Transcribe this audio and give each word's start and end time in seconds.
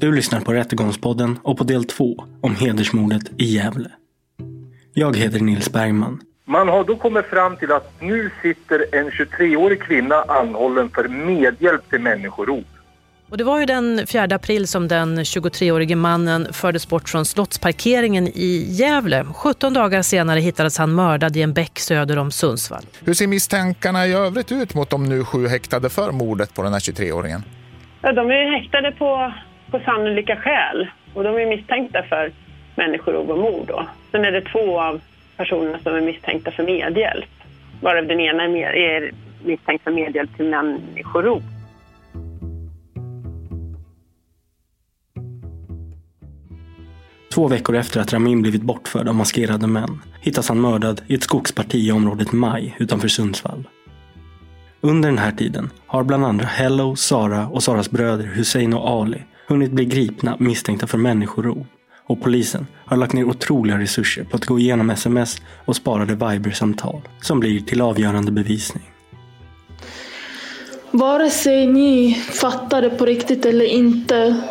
Du 0.00 0.12
lyssnar 0.12 0.40
på 0.40 0.52
Rättegångspodden 0.52 1.38
och 1.42 1.58
på 1.58 1.64
del 1.64 1.84
två 1.84 2.24
om 2.40 2.56
hedersmordet 2.56 3.22
i 3.38 3.44
Gävle. 3.44 3.90
Jag 4.94 5.16
heter 5.16 5.40
Nils 5.40 5.72
Bergman. 5.72 6.20
Man 6.44 6.68
har 6.68 6.84
då 6.84 6.96
kommit 6.96 7.26
fram 7.26 7.56
till 7.56 7.72
att 7.72 7.92
nu 8.00 8.30
sitter 8.42 8.86
en 8.92 9.10
23-årig 9.10 9.82
kvinna 9.82 10.14
anhållen 10.28 10.90
för 10.90 11.08
medhjälp 11.08 11.90
till 11.90 12.00
människorov. 12.00 12.64
Och 13.30 13.38
det 13.38 13.44
var 13.44 13.60
ju 13.60 13.66
den 13.66 14.06
4 14.06 14.22
april 14.22 14.66
som 14.66 14.88
den 14.88 15.18
23-årige 15.18 15.96
mannen 15.96 16.52
fördes 16.52 16.88
bort 16.88 17.08
från 17.08 17.24
slottsparkeringen 17.24 18.28
i 18.28 18.66
Gävle. 18.68 19.24
17 19.34 19.74
dagar 19.74 20.02
senare 20.02 20.40
hittades 20.40 20.78
han 20.78 20.94
mördad 20.94 21.36
i 21.36 21.42
en 21.42 21.52
bäck 21.52 21.78
söder 21.78 22.18
om 22.18 22.30
Sundsvall. 22.30 22.84
Hur 23.04 23.14
ser 23.14 23.26
misstankarna 23.26 24.06
i 24.06 24.12
övrigt 24.12 24.52
ut 24.52 24.74
mot 24.74 24.90
de 24.90 25.04
nu 25.04 25.24
sju 25.24 25.48
häktade 25.48 25.90
för 25.90 26.12
mordet 26.12 26.54
på 26.54 26.62
den 26.62 26.72
här 26.72 26.80
23-åringen? 26.80 27.42
Ja, 28.02 28.12
de 28.12 28.30
är 28.30 28.60
häktade 28.60 28.92
på, 28.92 29.32
på 29.70 29.80
sannolika 29.84 30.36
skäl 30.36 30.88
och 31.14 31.24
de 31.24 31.36
är 31.36 31.46
misstänkta 31.46 32.02
för 32.02 32.32
människorov 32.74 33.30
och 33.30 33.38
mord. 33.38 33.66
Då. 33.68 33.86
Sen 34.10 34.24
är 34.24 34.32
det 34.32 34.40
två 34.40 34.80
av 34.80 35.00
personerna 35.36 35.78
som 35.78 35.94
är 35.94 36.00
misstänkta 36.00 36.50
för 36.50 36.62
medhjälp. 36.62 37.30
Varav 37.82 38.06
den 38.06 38.20
ena 38.20 38.44
är, 38.44 38.48
med, 38.48 38.74
är 38.74 39.12
misstänkt 39.44 39.84
för 39.84 39.90
medhjälp 39.90 40.36
till 40.36 40.46
människorov. 40.46 41.42
Två 47.34 47.48
veckor 47.48 47.76
efter 47.76 48.00
att 48.00 48.12
Ramin 48.12 48.42
blivit 48.42 48.62
bortförd 48.62 49.08
av 49.08 49.14
maskerade 49.14 49.66
män 49.66 50.02
hittas 50.20 50.48
han 50.48 50.60
mördad 50.60 51.00
i 51.06 51.14
ett 51.14 51.22
skogsparti 51.22 51.88
i 51.88 51.92
området 51.92 52.32
Maj 52.32 52.76
utanför 52.78 53.08
Sundsvall. 53.08 53.68
Under 54.80 55.08
den 55.08 55.18
här 55.18 55.32
tiden 55.32 55.70
har 55.86 56.04
bland 56.04 56.24
andra 56.24 56.44
Hello, 56.44 56.96
Sara 56.96 57.48
och 57.48 57.62
Saras 57.62 57.90
bröder 57.90 58.24
Hussein 58.24 58.74
och 58.74 58.88
Ali 58.88 59.22
hunnit 59.54 59.70
bli 59.70 59.84
gripna 59.84 60.36
misstänkta 60.38 60.86
för 60.86 60.98
människorov. 60.98 61.66
Och 62.06 62.20
polisen 62.20 62.66
har 62.84 62.96
lagt 62.96 63.12
ner 63.12 63.24
otroliga 63.24 63.78
resurser 63.78 64.24
på 64.24 64.36
att 64.36 64.46
gå 64.46 64.58
igenom 64.58 64.90
sms 64.90 65.42
och 65.64 65.76
sparade 65.76 66.14
Viber-samtal 66.14 67.00
som 67.20 67.40
blir 67.40 67.60
till 67.60 67.80
avgörande 67.80 68.32
bevisning. 68.32 68.82
Vare 70.90 71.30
sig 71.30 71.66
ni 71.66 72.14
fattade 72.14 72.90
på 72.90 73.06
riktigt 73.06 73.46
eller 73.46 73.64
inte, 73.64 74.42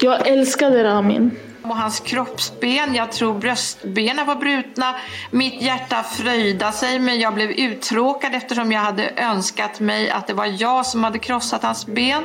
jag 0.00 0.28
älskade 0.28 0.84
Ramin. 0.84 1.30
Och 1.62 1.76
hans 1.76 2.00
kroppsben, 2.00 2.94
jag 2.94 3.12
tror 3.12 3.34
bröstbenen 3.34 4.26
var 4.26 4.34
brutna. 4.34 4.94
Mitt 5.30 5.62
hjärta 5.62 6.02
fröjda 6.02 6.72
sig 6.72 6.98
men 6.98 7.20
jag 7.20 7.34
blev 7.34 7.50
uttråkad 7.50 8.34
eftersom 8.34 8.72
jag 8.72 8.80
hade 8.80 9.12
önskat 9.16 9.80
mig 9.80 10.10
att 10.10 10.26
det 10.26 10.34
var 10.34 10.62
jag 10.62 10.86
som 10.86 11.04
hade 11.04 11.18
krossat 11.18 11.62
hans 11.62 11.86
ben. 11.86 12.22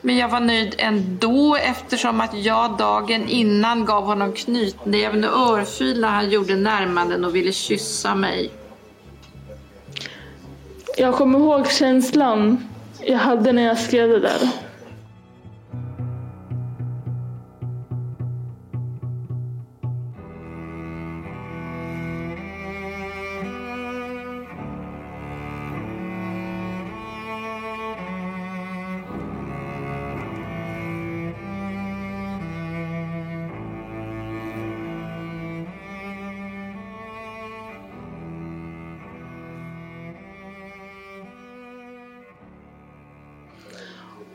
Men 0.00 0.16
jag 0.16 0.28
var 0.28 0.40
nöjd 0.40 0.74
ändå 0.78 1.56
eftersom 1.56 2.20
att 2.20 2.34
jag 2.34 2.76
dagen 2.78 3.28
innan 3.28 3.84
gav 3.84 4.04
honom 4.04 4.32
knytnäven 4.32 5.24
och 5.24 5.30
örfil 5.30 6.00
när 6.00 6.08
han 6.08 6.30
gjorde 6.30 6.56
närmanden 6.56 7.24
och 7.24 7.36
ville 7.36 7.52
kyssa 7.52 8.14
mig. 8.14 8.50
Jag 10.96 11.14
kommer 11.14 11.38
ihåg 11.38 11.70
känslan 11.70 12.68
jag 13.00 13.18
hade 13.18 13.52
när 13.52 13.62
jag 13.62 13.78
skrev 13.78 14.08
det 14.08 14.20
där. 14.20 14.71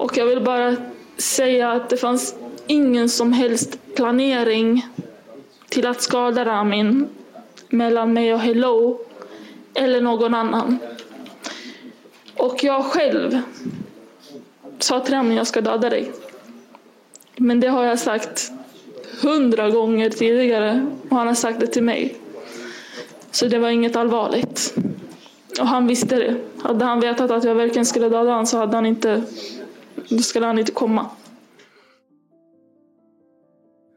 Och 0.07 0.17
jag 0.17 0.25
vill 0.25 0.41
bara 0.41 0.75
säga 1.17 1.71
att 1.71 1.89
det 1.89 1.97
fanns 1.97 2.35
ingen 2.67 3.09
som 3.09 3.33
helst 3.33 3.79
planering 3.95 4.85
till 5.69 5.87
att 5.87 6.01
skada 6.01 6.45
Ramin 6.45 7.09
mellan 7.69 8.13
mig 8.13 8.33
och 8.33 8.39
Hello 8.39 8.99
eller 9.73 10.01
någon 10.01 10.33
annan. 10.33 10.77
Och 12.37 12.63
jag 12.63 12.85
själv 12.85 13.41
sa 14.79 14.99
till 14.99 15.13
Ramin 15.13 15.37
jag 15.37 15.47
ska 15.47 15.61
döda 15.61 15.89
dig. 15.89 16.11
Men 17.35 17.59
det 17.59 17.67
har 17.67 17.83
jag 17.85 17.99
sagt 17.99 18.51
hundra 19.21 19.69
gånger 19.69 20.09
tidigare 20.09 20.87
och 21.09 21.17
han 21.17 21.27
har 21.27 21.35
sagt 21.35 21.59
det 21.59 21.67
till 21.67 21.83
mig. 21.83 22.15
Så 23.31 23.45
det 23.45 23.59
var 23.59 23.69
inget 23.69 23.95
allvarligt. 23.95 24.75
Och 25.59 25.67
han 25.67 25.87
visste 25.87 26.15
det. 26.15 26.35
Hade 26.63 26.85
han 26.85 26.99
vetat 26.99 27.31
att 27.31 27.43
jag 27.43 27.55
verkligen 27.55 27.85
skulle 27.85 28.09
döda 28.09 28.29
honom 28.29 28.45
så 28.45 28.57
hade 28.57 28.77
han 28.77 28.85
inte 28.85 29.23
då 30.09 30.17
skulle 30.17 30.45
han 30.45 30.59
inte 30.59 30.71
komma. 30.71 31.09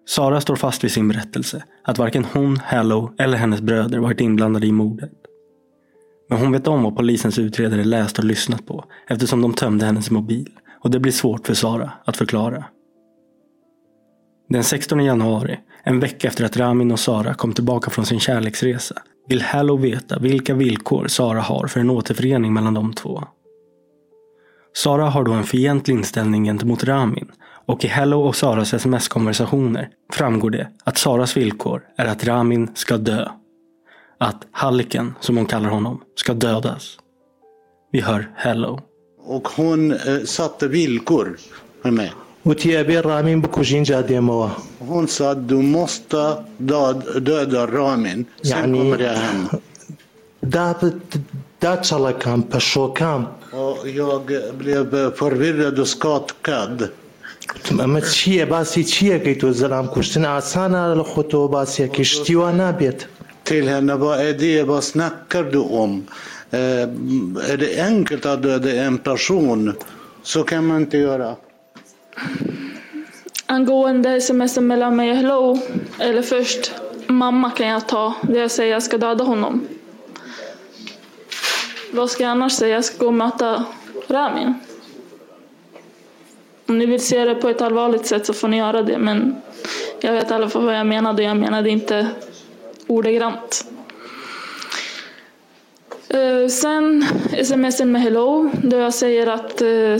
Sara 0.08 0.40
står 0.40 0.56
fast 0.56 0.84
vid 0.84 0.92
sin 0.92 1.08
berättelse 1.08 1.64
att 1.84 1.98
varken 1.98 2.24
hon, 2.24 2.56
Hallow 2.56 3.14
eller 3.18 3.38
hennes 3.38 3.60
bröder 3.60 3.98
varit 3.98 4.20
inblandade 4.20 4.66
i 4.66 4.72
mordet. 4.72 5.12
Men 6.28 6.38
hon 6.38 6.52
vet 6.52 6.66
om 6.66 6.82
vad 6.82 6.96
polisens 6.96 7.38
utredare 7.38 7.84
läst 7.84 8.18
och 8.18 8.24
lyssnat 8.24 8.66
på 8.66 8.84
eftersom 9.08 9.42
de 9.42 9.52
tömde 9.52 9.84
hennes 9.86 10.10
mobil 10.10 10.50
och 10.80 10.90
det 10.90 11.00
blir 11.00 11.12
svårt 11.12 11.46
för 11.46 11.54
Sara 11.54 11.92
att 12.04 12.16
förklara. 12.16 12.64
Den 14.48 14.64
16 14.64 15.04
januari, 15.04 15.58
en 15.82 16.00
vecka 16.00 16.28
efter 16.28 16.44
att 16.44 16.56
Ramin 16.56 16.92
och 16.92 17.00
Sara 17.00 17.34
kom 17.34 17.52
tillbaka 17.52 17.90
från 17.90 18.06
sin 18.06 18.20
kärleksresa, 18.20 19.02
vill 19.28 19.42
Hallow 19.42 19.80
veta 19.80 20.18
vilka 20.18 20.54
villkor 20.54 21.06
Sara 21.06 21.40
har 21.40 21.66
för 21.66 21.80
en 21.80 21.90
återförening 21.90 22.52
mellan 22.52 22.74
de 22.74 22.92
två. 22.92 23.24
Sara 24.72 25.04
har 25.04 25.24
då 25.24 25.32
en 25.32 25.44
fientlig 25.44 25.94
inställning 25.94 26.44
gentemot 26.44 26.84
Ramin 26.84 27.30
och 27.66 27.84
i 27.84 27.88
Hello 27.88 28.22
och 28.22 28.36
Saras 28.36 28.74
sms-konversationer 28.74 29.88
framgår 30.12 30.50
det 30.50 30.68
att 30.84 30.98
Saras 30.98 31.36
villkor 31.36 31.82
är 31.96 32.06
att 32.06 32.24
Ramin 32.24 32.70
ska 32.74 32.96
dö. 32.96 33.28
att 34.18 34.46
Halliken, 34.52 35.14
som 35.20 35.36
hon 35.36 35.46
kallar 35.46 35.68
honom, 35.68 36.00
ska 36.16 36.34
dödas. 36.34 36.98
Vi 37.92 38.00
hör 38.00 38.30
Hello. 38.36 38.80
Och 39.26 39.48
hon 39.48 39.92
eh, 39.92 39.98
satte 40.24 40.68
villkor 40.68 41.36
med 41.82 41.92
mig. 41.92 42.12
Hon 44.78 45.08
sa 45.08 45.30
att 45.30 45.48
du 45.48 45.54
måste 45.54 46.44
döda, 46.58 47.20
döda 47.20 47.66
Ramin. 47.66 48.24
Sen 48.42 48.62
kommer 48.78 48.98
jag 48.98 49.12
hem 49.12 49.48
Och 53.51 53.89
jag 53.89 54.21
blev 54.57 55.15
förvirrad 55.15 55.79
och 55.79 55.87
skakad. 55.87 56.89
اما 57.79 58.01
چیه 58.01 58.45
باسی 58.45 58.83
چیه 58.83 59.19
که 59.19 59.35
تو 59.35 59.51
زلام 59.51 59.87
کشتن 59.87 60.25
آسانه 60.25 60.93
لخو 60.93 61.23
تو 61.23 61.47
باسی 61.47 61.87
کشتیوان 61.87 62.61
نبید 62.61 63.05
Till 63.45 63.67
henne, 63.67 63.95
vad 63.95 64.19
är 64.19 64.33
det? 64.33 64.63
Vad 64.63 64.83
snackar 64.83 65.43
du 65.43 65.59
om? 65.59 66.07
Eh, 66.51 66.59
är 67.51 67.57
det 67.57 67.81
enkelt 67.81 68.25
att 68.25 68.43
döda 68.43 68.71
en 68.71 68.97
person? 68.97 69.73
Så 70.23 70.43
kan 70.43 70.67
man 70.67 70.81
inte 70.81 70.97
göra. 70.97 71.35
Angående 73.45 74.21
smsen 74.21 74.67
mellan 74.67 74.95
mig 74.95 75.11
och 75.11 75.17
Hello, 75.17 75.59
eller 75.99 76.21
först, 76.21 76.71
mamma 77.07 77.51
kan 77.51 77.67
jag 77.67 77.87
ta. 77.87 78.13
Det 78.21 78.39
jag 78.39 78.51
säger 78.51 78.71
jag 78.73 78.83
ska 78.83 78.97
döda 78.97 79.23
honom. 79.23 79.67
Vad 81.92 82.10
ska 82.10 82.22
jag 82.22 82.30
annars 82.30 82.52
säga? 82.52 82.74
Jag 82.74 82.84
ska 82.84 82.98
gå 82.98 83.06
och 83.06 83.14
möta 83.14 83.64
Ramin. 84.08 84.54
Om 86.66 86.78
ni 86.78 86.86
vill 86.86 87.06
se 87.06 87.24
det 87.24 87.34
på 87.34 87.48
ett 87.48 87.62
allvarligt 87.62 88.06
sätt 88.06 88.26
så 88.26 88.32
får 88.32 88.48
ni 88.48 88.56
göra 88.56 88.82
det. 88.82 88.98
Men 88.98 89.36
jag 90.00 90.12
vet 90.12 90.30
i 90.30 90.34
alla 90.34 90.48
fall 90.48 90.64
vad 90.64 90.78
jag 90.78 90.86
menade. 90.86 91.22
Jag 91.22 91.36
menade 91.36 91.70
inte 91.70 92.08
ordagrant. 92.86 93.64
Eh, 96.08 96.48
sen 96.48 97.06
smsen 97.44 97.92
med 97.92 98.02
Hello, 98.02 98.50
där 98.62 98.78
jag 98.78 98.94
säger 98.94 99.26
att 99.26 99.62
eh, 99.62 99.96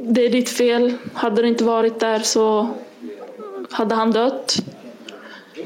det 0.00 0.26
är 0.26 0.30
ditt 0.30 0.50
fel. 0.50 0.94
Hade 1.14 1.42
du 1.42 1.48
inte 1.48 1.64
varit 1.64 2.00
där 2.00 2.18
så 2.18 2.68
hade 3.70 3.94
han 3.94 4.12
dött. 4.12 4.56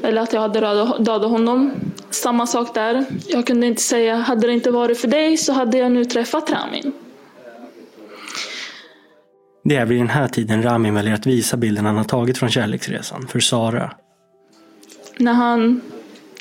Eller 0.03 0.21
att 0.21 0.33
jag 0.33 0.41
hade 0.41 0.59
dödat 0.99 1.29
honom. 1.29 1.71
Samma 2.21 2.47
sak 2.47 2.73
där. 2.73 3.05
Jag 3.27 3.47
kunde 3.47 3.67
inte 3.67 3.81
säga, 3.81 4.15
hade 4.15 4.47
det 4.47 4.53
inte 4.53 4.71
varit 4.71 4.99
för 4.99 5.07
dig 5.07 5.37
så 5.37 5.53
hade 5.53 5.77
jag 5.77 5.91
nu 5.91 6.05
träffat 6.05 6.51
Ramin. 6.51 6.93
Det 9.63 9.75
är 9.75 9.85
vid 9.85 9.97
den 9.97 10.09
här 10.09 10.27
tiden 10.27 10.63
Ramin 10.63 10.93
väljer 10.93 11.13
att 11.13 11.25
visa 11.25 11.57
bilden 11.57 11.85
han 11.85 11.97
har 11.97 12.03
tagit 12.03 12.37
från 12.37 12.49
kärleksresan 12.49 13.27
för 13.27 13.39
Sara. 13.39 13.91
När 15.17 15.33
han 15.33 15.81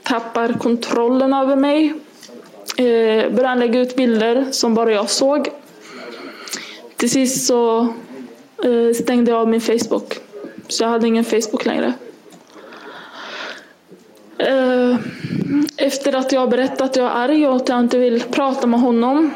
tappar 0.03 0.53
kontrollen 0.53 1.33
över 1.33 1.57
mig. 1.57 1.95
Eh, 2.77 3.33
börjar 3.33 3.49
han 3.49 3.59
lägga 3.59 3.81
ut 3.81 3.97
bilder 3.97 4.47
som 4.51 4.75
bara 4.75 4.93
jag 4.93 5.11
såg. 5.11 5.49
Till 6.97 7.11
sist 7.11 7.47
så 7.47 7.81
eh, 8.65 8.95
stängde 8.95 9.31
jag 9.31 9.41
av 9.41 9.49
min 9.49 9.61
Facebook. 9.61 10.19
Så 10.69 10.85
jag 10.85 10.89
hade 10.89 11.09
ingen 11.09 11.25
Facebook 11.25 11.67
längre. 11.67 11.93
Eh, 14.39 14.99
efter 15.77 16.17
att 16.17 16.33
jag 16.33 16.51
berättat 16.51 16.81
att 16.81 16.97
jag 16.97 17.07
är 17.07 17.11
arg 17.11 17.47
och 17.47 17.57
att 17.57 17.69
jag 17.69 17.81
inte 17.81 17.99
vill 17.99 18.23
prata 18.23 18.67
med 18.67 18.81
honom. 18.81 19.35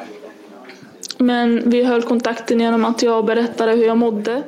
Men 1.18 1.70
vi 1.70 1.84
höll 1.84 2.02
kontakten 2.02 2.60
genom 2.60 2.84
att 2.84 3.02
jag 3.02 3.24
berättade 3.24 3.72
hur 3.72 3.84
jag 3.86 3.98
mådde. 3.98 4.42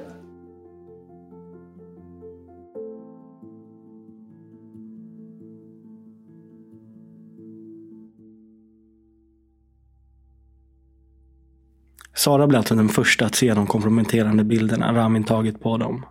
Sara 12.14 12.47
blir 12.47 12.58
alltså 12.58 12.75
den 12.75 12.88
första 12.88 13.26
att 13.26 13.35
se 13.35 13.55
de 13.55 13.67
komprometterande 13.67 14.44
bilderna 14.44 14.94
Ramin 14.94 15.25
tagit 15.25 15.61
på 15.61 15.76
dem. 15.76 16.06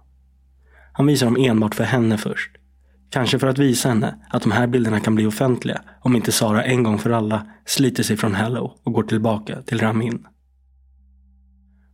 Han 0.94 1.08
visar 1.08 1.26
dem 1.26 1.38
enbart 1.40 1.76
för 1.76 1.84
henne 1.84 2.18
först. 2.18 2.59
Kanske 3.10 3.40
för 3.40 3.48
att 3.48 3.60
visa 3.60 3.90
henne 3.90 4.16
att 4.30 4.44
de 4.44 4.52
här 4.52 4.68
bilderna 4.68 5.00
kan 5.00 5.16
bli 5.16 5.26
offentliga 5.26 5.82
om 6.02 6.16
inte 6.16 6.32
Sara 6.32 6.64
en 6.64 6.84
gång 6.84 6.98
för 6.98 7.10
alla 7.10 7.48
sliter 7.66 8.04
sig 8.04 8.18
från 8.18 8.36
Hello 8.36 8.78
och 8.84 8.94
går 8.94 9.04
tillbaka 9.04 9.62
till 9.62 9.80
Ramin. 9.80 10.26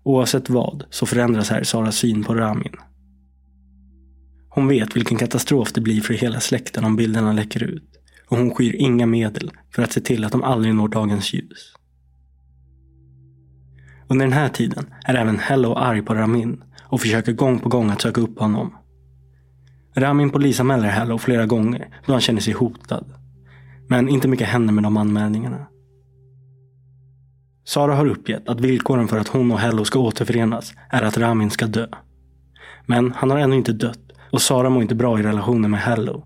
Oavsett 0.03 0.49
vad 0.49 0.85
så 0.89 1.05
förändras 1.05 1.49
här 1.49 1.63
Saras 1.63 1.95
syn 1.95 2.23
på 2.23 2.35
Ramin. 2.35 2.75
Hon 4.49 4.67
vet 4.67 4.95
vilken 4.95 5.17
katastrof 5.17 5.73
det 5.73 5.81
blir 5.81 6.01
för 6.01 6.13
hela 6.13 6.39
släkten 6.39 6.85
om 6.85 6.95
bilderna 6.95 7.33
läcker 7.33 7.63
ut 7.63 7.89
och 8.27 8.37
hon 8.37 8.55
skyr 8.55 8.75
inga 8.75 9.05
medel 9.05 9.51
för 9.71 9.83
att 9.83 9.91
se 9.91 10.01
till 10.01 10.25
att 10.25 10.31
de 10.31 10.43
aldrig 10.43 10.75
når 10.75 10.87
dagens 10.87 11.33
ljus. 11.33 11.73
Under 14.07 14.25
den 14.25 14.33
här 14.33 14.49
tiden 14.49 14.93
är 15.05 15.15
även 15.15 15.39
Hello 15.39 15.73
arg 15.73 16.01
på 16.01 16.13
Ramin 16.13 16.63
och 16.83 17.01
försöker 17.01 17.33
gång 17.33 17.59
på 17.59 17.69
gång 17.69 17.89
att 17.89 18.01
söka 18.01 18.21
upp 18.21 18.39
honom. 18.39 18.75
Ramin 19.95 20.29
polisanmäler 20.29 20.87
Hello 20.87 21.17
flera 21.17 21.45
gånger 21.45 21.87
då 22.05 22.11
han 22.11 22.21
känner 22.21 22.41
sig 22.41 22.53
hotad. 22.53 23.05
Men 23.87 24.09
inte 24.09 24.27
mycket 24.27 24.47
händer 24.47 24.73
med 24.73 24.83
de 24.83 24.97
anmälningarna. 24.97 25.67
Sara 27.63 27.95
har 27.95 28.07
uppgett 28.07 28.49
att 28.49 28.59
villkoren 28.59 29.07
för 29.07 29.17
att 29.17 29.27
hon 29.27 29.51
och 29.51 29.59
Hello 29.59 29.85
ska 29.85 29.99
återförenas 29.99 30.73
är 30.89 31.01
att 31.01 31.17
Ramin 31.17 31.49
ska 31.49 31.67
dö. 31.67 31.87
Men 32.85 33.11
han 33.11 33.31
har 33.31 33.37
ännu 33.37 33.55
inte 33.55 33.73
dött 33.73 34.11
och 34.31 34.41
Sara 34.41 34.69
mår 34.69 34.81
inte 34.81 34.95
bra 34.95 35.19
i 35.19 35.23
relationen 35.23 35.71
med 35.71 35.79
Hello. 35.79 36.25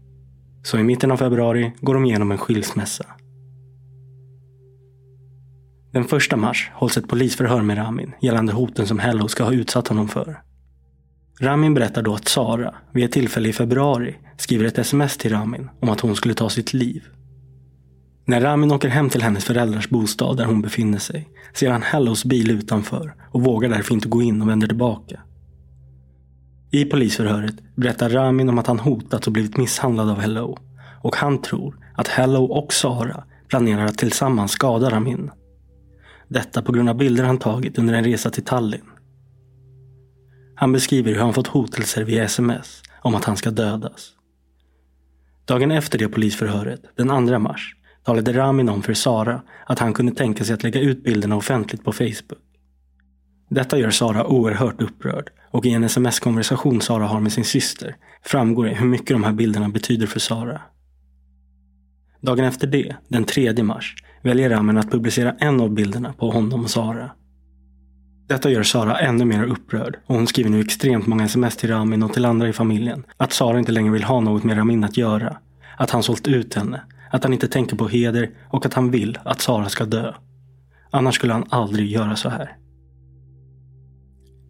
Så 0.63 0.77
i 0.77 0.83
mitten 0.83 1.11
av 1.11 1.17
februari 1.17 1.73
går 1.81 1.93
de 1.93 2.05
igenom 2.05 2.31
en 2.31 2.37
skilsmässa. 2.37 3.05
Den 5.91 6.03
första 6.03 6.37
mars 6.37 6.71
hålls 6.73 6.97
ett 6.97 7.07
polisförhör 7.07 7.61
med 7.61 7.77
Ramin 7.77 8.13
gällande 8.21 8.53
hoten 8.53 8.87
som 8.87 8.99
Hello 8.99 9.27
ska 9.27 9.43
ha 9.43 9.53
utsatt 9.53 9.87
honom 9.87 10.07
för. 10.07 10.41
Ramin 11.41 11.73
berättar 11.73 12.01
då 12.01 12.15
att 12.15 12.27
Sara, 12.27 12.75
vid 12.91 13.05
ett 13.05 13.11
tillfälle 13.11 13.49
i 13.49 13.53
februari, 13.53 14.15
skriver 14.37 14.65
ett 14.65 14.77
sms 14.77 15.17
till 15.17 15.31
Ramin 15.31 15.69
om 15.79 15.89
att 15.89 15.99
hon 15.99 16.15
skulle 16.15 16.33
ta 16.33 16.49
sitt 16.49 16.73
liv. 16.73 17.03
När 18.25 18.41
Ramin 18.41 18.71
åker 18.71 18.89
hem 18.89 19.09
till 19.09 19.21
hennes 19.21 19.45
föräldrars 19.45 19.89
bostad 19.89 20.37
där 20.37 20.45
hon 20.45 20.61
befinner 20.61 20.97
sig 20.97 21.29
ser 21.53 21.71
han 21.71 21.81
Hellos 21.81 22.25
bil 22.25 22.51
utanför 22.51 23.15
och 23.31 23.43
vågar 23.43 23.69
därför 23.69 23.93
inte 23.93 24.07
gå 24.07 24.21
in 24.21 24.41
och 24.41 24.49
vänder 24.49 24.67
tillbaka. 24.67 25.19
I 26.71 26.85
polisförhöret 26.85 27.55
berättar 27.75 28.09
Ramin 28.09 28.49
om 28.49 28.57
att 28.57 28.67
han 28.67 28.79
hotats 28.79 29.27
och 29.27 29.33
blivit 29.33 29.57
misshandlad 29.57 30.09
av 30.09 30.19
Hello 30.19 30.57
och 31.01 31.15
han 31.15 31.41
tror 31.41 31.77
att 31.95 32.07
Hello 32.07 32.43
och 32.43 32.73
Sara 32.73 33.23
planerar 33.47 33.85
att 33.85 33.97
tillsammans 33.97 34.51
skada 34.51 34.89
Ramin. 34.89 35.31
Detta 36.27 36.61
på 36.61 36.71
grund 36.71 36.89
av 36.89 36.97
bilder 36.97 37.23
han 37.23 37.37
tagit 37.37 37.77
under 37.77 37.93
en 37.93 38.03
resa 38.03 38.29
till 38.29 38.43
Tallinn. 38.45 38.85
Han 40.59 40.71
beskriver 40.71 41.13
hur 41.13 41.19
han 41.19 41.33
fått 41.33 41.47
hotelser 41.47 42.03
via 42.03 42.23
sms 42.23 42.83
om 43.01 43.15
att 43.15 43.25
han 43.25 43.37
ska 43.37 43.51
dödas. 43.51 44.11
Dagen 45.45 45.71
efter 45.71 45.99
det 45.99 46.07
polisförhöret, 46.07 46.81
den 46.95 47.27
2 47.27 47.39
mars, 47.39 47.75
talade 48.03 48.33
Ramin 48.33 48.69
om 48.69 48.83
för 48.83 48.93
Sara 48.93 49.41
att 49.65 49.79
han 49.79 49.93
kunde 49.93 50.11
tänka 50.11 50.43
sig 50.43 50.53
att 50.53 50.63
lägga 50.63 50.81
ut 50.81 51.03
bilderna 51.03 51.35
offentligt 51.35 51.83
på 51.83 51.91
Facebook. 51.91 52.39
Detta 53.49 53.77
gör 53.77 53.89
Sara 53.89 54.27
oerhört 54.27 54.81
upprörd 54.81 55.29
och 55.51 55.65
i 55.65 55.69
en 55.69 55.83
sms-konversation 55.83 56.81
Sara 56.81 57.07
har 57.07 57.19
med 57.19 57.33
sin 57.33 57.45
syster 57.45 57.95
framgår 58.23 58.65
det 58.65 58.75
hur 58.75 58.87
mycket 58.87 59.09
de 59.09 59.23
här 59.23 59.33
bilderna 59.33 59.69
betyder 59.69 60.07
för 60.07 60.19
Sara. 60.19 60.61
Dagen 62.21 62.45
efter 62.45 62.67
det, 62.67 62.95
den 63.07 63.23
3 63.23 63.63
mars, 63.63 63.95
väljer 64.23 64.49
Ramin 64.49 64.77
att 64.77 64.91
publicera 64.91 65.31
en 65.31 65.61
av 65.61 65.69
bilderna 65.69 66.13
på 66.13 66.31
honom 66.31 66.63
och 66.63 66.69
Sara. 66.69 67.11
Detta 68.29 68.49
gör 68.49 68.63
Sara 68.63 68.99
ännu 68.99 69.25
mer 69.25 69.43
upprörd 69.43 69.97
och 70.05 70.15
hon 70.15 70.27
skriver 70.27 70.49
nu 70.49 70.61
extremt 70.61 71.07
många 71.07 71.25
sms 71.25 71.57
till 71.57 71.69
Ramin 71.69 72.03
och 72.03 72.13
till 72.13 72.25
andra 72.25 72.49
i 72.49 72.53
familjen 72.53 73.03
att 73.17 73.33
Sara 73.33 73.59
inte 73.59 73.71
längre 73.71 73.91
vill 73.91 74.03
ha 74.03 74.19
något 74.19 74.43
med 74.43 74.57
Ramin 74.57 74.83
att 74.83 74.97
göra. 74.97 75.37
Att 75.77 75.91
han 75.91 76.03
sålt 76.03 76.27
ut 76.27 76.53
henne, 76.53 76.81
att 77.11 77.23
han 77.23 77.33
inte 77.33 77.47
tänker 77.47 77.75
på 77.75 77.87
heder 77.87 78.29
och 78.49 78.65
att 78.65 78.73
han 78.73 78.91
vill 78.91 79.17
att 79.23 79.41
Sara 79.41 79.69
ska 79.69 79.85
dö. 79.85 80.13
Annars 80.91 81.15
skulle 81.15 81.33
han 81.33 81.45
aldrig 81.49 81.91
göra 81.91 82.15
så 82.15 82.29
här. 82.29 82.57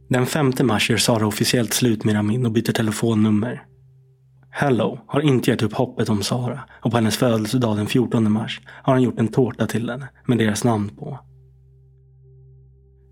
Den 0.10 0.26
5 0.26 0.54
mars 0.62 0.90
gör 0.90 0.98
Sara 0.98 1.28
officiellt 1.28 1.74
slut 1.74 2.04
med 2.04 2.16
Ramin 2.16 2.46
och 2.46 2.52
byter 2.52 2.72
telefonnummer. 2.72 3.64
Hello 4.50 5.00
har 5.08 5.22
inte 5.22 5.52
gett 5.52 5.62
upp 5.62 5.74
hoppet 5.74 6.10
om 6.10 6.24
Sara 6.24 6.60
och 6.82 6.92
på 6.92 6.98
hennes 6.98 7.18
födelsedag 7.18 7.78
den 7.78 7.88
14 7.88 8.32
mars 8.32 8.62
har 8.68 8.94
han 8.94 9.04
gjort 9.04 9.20
en 9.20 9.28
tårta 9.28 9.68
till 9.68 9.90
henne 9.90 10.08
med 10.26 10.38
deras 10.38 10.64
namn 10.64 10.90
på. 10.90 11.20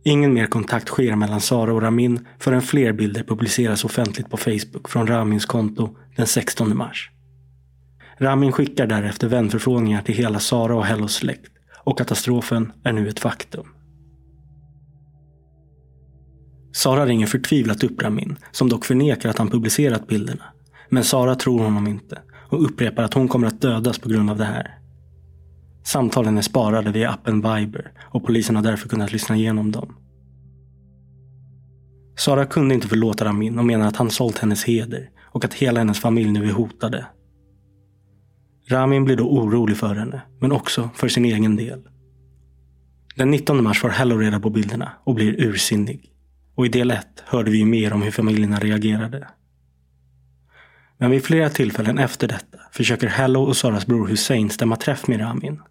Ingen 0.08 0.34
mer 0.34 0.46
kontakt 0.46 0.88
sker 0.88 1.16
mellan 1.16 1.42
Sara 1.42 1.74
och 1.74 1.82
Ramin 1.82 2.28
förrän 2.40 2.62
fler 2.62 2.94
bilder 2.94 3.24
publiceras 3.24 3.86
offentligt 3.86 4.30
på 4.30 4.38
Facebook 4.38 4.90
från 4.90 5.08
Ramins 5.08 5.46
konto 5.46 5.96
den 6.16 6.28
16 6.28 6.78
mars. 6.78 7.12
Ramin 8.18 8.52
skickar 8.52 8.88
därefter 8.88 9.28
vänförfrågningar 9.28 10.02
till 10.02 10.16
hela 10.16 10.40
Sara 10.40 10.76
och 10.76 10.86
Hellos 10.86 11.14
släkt 11.14 11.52
och 11.84 11.98
katastrofen 11.98 12.72
är 12.84 12.94
nu 12.94 13.10
ett 13.10 13.20
faktum. 13.20 13.66
Sara 16.72 17.06
ringer 17.06 17.28
förtvivlat 17.28 17.84
upp 17.84 18.02
Ramin, 18.02 18.38
som 18.52 18.70
dock 18.70 18.86
förnekar 18.86 19.30
att 19.30 19.38
han 19.38 19.50
publicerat 19.50 20.08
bilderna. 20.08 20.44
Men 20.90 21.04
Sara 21.04 21.36
tror 21.36 21.64
honom 21.64 21.88
inte 21.88 22.22
och 22.50 22.64
upprepar 22.64 23.04
att 23.04 23.14
hon 23.14 23.28
kommer 23.28 23.48
att 23.48 23.62
dödas 23.62 24.00
på 24.00 24.10
grund 24.10 24.30
av 24.30 24.38
det 24.38 24.46
här. 24.46 24.78
Samtalen 25.88 26.38
är 26.38 26.42
sparade 26.42 26.92
via 26.92 27.12
appen 27.12 27.42
Viber 27.42 27.92
och 28.02 28.26
polisen 28.26 28.56
har 28.56 28.64
därför 28.64 28.90
kunnat 28.90 29.12
lyssna 29.14 29.36
igenom 29.36 29.72
dem. 29.72 29.96
Sara 32.18 32.46
kunde 32.46 32.76
inte 32.76 32.88
förlåta 32.88 33.26
Ramin 33.26 33.60
och 33.60 33.66
menar 33.66 33.88
att 33.88 33.96
han 33.96 34.10
sålt 34.10 34.38
hennes 34.38 34.64
heder 34.64 35.10
och 35.24 35.46
att 35.46 35.54
hela 35.54 35.80
hennes 35.80 36.00
familj 36.00 36.32
nu 36.32 36.50
är 36.50 36.54
hotade. 36.54 37.06
Ramin 38.70 39.06
blir 39.06 39.16
då 39.16 39.30
orolig 39.30 39.78
för 39.78 39.96
henne, 39.96 40.22
men 40.40 40.52
också 40.52 40.90
för 40.96 41.08
sin 41.08 41.26
egen 41.26 41.56
del. 41.56 41.82
Den 43.16 43.32
19 43.32 43.64
mars 43.64 43.80
får 43.80 43.90
Hello 43.90 44.18
reda 44.18 44.40
på 44.40 44.50
bilderna 44.50 44.92
och 45.04 45.16
blir 45.16 45.42
ursinnig. 45.42 46.12
Och 46.56 46.66
i 46.66 46.70
del 46.70 46.92
1 46.92 47.08
hörde 47.26 47.52
vi 47.52 47.66
mer 47.66 47.94
om 47.94 48.02
hur 48.02 48.12
familjerna 48.12 48.60
reagerade. 48.60 49.28
Men 50.98 51.12
vid 51.12 51.24
flera 51.24 51.50
tillfällen 51.50 51.98
efter 51.98 52.28
detta 52.28 52.58
försöker 52.72 53.08
Hello 53.08 53.44
och 53.44 53.58
Saras 53.58 53.88
bror 53.88 54.08
Hussein 54.08 54.50
stämma 54.50 54.76
träff 54.76 55.08
med 55.08 55.20
Ramin. 55.20 55.62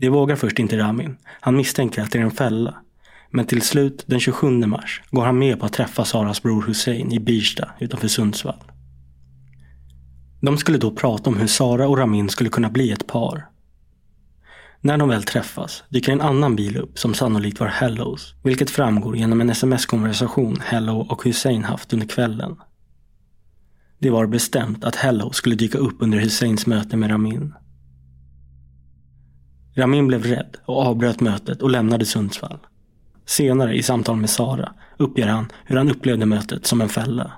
Det 0.00 0.08
vågar 0.08 0.36
först 0.36 0.58
inte 0.58 0.78
Ramin. 0.78 1.16
Han 1.40 1.56
misstänker 1.56 2.02
att 2.02 2.12
det 2.12 2.18
är 2.18 2.22
en 2.22 2.30
fälla. 2.30 2.74
Men 3.30 3.46
till 3.46 3.62
slut, 3.62 4.04
den 4.06 4.20
27 4.20 4.50
mars, 4.50 5.02
går 5.10 5.24
han 5.24 5.38
med 5.38 5.60
på 5.60 5.66
att 5.66 5.72
träffa 5.72 6.04
Saras 6.04 6.42
bror 6.42 6.62
Hussein 6.62 7.12
i 7.12 7.20
Birsta 7.20 7.70
utanför 7.78 8.08
Sundsvall. 8.08 8.64
De 10.40 10.58
skulle 10.58 10.78
då 10.78 10.90
prata 10.90 11.30
om 11.30 11.36
hur 11.36 11.46
Sara 11.46 11.88
och 11.88 11.98
Ramin 11.98 12.28
skulle 12.28 12.50
kunna 12.50 12.70
bli 12.70 12.92
ett 12.92 13.06
par. 13.06 13.46
När 14.80 14.98
de 14.98 15.08
väl 15.08 15.22
träffas 15.22 15.84
dyker 15.88 16.12
en 16.12 16.20
annan 16.20 16.56
bil 16.56 16.76
upp 16.76 16.98
som 16.98 17.14
sannolikt 17.14 17.60
var 17.60 17.66
Hellos, 17.66 18.34
vilket 18.42 18.70
framgår 18.70 19.16
genom 19.16 19.40
en 19.40 19.50
sms-konversation 19.50 20.56
Hello 20.64 21.06
och 21.10 21.24
Hussein 21.24 21.64
haft 21.64 21.92
under 21.92 22.06
kvällen. 22.06 22.56
Det 23.98 24.10
var 24.10 24.26
bestämt 24.26 24.84
att 24.84 24.96
Hello 24.96 25.32
skulle 25.32 25.54
dyka 25.54 25.78
upp 25.78 25.96
under 25.98 26.18
Husseins 26.18 26.66
möte 26.66 26.96
med 26.96 27.10
Ramin. 27.10 27.54
Ramin 29.80 30.06
blev 30.06 30.24
rädd 30.24 30.56
och 30.64 30.82
avbröt 30.82 31.20
mötet 31.20 31.62
och 31.62 31.70
lämnade 31.70 32.04
Sundsvall. 32.04 32.58
Senare 33.26 33.74
i 33.76 33.82
samtal 33.82 34.16
med 34.16 34.30
Sara 34.30 34.72
uppger 34.96 35.26
han 35.26 35.46
hur 35.64 35.76
han 35.76 35.90
upplevde 35.90 36.26
mötet 36.26 36.66
som 36.66 36.80
en 36.80 36.88
fälla. 36.88 37.32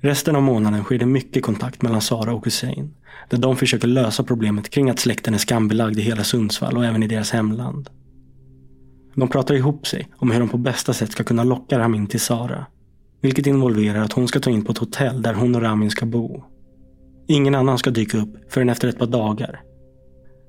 Resten 0.00 0.36
av 0.36 0.42
månaden 0.42 0.82
sker 0.82 0.98
det 0.98 1.06
mycket 1.06 1.42
kontakt 1.42 1.82
mellan 1.82 2.00
Sara 2.00 2.34
och 2.34 2.44
Hussein. 2.44 2.94
Där 3.30 3.38
de 3.38 3.56
försöker 3.56 3.88
lösa 3.88 4.22
problemet 4.22 4.70
kring 4.70 4.90
att 4.90 4.98
släkten 4.98 5.34
är 5.34 5.38
skambelagd 5.38 5.98
i 5.98 6.02
hela 6.02 6.24
Sundsvall 6.24 6.76
och 6.76 6.84
även 6.84 7.02
i 7.02 7.06
deras 7.06 7.30
hemland. 7.30 7.90
De 9.14 9.28
pratar 9.28 9.54
ihop 9.54 9.86
sig 9.86 10.08
om 10.16 10.30
hur 10.30 10.40
de 10.40 10.48
på 10.48 10.58
bästa 10.58 10.92
sätt 10.92 11.12
ska 11.12 11.24
kunna 11.24 11.44
locka 11.44 11.78
Ramin 11.78 12.06
till 12.06 12.20
Sara. 12.20 12.66
Vilket 13.20 13.46
involverar 13.46 14.02
att 14.02 14.12
hon 14.12 14.28
ska 14.28 14.40
ta 14.40 14.50
in 14.50 14.64
på 14.64 14.72
ett 14.72 14.78
hotell 14.78 15.22
där 15.22 15.34
hon 15.34 15.54
och 15.54 15.62
Ramin 15.62 15.90
ska 15.90 16.06
bo. 16.06 16.44
Ingen 17.28 17.54
annan 17.54 17.78
ska 17.78 17.90
dyka 17.90 18.18
upp 18.18 18.52
förrän 18.52 18.68
efter 18.68 18.88
ett 18.88 18.98
par 18.98 19.06
dagar. 19.06 19.60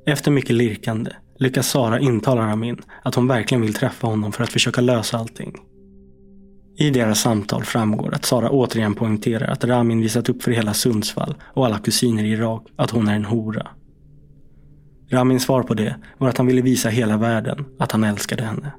Efter 0.07 0.31
mycket 0.31 0.55
lirkande 0.55 1.11
lyckas 1.39 1.67
Sara 1.67 1.99
intala 1.99 2.41
Ramin 2.41 2.81
att 3.03 3.15
hon 3.15 3.27
verkligen 3.27 3.61
vill 3.61 3.73
träffa 3.73 4.07
honom 4.07 4.31
för 4.31 4.43
att 4.43 4.49
försöka 4.49 4.81
lösa 4.81 5.17
allting. 5.17 5.55
I 6.77 6.89
deras 6.89 7.19
samtal 7.19 7.63
framgår 7.63 8.13
att 8.13 8.25
Sara 8.25 8.49
återigen 8.49 8.93
poängterar 8.93 9.47
att 9.47 9.63
Ramin 9.63 10.01
visat 10.01 10.29
upp 10.29 10.43
för 10.43 10.51
hela 10.51 10.73
Sundsvall 10.73 11.35
och 11.53 11.65
alla 11.65 11.79
kusiner 11.79 12.23
i 12.23 12.31
Irak 12.31 12.63
att 12.75 12.91
hon 12.91 13.07
är 13.07 13.15
en 13.15 13.25
hora. 13.25 13.67
Ramins 15.09 15.43
svar 15.43 15.63
på 15.63 15.73
det 15.73 15.95
var 16.17 16.29
att 16.29 16.37
han 16.37 16.47
ville 16.47 16.61
visa 16.61 16.89
hela 16.89 17.17
världen 17.17 17.65
att 17.79 17.91
han 17.91 18.03
älskade 18.03 18.43
henne. 18.43 18.71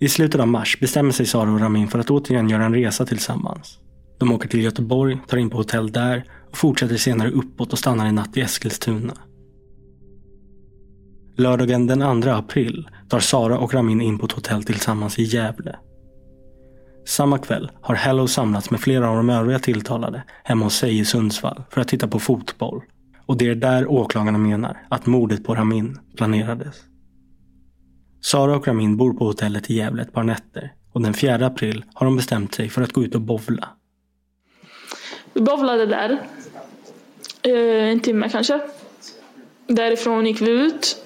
I 0.00 0.08
slutet 0.08 0.40
av 0.40 0.48
mars 0.48 0.80
bestämmer 0.80 1.12
sig 1.12 1.26
Sara 1.26 1.52
och 1.52 1.60
Ramin 1.60 1.88
för 1.88 1.98
att 1.98 2.10
återigen 2.10 2.48
göra 2.48 2.64
en 2.64 2.74
resa 2.74 3.06
tillsammans. 3.06 3.78
De 4.18 4.32
åker 4.32 4.48
till 4.48 4.62
Göteborg, 4.62 5.18
tar 5.28 5.36
in 5.36 5.50
på 5.50 5.56
hotell 5.56 5.92
där 5.92 6.24
och 6.50 6.56
fortsätter 6.56 6.96
senare 6.96 7.30
uppåt 7.30 7.72
och 7.72 7.78
stannar 7.78 8.06
en 8.06 8.14
natt 8.14 8.36
i 8.36 8.40
Eskilstuna. 8.40 9.14
Lördagen 11.36 11.86
den 11.86 12.22
2 12.22 12.30
april 12.30 12.88
tar 13.08 13.20
Sara 13.20 13.58
och 13.58 13.74
Ramin 13.74 14.00
in 14.00 14.18
på 14.18 14.26
ett 14.26 14.32
hotell 14.32 14.64
tillsammans 14.64 15.18
i 15.18 15.22
Gävle. 15.22 15.76
Samma 17.06 17.38
kväll 17.38 17.70
har 17.80 17.94
Hello 17.94 18.28
samlats 18.28 18.70
med 18.70 18.80
flera 18.80 19.10
av 19.10 19.16
de 19.16 19.30
övriga 19.30 19.58
tilltalade 19.58 20.22
hemma 20.44 20.64
hos 20.64 20.76
sig 20.76 20.98
i 20.98 21.04
Sundsvall 21.04 21.62
för 21.70 21.80
att 21.80 21.88
titta 21.88 22.08
på 22.08 22.18
fotboll. 22.18 22.82
Och 23.26 23.36
det 23.36 23.48
är 23.48 23.54
där 23.54 23.90
åklagarna 23.90 24.38
menar 24.38 24.86
att 24.88 25.06
mordet 25.06 25.44
på 25.44 25.54
Ramin 25.54 25.98
planerades. 26.16 26.76
Sara 28.20 28.56
och 28.56 28.66
Ramin 28.66 28.96
bor 28.96 29.12
på 29.12 29.24
hotellet 29.24 29.70
i 29.70 29.74
Gävle 29.74 30.02
ett 30.02 30.12
par 30.12 30.24
nätter 30.24 30.72
och 30.92 31.02
den 31.02 31.14
4 31.14 31.46
april 31.46 31.84
har 31.94 32.06
de 32.06 32.16
bestämt 32.16 32.54
sig 32.54 32.68
för 32.68 32.82
att 32.82 32.92
gå 32.92 33.04
ut 33.04 33.14
och 33.14 33.20
bovla. 33.20 33.68
Vi 35.34 35.40
bovlade 35.40 35.86
där. 35.86 36.22
Eh, 37.42 37.90
en 37.90 38.00
timme 38.00 38.28
kanske. 38.28 38.60
Därifrån 39.66 40.26
gick 40.26 40.40
vi 40.40 40.50
ut. 40.50 40.96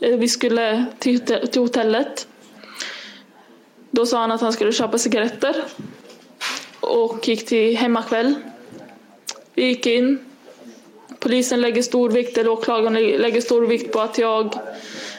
Eh, 0.00 0.16
vi 0.16 0.28
skulle 0.28 0.84
till, 0.98 1.20
till 1.20 1.60
hotellet. 1.60 2.28
Då 3.90 4.06
sa 4.06 4.20
han 4.20 4.32
att 4.32 4.40
han 4.40 4.52
skulle 4.52 4.72
köpa 4.72 4.98
cigaretter 4.98 5.56
och 6.80 7.28
gick 7.28 7.46
till 7.46 7.76
hemmakväll. 7.76 8.34
Vi 9.54 9.64
gick 9.64 9.86
in. 9.86 10.18
Polisen 11.18 11.60
lägger 11.60 11.82
stor 11.82 12.10
vikt, 12.10 12.38
eller 12.38 12.50
åklagaren 12.50 12.94
lägger 12.94 13.40
stor 13.40 13.66
vikt 13.66 13.92
på 13.92 14.00
att 14.00 14.18
jag 14.18 14.54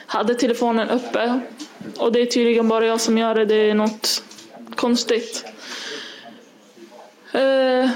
hade 0.05 0.35
telefonen 0.35 0.89
uppe. 0.89 1.39
Och 1.97 2.11
det 2.11 2.21
är 2.21 2.25
tydligen 2.25 2.67
bara 2.67 2.85
jag 2.85 3.01
som 3.01 3.17
gör 3.17 3.35
det. 3.35 3.45
Det 3.45 3.69
är 3.69 3.73
något 3.73 4.23
konstigt. 4.75 5.45
Uh, 7.35 7.89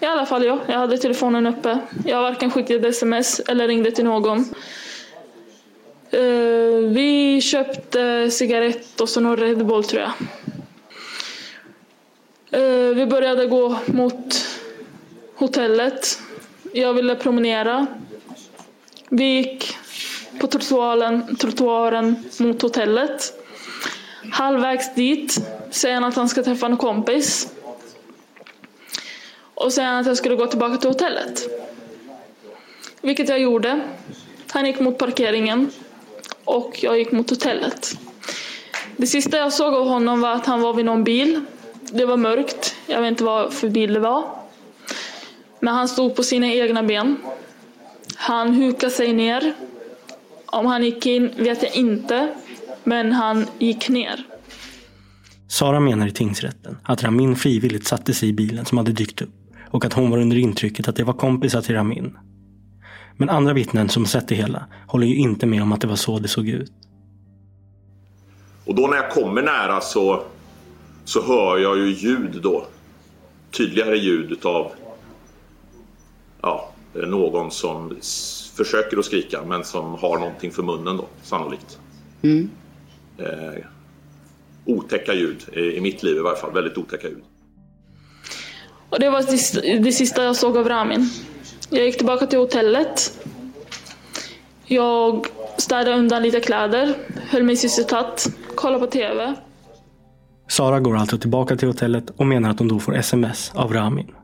I 0.00 0.06
alla 0.06 0.26
fall 0.26 0.44
ja, 0.44 0.58
jag 0.66 0.78
hade 0.78 0.98
telefonen 0.98 1.46
uppe. 1.46 1.78
Jag 2.04 2.22
varken 2.22 2.50
skickade 2.50 2.88
sms 2.88 3.40
eller 3.40 3.68
ringde 3.68 3.90
till 3.90 4.04
någon. 4.04 4.44
Uh, 6.14 6.88
vi 6.88 7.40
köpte 7.40 8.30
cigarett 8.30 9.00
och 9.00 9.08
så 9.08 9.20
någon 9.20 9.36
Red 9.36 9.66
Bull 9.66 9.84
tror 9.84 10.02
jag. 10.02 10.12
Uh, 12.60 12.94
vi 12.94 13.06
började 13.06 13.46
gå 13.46 13.78
mot 13.86 14.46
hotellet. 15.34 16.18
Jag 16.72 16.94
ville 16.94 17.14
promenera. 17.14 17.86
Vi 19.08 19.24
gick 19.24 19.76
på 20.40 20.46
trottoaren, 20.46 21.36
trottoaren 21.36 22.24
mot 22.38 22.62
hotellet. 22.62 23.34
Halvvägs 24.32 24.94
dit 24.94 25.38
säger 25.70 25.94
han 25.94 26.04
att 26.04 26.16
han 26.16 26.28
ska 26.28 26.42
träffa 26.42 26.66
en 26.66 26.76
kompis. 26.76 27.52
Och 29.54 29.72
säger 29.72 30.00
att 30.00 30.06
jag 30.06 30.16
skulle 30.16 30.36
gå 30.36 30.46
tillbaka 30.46 30.76
till 30.76 30.90
hotellet. 30.90 31.48
Vilket 33.00 33.28
jag 33.28 33.40
gjorde. 33.40 33.80
Han 34.50 34.66
gick 34.66 34.80
mot 34.80 34.98
parkeringen 34.98 35.70
och 36.56 36.78
jag 36.82 36.98
gick 36.98 37.12
mot 37.12 37.30
hotellet. 37.30 37.98
Det 38.96 39.06
sista 39.06 39.36
jag 39.36 39.52
såg 39.52 39.74
av 39.74 39.88
honom 39.88 40.20
var 40.20 40.32
att 40.32 40.46
han 40.46 40.60
var 40.60 40.74
vid 40.74 40.84
någon 40.84 41.04
bil. 41.04 41.40
Det 41.92 42.04
var 42.04 42.16
mörkt. 42.16 42.76
Jag 42.86 43.00
vet 43.00 43.08
inte 43.08 43.24
vad 43.24 43.52
för 43.52 43.68
bil 43.68 43.94
det 43.94 44.00
var. 44.00 44.24
Men 45.60 45.74
han 45.74 45.88
stod 45.88 46.16
på 46.16 46.22
sina 46.22 46.46
egna 46.46 46.82
ben. 46.82 47.16
Han 48.16 48.54
hukade 48.54 48.92
sig 48.92 49.12
ner. 49.12 49.54
Om 50.46 50.66
han 50.66 50.84
gick 50.84 51.06
in 51.06 51.30
vet 51.36 51.62
jag 51.62 51.76
inte. 51.76 52.34
Men 52.84 53.12
han 53.12 53.46
gick 53.58 53.88
ner. 53.88 54.24
Sara 55.48 55.80
menar 55.80 56.06
i 56.06 56.10
tingsrätten 56.10 56.78
att 56.84 57.02
Ramin 57.02 57.36
frivilligt 57.36 57.86
satte 57.86 58.14
sig 58.14 58.28
i 58.28 58.32
bilen 58.32 58.64
som 58.64 58.78
hade 58.78 58.92
dykt 58.92 59.22
upp 59.22 59.30
och 59.70 59.84
att 59.84 59.92
hon 59.92 60.10
var 60.10 60.18
under 60.18 60.36
intrycket 60.36 60.88
att 60.88 60.96
det 60.96 61.04
var 61.04 61.14
kompisar 61.14 61.62
till 61.62 61.74
Ramin. 61.74 62.16
Men 63.20 63.30
andra 63.30 63.52
vittnen 63.52 63.88
som 63.88 64.06
sett 64.06 64.28
det 64.28 64.34
hela 64.34 64.66
håller 64.86 65.06
ju 65.06 65.16
inte 65.16 65.46
med 65.46 65.62
om 65.62 65.72
att 65.72 65.80
det 65.80 65.86
var 65.86 65.96
så 65.96 66.18
det 66.18 66.28
såg 66.28 66.48
ut. 66.48 66.72
Och 68.64 68.74
då 68.74 68.86
när 68.86 68.96
jag 68.96 69.10
kommer 69.10 69.42
nära 69.42 69.80
så, 69.80 70.22
så 71.04 71.22
hör 71.22 71.58
jag 71.58 71.78
ju 71.78 71.86
ljud 71.86 72.40
då. 72.42 72.66
Tydligare 73.50 73.98
ljud 73.98 74.32
utav 74.32 74.72
ja, 76.40 76.72
någon 76.92 77.50
som 77.50 77.96
försöker 78.56 78.98
att 78.98 79.04
skrika 79.04 79.44
men 79.44 79.64
som 79.64 79.94
har 79.94 80.18
någonting 80.18 80.50
för 80.50 80.62
munnen 80.62 80.96
då, 80.96 81.06
sannolikt. 81.22 81.78
Mm. 82.22 82.50
Eh, 83.18 83.64
otäcka 84.64 85.14
ljud, 85.14 85.56
i 85.56 85.80
mitt 85.80 86.02
liv 86.02 86.16
i 86.16 86.20
varje 86.20 86.36
fall. 86.36 86.52
Väldigt 86.52 86.78
otäcka 86.78 87.08
ljud. 87.08 87.22
Och 88.90 89.00
det 89.00 89.10
var 89.10 89.22
det 89.82 89.92
sista 89.92 90.24
jag 90.24 90.36
såg 90.36 90.56
av 90.56 90.68
Ramin. 90.68 91.10
Jag 91.70 91.84
gick 91.84 91.96
tillbaka 91.96 92.26
till 92.26 92.38
hotellet. 92.38 93.24
Jag 94.64 95.26
städade 95.56 95.96
undan 95.96 96.22
lite 96.22 96.40
kläder, 96.40 96.94
höll 97.30 97.42
mig 97.42 97.56
sysselsatt, 97.56 98.26
kollade 98.54 98.86
på 98.86 98.86
TV. 98.86 99.34
Sara 100.48 100.80
går 100.80 100.96
alltså 100.96 101.18
tillbaka 101.18 101.56
till 101.56 101.68
hotellet 101.68 102.10
och 102.16 102.26
menar 102.26 102.50
att 102.50 102.58
hon 102.58 102.68
då 102.68 102.78
får 102.78 102.96
sms 102.96 103.52
av 103.54 103.72
Ramin. 103.72 104.14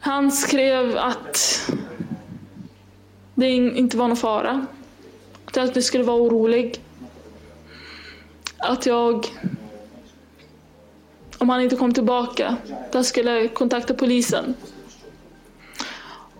Han 0.00 0.32
skrev 0.32 0.96
att 0.96 1.70
det 3.34 3.48
inte 3.50 3.96
var 3.96 4.08
någon 4.08 4.16
fara. 4.16 4.66
Att 5.44 5.56
jag 5.56 5.66
inte 5.66 5.82
skulle 5.82 6.04
vara 6.04 6.16
orolig. 6.22 6.80
Att 8.58 8.86
jag, 8.86 9.26
om 11.38 11.48
han 11.48 11.60
inte 11.60 11.76
kom 11.76 11.94
tillbaka, 11.94 12.56
att 12.88 12.94
jag 12.94 13.04
skulle 13.04 13.48
kontakta 13.48 13.94
polisen. 13.94 14.54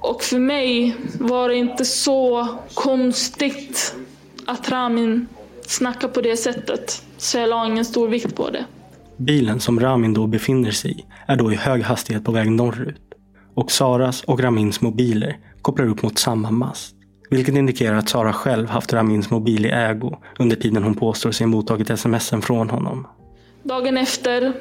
Och 0.03 0.23
för 0.23 0.39
mig 0.39 0.97
var 1.21 1.49
det 1.49 1.55
inte 1.55 1.85
så 1.85 2.49
konstigt 2.75 3.95
att 4.47 4.71
Ramin 4.71 5.29
snackade 5.67 6.13
på 6.13 6.21
det 6.21 6.37
sättet. 6.37 7.03
Så 7.17 7.39
jag 7.39 7.49
la 7.49 7.67
ingen 7.67 7.85
stor 7.85 8.09
vikt 8.09 8.37
på 8.37 8.51
det. 8.51 8.65
Bilen 9.17 9.61
som 9.61 9.81
Ramin 9.81 10.15
då 10.15 10.27
befinner 10.27 10.71
sig 10.71 10.91
i 10.91 11.05
är 11.27 11.37
då 11.37 11.53
i 11.53 11.55
hög 11.55 11.83
hastighet 11.83 12.25
på 12.25 12.33
väg 12.33 12.51
norrut. 12.51 13.01
Och 13.55 13.73
Saras 13.73 14.25
och 14.25 14.41
Ramins 14.41 14.81
mobiler 14.81 15.39
kopplar 15.63 15.87
upp 15.87 16.03
mot 16.03 16.19
samma 16.19 16.51
mast. 16.51 16.95
Vilket 17.31 17.55
indikerar 17.55 17.97
att 17.97 18.09
Sara 18.09 18.33
själv 18.33 18.69
haft 18.69 18.93
Ramins 18.93 19.31
mobil 19.31 19.67
i 19.67 19.69
ägo 19.69 20.19
under 20.39 20.57
tiden 20.57 20.83
hon 20.83 20.95
påstår 20.95 21.31
sig 21.31 21.47
mottagit 21.47 21.99
smsen 21.99 22.43
från 22.43 22.71
honom. 22.71 23.07
Dagen 23.63 23.97
efter, 23.97 24.53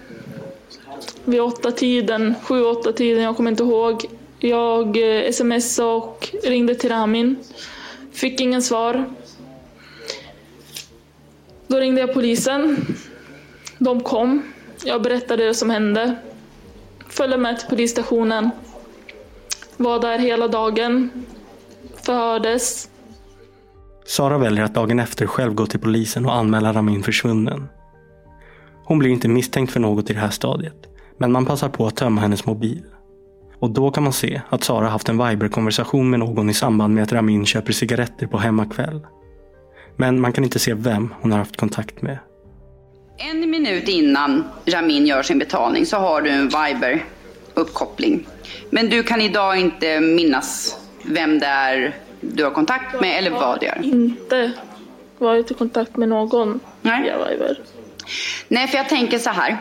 vid 1.26 1.42
åtta 1.42 1.72
tiden, 1.72 2.34
sju, 2.44 2.64
åtta 2.64 2.92
tiden, 2.92 3.24
jag 3.24 3.38
kommer 3.38 3.52
inte 3.52 3.64
ihåg. 3.64 4.06
Jag 4.44 4.98
eh, 5.26 5.32
smsade 5.32 5.90
och 5.90 6.30
ringde 6.44 6.76
till 6.76 6.90
Ramin. 6.90 7.36
Fick 8.12 8.42
ingen 8.42 8.62
svar. 8.62 9.06
Då 11.68 11.78
ringde 11.78 12.02
jag 12.02 12.14
polisen. 12.14 12.86
De 13.78 14.02
kom. 14.04 14.44
Jag 14.86 15.02
berättade 15.02 15.46
det 15.46 15.54
som 15.54 15.70
hände. 15.70 16.16
Följde 17.08 17.38
med 17.38 17.60
till 17.60 17.70
polisstationen. 17.70 18.50
Var 19.78 20.00
där 20.00 20.20
hela 20.20 20.48
dagen. 20.48 21.10
Förhördes. 21.96 22.90
Sara 24.06 24.38
väljer 24.38 24.64
att 24.64 24.74
dagen 24.74 25.00
efter 25.00 25.28
själv 25.28 25.54
gå 25.54 25.66
till 25.66 25.80
polisen 25.80 26.26
och 26.26 26.36
anmäla 26.36 26.74
Ramin 26.74 27.04
försvunnen. 27.04 27.68
Hon 28.86 29.00
blir 29.00 29.10
inte 29.10 29.28
misstänkt 29.28 29.74
för 29.74 29.80
något 29.80 30.10
i 30.10 30.14
det 30.14 30.20
här 30.20 30.30
stadiet. 30.30 30.88
Men 31.18 31.32
man 31.32 31.46
passar 31.46 31.70
på 31.70 31.88
att 31.88 31.96
tömma 31.96 32.22
hennes 32.22 32.46
mobil. 32.46 32.84
Och 33.62 33.70
då 33.70 33.92
kan 33.92 34.04
man 34.04 34.14
se 34.14 34.42
att 34.50 34.64
Sara 34.64 34.88
haft 34.88 35.10
en 35.10 35.18
Viber-konversation 35.18 36.10
med 36.10 36.20
någon 36.20 36.50
i 36.50 36.54
samband 36.54 36.94
med 36.94 37.04
att 37.04 37.12
Ramin 37.12 37.46
köper 37.46 37.74
cigaretter 37.74 38.28
på 38.28 38.38
hemmakväll. 38.38 39.08
Men 39.98 40.22
man 40.22 40.34
kan 40.34 40.44
inte 40.44 40.60
se 40.60 40.74
vem 40.74 41.14
hon 41.22 41.32
har 41.32 41.40
haft 41.40 41.58
kontakt 41.58 42.02
med. 42.02 42.20
En 43.18 43.50
minut 43.50 43.88
innan 43.88 44.44
Ramin 44.66 45.06
gör 45.06 45.24
sin 45.24 45.40
betalning 45.40 45.86
så 45.86 45.98
har 45.98 46.22
du 46.22 46.30
en 46.30 46.50
Viber-uppkoppling. 46.50 48.28
Men 48.70 48.90
du 48.90 49.04
kan 49.04 49.22
idag 49.22 49.60
inte 49.60 50.00
minnas 50.00 50.78
vem 51.06 51.40
det 51.40 51.46
är 51.46 51.96
du 52.22 52.44
har 52.44 52.52
kontakt 52.52 53.02
med 53.02 53.18
eller 53.18 53.32
vad 53.32 53.60
du 53.60 53.66
gör? 53.66 53.80
Inte 53.84 54.52
varit 55.18 55.52
i 55.52 55.54
kontakt 55.54 55.98
med 55.98 56.10
någon 56.10 56.60
Nej. 56.82 57.04
via 57.04 57.18
Viber. 57.18 57.60
Nej, 58.48 58.68
för 58.68 58.78
jag 58.78 58.90
tänker 58.90 59.20
så 59.20 59.30
här. 59.30 59.58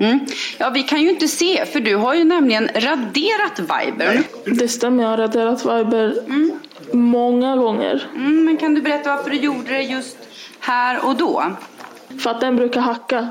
Mm. 0.00 0.26
Ja, 0.58 0.70
vi 0.70 0.82
kan 0.82 1.02
ju 1.02 1.10
inte 1.10 1.28
se, 1.28 1.66
för 1.66 1.80
du 1.80 1.96
har 1.96 2.14
ju 2.14 2.24
nämligen 2.24 2.68
raderat 2.74 3.58
Viber. 3.58 4.22
Det 4.44 4.68
stämmer, 4.68 5.02
jag 5.02 5.10
har 5.10 5.16
raderat 5.16 5.64
Viber 5.64 6.14
många 6.92 7.56
gånger. 7.56 8.08
Mm, 8.14 8.44
men 8.44 8.56
kan 8.56 8.74
du 8.74 8.82
berätta 8.82 9.16
varför 9.16 9.30
du 9.30 9.36
gjorde 9.36 9.70
det 9.70 9.82
just 9.82 10.16
här 10.60 11.06
och 11.06 11.16
då? 11.16 11.44
För 12.18 12.30
att 12.30 12.40
den 12.40 12.56
brukar 12.56 12.80
hacka. 12.80 13.28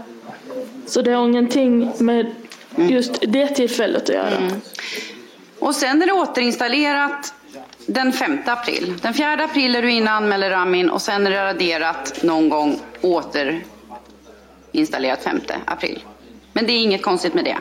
Så 0.85 1.01
det 1.01 1.11
har 1.11 1.27
ingenting 1.27 1.91
med 1.99 2.35
just 2.75 3.19
det 3.27 3.47
tillfället 3.47 4.03
att 4.03 4.09
göra. 4.15 4.49
Och 5.59 5.75
sen 5.75 6.01
är 6.01 6.07
det 6.07 6.13
återinstallerat 6.13 7.33
den 7.85 8.13
5 8.13 8.37
april. 8.45 8.93
Den 9.01 9.13
4 9.13 9.33
april 9.33 9.75
är 9.75 9.81
du 9.81 9.91
inne 9.91 10.11
och 10.11 10.17
anmäler 10.17 10.49
Ramin 10.49 10.89
och 10.89 11.01
sen 11.01 11.27
är 11.27 11.31
det 11.31 11.45
raderat 11.45 12.23
någon 12.23 12.49
gång 12.49 12.79
återinstallerat 13.01 15.23
5 15.23 15.39
april. 15.65 16.03
Men 16.55 16.67
det 16.67 16.73
är 16.73 16.83
inget 16.83 17.03
konstigt 17.03 17.33
med 17.33 17.45
det. 17.45 17.57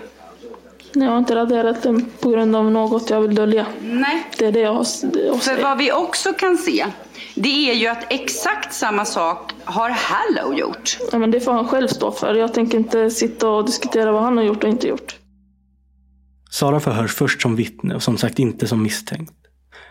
Jag 0.92 1.10
har 1.10 1.18
inte 1.18 1.34
raderat 1.34 1.82
den 1.82 2.10
på 2.20 2.30
grund 2.30 2.56
av 2.56 2.70
något 2.70 3.10
jag 3.10 3.20
vill 3.20 3.34
dölja. 3.34 3.66
Nej. 3.82 4.26
Det 4.38 4.46
är 4.46 4.52
det 4.52 4.60
jag 4.60 4.74
har 4.74 5.12
det 5.12 5.20
jag 5.20 5.42
För 5.42 5.62
vad 5.62 5.78
vi 5.78 5.92
också 5.92 6.32
kan 6.32 6.56
se, 6.56 6.86
det 7.34 7.70
är 7.70 7.74
ju 7.74 7.86
att 7.86 8.12
exakt 8.12 8.74
samma 8.74 9.04
sak 9.04 9.52
har 9.64 9.90
Hallow 9.90 10.58
gjort. 10.58 10.98
Ja, 11.12 11.18
men 11.18 11.30
det 11.30 11.40
får 11.40 11.52
han 11.52 11.68
själv 11.68 11.88
stå 11.88 12.12
för. 12.12 12.34
Jag 12.34 12.54
tänker 12.54 12.78
inte 12.78 13.10
sitta 13.10 13.48
och 13.48 13.66
diskutera 13.66 14.12
vad 14.12 14.22
han 14.22 14.36
har 14.36 14.44
gjort 14.44 14.64
och 14.64 14.70
inte 14.70 14.88
gjort. 14.88 15.16
Sara 16.50 16.80
förhörs 16.80 17.14
först 17.14 17.42
som 17.42 17.56
vittne 17.56 17.94
och 17.94 18.02
som 18.02 18.18
sagt 18.18 18.38
inte 18.38 18.66
som 18.66 18.82
misstänkt. 18.82 19.34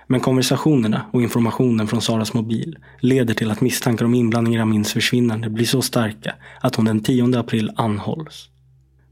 Men 0.08 0.20
konversationerna 0.20 1.06
och 1.14 1.22
informationen 1.22 1.88
från 1.88 2.02
Saras 2.02 2.34
mobil 2.34 2.78
leder 3.00 3.34
till 3.34 3.52
att 3.52 3.62
misstankar 3.62 4.06
om 4.06 4.14
inblandning 4.14 4.56
i 4.56 4.58
Ramins 4.58 4.94
försvinnande 4.94 5.50
blir 5.50 5.66
så 5.66 5.82
starka 5.82 6.36
att 6.62 6.76
hon 6.76 6.86
den 6.86 7.04
10 7.04 7.40
april 7.40 7.72
anhålls. 7.76 8.50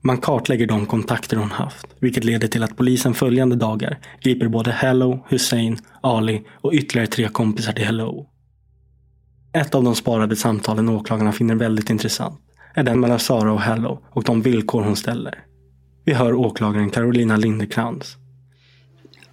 Man 0.03 0.17
kartlägger 0.17 0.67
de 0.67 0.85
kontakter 0.85 1.37
hon 1.37 1.51
haft, 1.51 1.87
vilket 1.99 2.23
leder 2.23 2.47
till 2.47 2.63
att 2.63 2.77
polisen 2.77 3.13
följande 3.13 3.55
dagar 3.55 3.97
griper 4.21 4.47
både 4.47 4.71
Hello, 4.71 5.25
Hussein, 5.29 5.77
Ali 6.01 6.41
och 6.61 6.73
ytterligare 6.73 7.07
tre 7.07 7.27
kompisar 7.27 7.73
till 7.73 7.85
Hello. 7.85 8.27
Ett 9.53 9.75
av 9.75 9.83
de 9.83 9.95
sparade 9.95 10.35
samtalen 10.35 10.89
åklagarna 10.89 11.31
finner 11.31 11.55
väldigt 11.55 11.89
intressant 11.89 12.41
är 12.73 12.83
den 12.83 12.99
mellan 12.99 13.19
Sara 13.19 13.53
och 13.53 13.61
Hello 13.61 13.99
och 14.09 14.23
de 14.23 14.41
villkor 14.41 14.83
hon 14.83 14.95
ställer. 14.95 15.43
Vi 16.05 16.13
hör 16.13 16.33
åklagaren 16.33 16.89
Carolina 16.89 17.37
Lindekrans. 17.37 18.17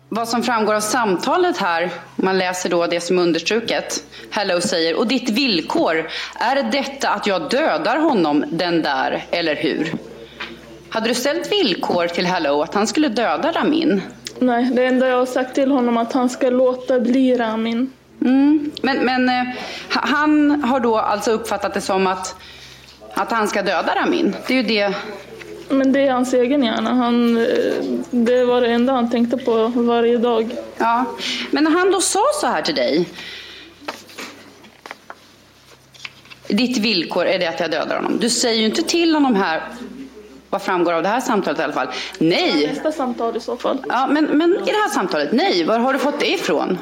Vad 0.08 0.28
som 0.28 0.42
framgår 0.42 0.74
av 0.74 0.80
samtalet 0.80 1.56
här, 1.56 1.90
man 2.16 2.38
läser 2.38 2.70
då 2.70 2.86
det 2.86 3.00
som 3.00 3.18
är 3.18 3.22
understruket. 3.22 4.04
Hello 4.30 4.60
säger, 4.60 4.98
och 4.98 5.08
ditt 5.08 5.30
villkor, 5.30 6.08
är 6.34 6.70
detta 6.72 7.08
att 7.08 7.26
jag 7.26 7.50
dödar 7.50 7.98
honom, 7.98 8.44
den 8.50 8.82
där, 8.82 9.24
eller 9.30 9.56
hur? 9.56 9.92
Hade 10.90 11.08
du 11.08 11.14
ställt 11.14 11.52
villkor 11.52 12.06
till 12.06 12.26
Hello 12.26 12.62
att 12.62 12.74
han 12.74 12.86
skulle 12.86 13.08
döda 13.08 13.52
Ramin? 13.52 14.02
Nej, 14.38 14.70
det 14.72 14.84
enda 14.84 15.08
jag 15.08 15.16
har 15.16 15.26
sagt 15.26 15.54
till 15.54 15.70
honom 15.70 15.96
är 15.96 16.00
att 16.02 16.12
han 16.12 16.28
ska 16.30 16.50
låta 16.50 17.00
bli 17.00 17.34
Ramin. 17.36 17.92
Mm. 18.22 18.70
Men, 18.82 18.98
men 19.04 19.28
eh, 19.28 19.54
ha- 19.94 20.06
han 20.06 20.62
har 20.64 20.80
då 20.80 20.96
alltså 20.98 21.30
uppfattat 21.30 21.74
det 21.74 21.80
som 21.80 22.06
att, 22.06 22.34
att 23.14 23.30
han 23.30 23.48
ska 23.48 23.62
döda 23.62 23.94
Ramin? 23.96 24.36
Det 24.46 24.52
är 24.54 24.56
ju 24.56 24.68
det. 24.68 24.94
Men 25.68 25.92
det 25.92 26.00
är 26.06 26.12
hans 26.12 26.32
egen 26.34 26.62
hjärna. 26.64 26.94
Han, 26.94 27.36
eh, 27.36 27.44
det 28.10 28.44
var 28.44 28.60
det 28.60 28.68
enda 28.68 28.92
han 28.92 29.10
tänkte 29.10 29.36
på 29.36 29.66
varje 29.66 30.18
dag. 30.18 30.50
Ja, 30.78 31.04
men 31.50 31.64
när 31.64 31.70
han 31.70 31.90
då 31.90 32.00
sa 32.00 32.22
så 32.40 32.46
här 32.46 32.62
till 32.62 32.74
dig. 32.74 33.08
Ditt 36.48 36.78
villkor 36.78 37.26
är 37.26 37.38
det 37.38 37.46
att 37.46 37.60
jag 37.60 37.70
dödar 37.70 37.96
honom. 37.96 38.18
Du 38.20 38.30
säger 38.30 38.60
ju 38.60 38.66
inte 38.66 38.82
till 38.82 39.14
honom 39.14 39.34
här, 39.34 39.62
vad 40.50 40.62
framgår 40.62 40.92
av 40.92 41.02
det 41.02 41.08
här 41.08 41.20
samtalet 41.20 41.60
i 41.60 41.62
alla 41.62 41.72
fall. 41.72 41.88
Nej! 42.18 42.66
Nästa 42.66 42.92
samtal 42.92 43.36
i 43.36 43.40
så 43.40 43.56
fall. 43.56 43.78
Ja, 43.88 44.06
men, 44.10 44.24
men 44.24 44.52
i 44.52 44.64
det 44.64 44.78
här 44.82 44.88
samtalet, 44.88 45.32
nej, 45.32 45.64
var 45.64 45.78
har 45.78 45.92
du 45.92 45.98
fått 45.98 46.20
det 46.20 46.30
ifrån? 46.30 46.78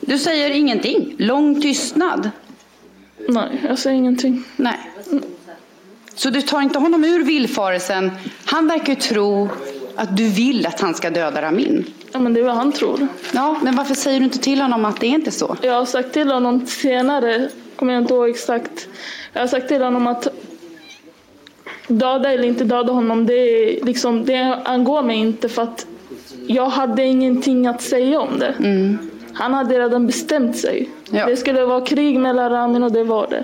Du 0.00 0.18
säger 0.18 0.50
ingenting. 0.50 1.14
Lång 1.18 1.62
tystnad. 1.62 2.30
Nej, 3.28 3.60
jag 3.68 3.78
säger 3.78 3.96
ingenting. 3.96 4.44
Nej. 4.56 4.90
Så 6.14 6.30
du 6.30 6.42
tar 6.42 6.60
inte 6.60 6.78
honom 6.78 7.04
ur 7.04 7.24
villfarelsen. 7.24 8.10
Han 8.44 8.68
verkar 8.68 8.88
ju 8.88 9.00
tro 9.00 9.48
att 9.96 10.16
du 10.16 10.28
vill 10.28 10.66
att 10.66 10.80
han 10.80 10.94
ska 10.94 11.10
döda 11.10 11.42
Ramin. 11.42 11.84
Ja, 12.12 12.18
men 12.18 12.34
det 12.34 12.40
är 12.40 12.44
vad 12.44 12.54
han 12.54 12.72
tror. 12.72 13.08
Ja, 13.32 13.56
men 13.62 13.76
varför 13.76 13.94
säger 13.94 14.18
du 14.18 14.24
inte 14.24 14.38
till 14.38 14.60
honom 14.60 14.84
att 14.84 15.00
det 15.00 15.06
är 15.06 15.10
inte 15.10 15.30
så? 15.30 15.56
Jag 15.62 15.72
har 15.72 15.84
sagt 15.84 16.12
till 16.12 16.30
honom 16.30 16.66
senare, 16.66 17.48
kommer 17.76 17.92
jag 17.92 18.02
inte 18.02 18.14
ihåg 18.14 18.28
exakt. 18.28 18.88
Jag 19.32 19.40
har 19.40 19.48
sagt 19.48 19.68
till 19.68 19.82
honom 19.82 20.06
att 20.06 20.28
döda 21.87 22.33
eller 22.33 22.43
inte 22.43 22.63
döda 22.63 22.93
honom, 22.93 23.25
det, 23.25 23.33
är 23.33 23.85
liksom, 23.85 24.25
det 24.25 24.61
angår 24.65 25.01
mig 25.03 25.17
inte 25.17 25.49
för 25.49 25.61
att 25.61 25.87
jag 26.47 26.69
hade 26.69 27.03
ingenting 27.03 27.67
att 27.67 27.81
säga 27.81 28.19
om 28.19 28.39
det. 28.39 28.53
Han 29.33 29.53
hade 29.53 29.79
redan 29.79 30.07
bestämt 30.07 30.57
sig. 30.57 30.89
Det 31.09 31.37
skulle 31.37 31.65
vara 31.65 31.85
krig 31.85 32.19
mellan 32.19 32.51
Ramin 32.51 32.83
och 32.83 32.91
det 32.91 33.03
var 33.03 33.27
det. 33.27 33.43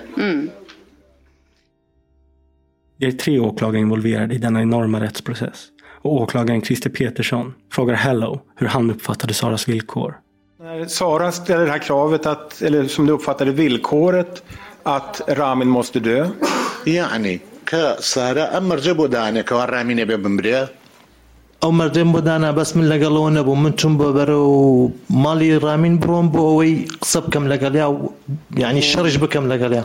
Det 2.98 3.06
är 3.06 3.12
tre 3.12 3.40
åklagare 3.40 3.82
involverade 3.82 4.36
i 4.36 4.38
denna 4.38 4.62
enorma 4.62 5.00
rättsprocess. 5.00 5.68
Och 6.02 6.14
åklagaren 6.22 6.62
Christer 6.62 6.90
Petersson 6.90 7.54
frågar 7.72 7.96
Hello 7.96 8.42
hur 8.56 8.68
han 8.68 8.92
uppfattade 8.92 9.34
Saras 9.34 9.68
villkor. 9.68 10.18
När 10.60 10.86
Sara 10.86 11.32
ställer 11.32 11.66
det 11.66 11.72
här 11.72 11.80
kravet, 11.80 12.26
att, 12.26 12.62
eller 12.62 12.86
som 12.86 13.06
du 13.06 13.14
uppfattade 13.14 13.52
villkoret, 13.52 14.44
att 14.84 15.22
Ramin 15.28 15.68
måste 15.68 16.00
dö. 16.00 16.28
يعني 16.86 17.40
کە 17.71 17.85
سارە 18.13 18.45
ئەم 18.53 18.65
مەرجە 18.71 18.93
بۆ 18.99 19.07
دانێکەوە 19.15 19.65
رامینه 19.75 20.05
بێ 20.09 20.17
بمرێ 20.25 20.61
ئەو 21.63 21.73
مەردەم 21.79 22.09
بۆدانا 22.15 22.51
بەس 22.59 22.71
من 22.77 22.87
و 23.17 23.31
نەبوو. 23.37 23.55
من 23.63 23.73
چون 23.81 23.93
بۆ 23.99 24.09
بەرە 24.17 24.39
و 24.55 24.91
ماڵی 25.25 25.51
ڕامین 25.65 25.97
بڕۆم 26.03 26.27
بۆ 26.33 26.41
ئەوەی 26.49 26.75
قسە 27.03 27.19
بکەم 27.25 27.45
لەگەڵیا 27.53 27.87
و 27.93 27.97
یعنی 28.63 28.83
شەڕش 28.91 29.17
بکەم 29.23 29.45
لەگەڵیا. 29.53 29.85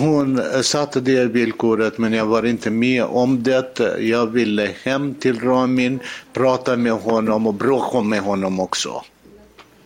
هون 0.00 0.28
ساتە 0.72 0.98
دێ 1.06 1.18
بێلکورت 1.34 1.94
منێوەڕینتە 2.02 2.70
میە 2.80 3.04
ئۆم 3.14 3.30
دێت 3.46 3.74
یاوی 4.12 4.46
لە 4.56 4.66
هەم 4.82 5.02
تیلڕامین 5.20 5.94
پراتە 6.34 6.74
مێهۆنۆم 6.84 7.44
و 7.48 7.52
برۆخۆم 7.60 8.04
مێهۆنۆمۆکسۆ. 8.12 8.96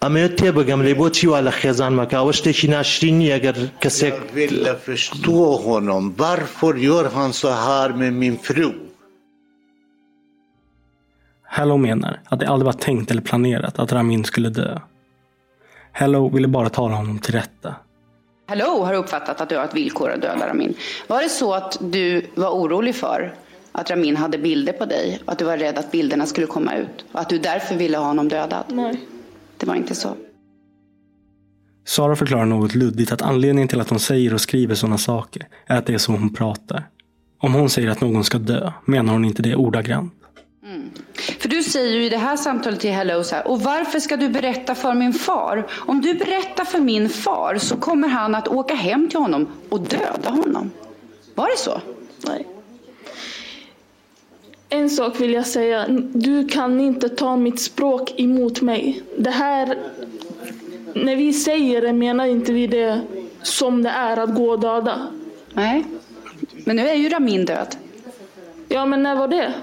ئەمەوێت 0.03 0.33
تێبگەم 0.39 0.81
لێ 0.85 0.93
بۆچی 1.01 1.27
وا 1.31 1.39
لە 1.47 1.51
خێزان 1.59 1.93
مەکاوە 1.99 2.31
شتێکی 2.37 2.67
ناشرینی 2.75 3.27
ئەگەر 3.35 3.57
کەسێک 3.83 4.13
Jag 4.13 4.33
ville 4.35 4.75
förstå 4.87 5.41
honom. 5.67 6.03
Varför 6.17 6.73
gör 6.87 7.05
han 7.15 7.33
så 7.33 7.49
här 7.49 7.89
med 7.99 8.13
min 8.13 8.37
fru? 8.37 8.71
Hello 11.57 11.77
menar 11.77 12.19
att 12.29 12.39
det 12.39 12.47
aldrig 12.47 12.65
var 12.65 12.79
tänkt 12.87 13.11
eller 13.11 13.21
planerat 13.21 13.79
att 13.79 13.91
Ramin 13.91 14.23
skulle 14.23 14.49
dö. 14.49 14.79
Hello 15.91 16.29
ville 16.29 16.47
bara 16.47 16.69
tala 16.69 16.95
honom 16.95 17.19
till 17.19 17.33
rätta. 17.33 17.75
Hello 18.47 18.83
har 18.83 18.93
uppfattat 18.93 19.41
att 19.41 19.49
du 19.49 19.57
har 19.57 19.65
ett 19.65 19.73
villkor 19.73 20.09
att 20.11 20.21
döda 20.21 20.47
Ramin. 20.47 20.73
Var 21.07 21.21
det 21.21 21.29
så 21.29 21.53
att 21.53 21.77
du 21.81 22.25
var 22.35 22.49
orolig 22.49 22.95
för 22.95 23.33
att 23.71 23.89
Ramin 23.91 24.15
hade 24.17 24.37
bilder 24.37 24.73
på 24.73 24.85
dig 24.85 25.19
och 25.25 25.31
att 25.31 25.39
du 25.39 25.45
var 25.45 25.57
rädd 25.57 25.77
att 25.77 25.91
bilderna 25.91 26.25
skulle 26.25 26.47
komma 26.47 26.75
ut 26.75 27.05
och 27.11 27.19
att 27.19 27.29
du 27.29 27.37
därför 27.37 27.75
ville 27.75 27.97
ha 27.97 28.05
honom 28.05 28.27
dödad? 28.27 28.65
Nej. 28.69 28.99
Det 29.60 29.66
var 29.66 29.74
inte 29.74 29.94
så. 29.94 30.16
Sara 31.84 32.16
förklarar 32.16 32.46
något 32.46 32.74
luddigt 32.74 33.12
att 33.12 33.22
anledningen 33.22 33.68
till 33.68 33.80
att 33.80 33.90
hon 33.90 34.00
säger 34.00 34.34
och 34.34 34.40
skriver 34.40 34.74
sådana 34.74 34.98
saker 34.98 35.48
är 35.66 35.76
att 35.76 35.86
det 35.86 35.94
är 35.94 35.98
så 35.98 36.12
hon 36.12 36.34
pratar. 36.34 36.88
Om 37.38 37.54
hon 37.54 37.70
säger 37.70 37.88
att 37.88 38.00
någon 38.00 38.24
ska 38.24 38.38
dö 38.38 38.72
menar 38.84 39.12
hon 39.12 39.24
inte 39.24 39.42
det 39.42 39.56
ordagrant. 39.56 40.14
För 41.38 41.48
du 41.48 41.62
säger 41.62 41.96
ju 41.96 42.04
i 42.04 42.08
det 42.08 42.16
här 42.16 42.36
samtalet 42.36 42.80
till 42.80 42.92
Hello 42.92 43.24
så 43.24 43.34
här, 43.34 43.46
och 43.46 43.60
varför 43.60 44.00
ska 44.00 44.16
du 44.16 44.28
berätta 44.28 44.74
för 44.74 44.94
min 44.94 45.12
far? 45.12 45.66
Om 45.72 46.00
du 46.00 46.14
berättar 46.14 46.64
för 46.64 46.80
min 46.80 47.08
far 47.08 47.58
så 47.58 47.76
kommer 47.76 48.08
han 48.08 48.34
att 48.34 48.48
åka 48.48 48.74
hem 48.74 49.08
till 49.08 49.18
honom 49.18 49.48
och 49.68 49.80
döda 49.80 50.30
honom. 50.30 50.70
Var 51.34 51.46
det 51.46 51.58
så? 51.58 51.80
Nej. 52.26 52.46
En 54.72 54.90
sak 54.90 55.20
vill 55.20 55.32
jag 55.32 55.46
säga. 55.46 55.86
Du 56.12 56.48
kan 56.48 56.80
inte 56.80 57.08
ta 57.08 57.36
mitt 57.36 57.60
språk 57.60 58.20
emot 58.20 58.60
mig. 58.60 59.02
Det 59.18 59.30
här, 59.30 59.78
när 60.94 61.16
vi 61.16 61.32
säger 61.32 61.82
det 61.82 61.92
menar 61.92 62.26
inte 62.26 62.52
vi 62.52 62.66
det 62.66 63.00
som 63.42 63.82
det 63.82 63.90
är 63.90 64.16
att 64.16 64.34
gå 64.34 64.50
och 64.50 64.60
döda. 64.60 65.06
Nej, 65.52 65.84
men 66.64 66.76
nu 66.76 66.88
är 66.88 66.94
ju 66.94 67.08
Ramin 67.08 67.44
död. 67.44 67.76
Ja, 68.68 68.86
men 68.86 69.02
när 69.02 69.16
var 69.16 69.28
det? 69.28 69.54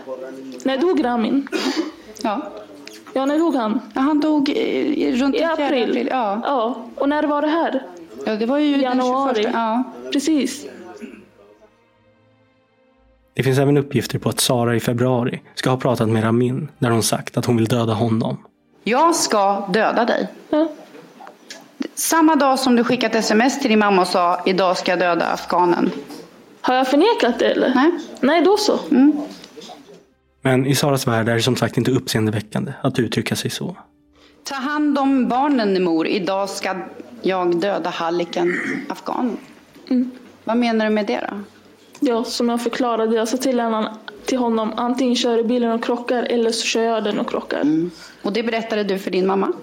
När 0.63 0.77
dog 0.77 1.05
Ramin? 1.05 1.47
Ja. 2.23 2.51
Ja, 3.13 3.25
när 3.25 3.39
dog 3.39 3.55
han? 3.55 3.81
Ja, 3.93 4.01
han 4.01 4.19
dog 4.19 4.49
i, 4.49 5.11
runt 5.15 5.35
I 5.35 5.39
den 5.39 5.51
april. 5.51 5.89
april, 5.89 6.07
ja. 6.11 6.41
ja. 6.43 6.85
Och 6.95 7.09
när 7.09 7.23
var 7.23 7.41
det 7.41 7.47
här? 7.47 7.83
Ja, 8.25 8.35
det 8.35 8.45
var 8.45 8.57
ju 8.57 8.71
den 8.71 8.81
Januari. 8.81 9.41
21. 9.41 9.53
Ja. 9.53 9.83
Precis. 10.11 10.67
Det 13.37 13.43
finns 13.43 13.59
även 13.59 13.77
uppgifter 13.77 14.19
på 14.19 14.29
att 14.29 14.39
Sara 14.39 14.75
i 14.75 14.79
februari 14.79 15.41
ska 15.55 15.69
ha 15.69 15.77
pratat 15.77 16.09
med 16.09 16.23
Ramin 16.23 16.71
där 16.79 16.89
hon 16.89 17.03
sagt 17.03 17.37
att 17.37 17.45
hon 17.45 17.55
vill 17.57 17.65
döda 17.65 17.93
honom. 17.93 18.37
Jag 18.83 19.15
ska 19.15 19.67
döda 19.67 20.05
dig. 20.05 20.27
Samma 21.95 22.35
dag 22.35 22.59
som 22.59 22.75
du 22.75 22.83
skickat 22.83 23.15
sms 23.15 23.59
till 23.59 23.69
din 23.69 23.79
mamma 23.79 24.01
och 24.01 24.07
sa 24.07 24.41
idag 24.45 24.77
ska 24.77 24.91
jag 24.91 24.99
döda 24.99 25.25
afghanen. 25.25 25.91
Har 26.61 26.75
jag 26.75 26.87
förnekat 26.87 27.39
det 27.39 27.45
eller? 27.45 27.75
Nej. 27.75 27.91
Nej, 28.19 28.41
då 28.41 28.57
så. 28.57 28.79
Men 30.41 30.65
i 30.65 30.75
Saras 30.75 31.07
värld 31.07 31.29
är 31.29 31.35
det 31.35 31.41
som 31.41 31.55
sagt 31.55 31.77
inte 31.77 31.91
uppseendeväckande 31.91 32.73
att 32.81 32.99
uttrycka 32.99 33.35
sig 33.35 33.51
så. 33.51 33.77
Ta 34.43 34.55
hand 34.55 34.97
om 34.97 35.27
barnen 35.27 35.83
mor. 35.83 36.07
Idag 36.07 36.49
ska 36.49 36.75
jag 37.21 37.61
döda 37.61 37.89
halliken 37.89 38.59
afghanen. 38.89 39.37
Vad 40.43 40.57
menar 40.57 40.85
du 40.85 40.91
med 40.91 41.05
det 41.05 41.27
då? 41.31 41.37
Ja, 41.99 42.23
som 42.23 42.49
jag 42.49 42.61
förklarade, 42.61 43.15
jag 43.15 43.21
alltså, 43.21 43.37
sa 43.37 43.43
till 43.43 43.59
honom, 43.59 43.87
till 44.25 44.37
honom 44.37 44.73
antingen 44.75 45.15
kör 45.15 45.37
du 45.37 45.43
bilen 45.43 45.71
och 45.71 45.83
krockar 45.83 46.23
eller 46.23 46.51
så 46.51 46.65
kör 46.65 46.81
jag 46.81 47.03
den 47.03 47.19
och 47.19 47.29
krockar. 47.29 47.61
Mm. 47.61 47.91
Och 48.21 48.33
det 48.33 48.43
berättade 48.43 48.83
du 48.83 48.99
för 48.99 49.11
din 49.11 49.27
mamma? 49.27 49.53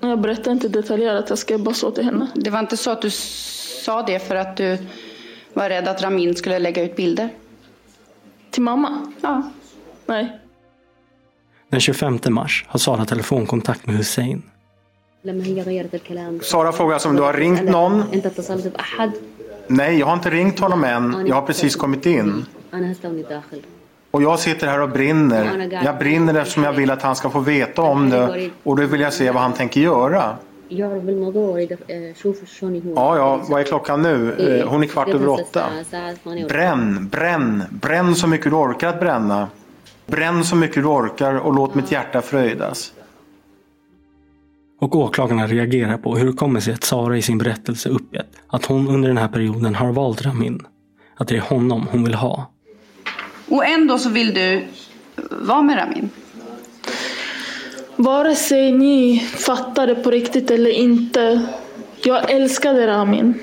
Jag 0.00 0.20
berättade 0.20 0.50
inte 0.50 0.68
detaljerat, 0.68 1.28
jag 1.28 1.38
skrev 1.38 1.60
bara 1.60 1.74
så 1.74 1.90
till 1.90 2.04
henne. 2.04 2.26
Det 2.34 2.50
var 2.50 2.58
inte 2.58 2.76
så 2.76 2.90
att 2.90 3.02
du 3.02 3.10
sa 3.10 4.02
det 4.02 4.18
för 4.18 4.34
att 4.34 4.56
du 4.56 4.78
var 5.52 5.68
rädd 5.68 5.88
att 5.88 6.02
Ramin 6.02 6.34
skulle 6.34 6.58
lägga 6.58 6.82
ut 6.82 6.96
bilder? 6.96 7.28
Till 8.50 8.62
mamma? 8.62 9.12
Ja. 9.20 9.42
Nej. 10.06 10.40
Den 11.68 11.80
25 11.80 12.18
mars 12.28 12.64
har 12.68 12.78
Sara 12.78 13.04
telefonkontakt 13.04 13.86
med 13.86 13.96
Hussein. 13.96 14.42
Sara 16.42 16.72
frågar 16.72 17.06
om 17.06 17.16
du 17.16 17.22
har 17.22 17.32
ringt 17.32 17.62
någon. 17.62 18.02
Nej, 19.68 19.98
jag 19.98 20.06
har 20.06 20.12
inte 20.14 20.30
ringt 20.30 20.58
honom 20.60 20.84
än. 20.84 21.26
Jag 21.26 21.34
har 21.34 21.42
precis 21.42 21.76
kommit 21.76 22.06
in. 22.06 22.46
Och 24.10 24.22
jag 24.22 24.38
sitter 24.38 24.66
här 24.66 24.80
och 24.80 24.88
brinner. 24.88 25.44
Jag 25.84 25.98
brinner 25.98 26.34
eftersom 26.34 26.64
jag 26.64 26.72
vill 26.72 26.90
att 26.90 27.02
han 27.02 27.16
ska 27.16 27.30
få 27.30 27.40
veta 27.40 27.82
om 27.82 28.10
det 28.10 28.50
och 28.62 28.76
då 28.76 28.86
vill 28.86 29.00
jag 29.00 29.12
se 29.12 29.30
vad 29.30 29.42
han 29.42 29.52
tänker 29.52 29.80
göra. 29.80 30.36
Ja, 32.96 33.16
ja, 33.16 33.40
vad 33.48 33.60
är 33.60 33.64
klockan 33.64 34.02
nu? 34.02 34.32
Eh, 34.60 34.68
hon 34.68 34.82
är 34.82 34.86
kvart 34.86 35.08
över 35.08 35.28
åtta. 35.28 35.64
Bränn, 36.48 37.08
bränn, 37.08 37.62
bränn 37.70 38.14
så 38.14 38.26
mycket 38.26 38.50
du 38.50 38.56
orkar 38.56 38.88
att 38.88 39.00
bränna. 39.00 39.48
Bränn 40.06 40.44
så 40.44 40.56
mycket 40.56 40.76
du 40.82 40.84
orkar 40.88 41.34
och 41.34 41.54
låt 41.54 41.74
mitt 41.74 41.92
hjärta 41.92 42.22
fröjdas. 42.22 42.92
Och 44.78 44.96
åklagarna 44.96 45.46
reagerar 45.46 45.98
på 45.98 46.16
hur 46.16 46.26
det 46.26 46.32
kommer 46.32 46.60
sig 46.60 46.74
att 46.74 46.84
Sara 46.84 47.16
i 47.16 47.22
sin 47.22 47.38
berättelse 47.38 47.88
uppgett 47.88 48.26
att 48.46 48.66
hon 48.66 48.88
under 48.88 49.08
den 49.08 49.18
här 49.18 49.28
perioden 49.28 49.74
har 49.74 49.92
valt 49.92 50.22
Ramin. 50.22 50.66
Att 51.16 51.28
det 51.28 51.36
är 51.36 51.40
honom 51.40 51.86
hon 51.90 52.04
vill 52.04 52.14
ha. 52.14 52.50
Och 53.48 53.66
ändå 53.66 53.98
så 53.98 54.08
vill 54.08 54.34
du 54.34 54.64
vara 55.30 55.62
med 55.62 55.78
Ramin? 55.78 56.10
Vare 57.96 58.34
sig 58.34 58.72
ni 58.72 59.20
fattar 59.20 59.86
det 59.86 59.94
på 59.94 60.10
riktigt 60.10 60.50
eller 60.50 60.70
inte. 60.70 61.46
Jag 62.04 62.30
älskade 62.30 62.86
Ramin. 62.86 63.34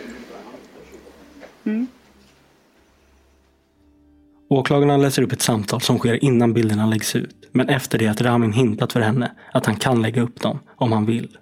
Åklagarna 4.54 4.98
läser 4.98 5.22
upp 5.22 5.32
ett 5.32 5.42
samtal 5.42 5.82
som 5.82 5.98
sker 5.98 6.24
innan 6.24 6.54
bilderna 6.54 6.86
läggs 6.86 7.16
ut. 7.16 7.36
Men 7.52 7.70
efter 7.70 7.98
det 7.98 8.08
att 8.08 8.22
Ramin 8.22 8.54
hintat 8.54 8.94
för 8.94 9.00
henne 9.00 9.32
att 9.52 9.66
han 9.66 9.76
kan 9.76 10.02
lägga 10.02 10.22
upp 10.22 10.42
dem 10.42 10.60
om 10.76 10.92
han 10.92 11.06
vill. 11.06 11.38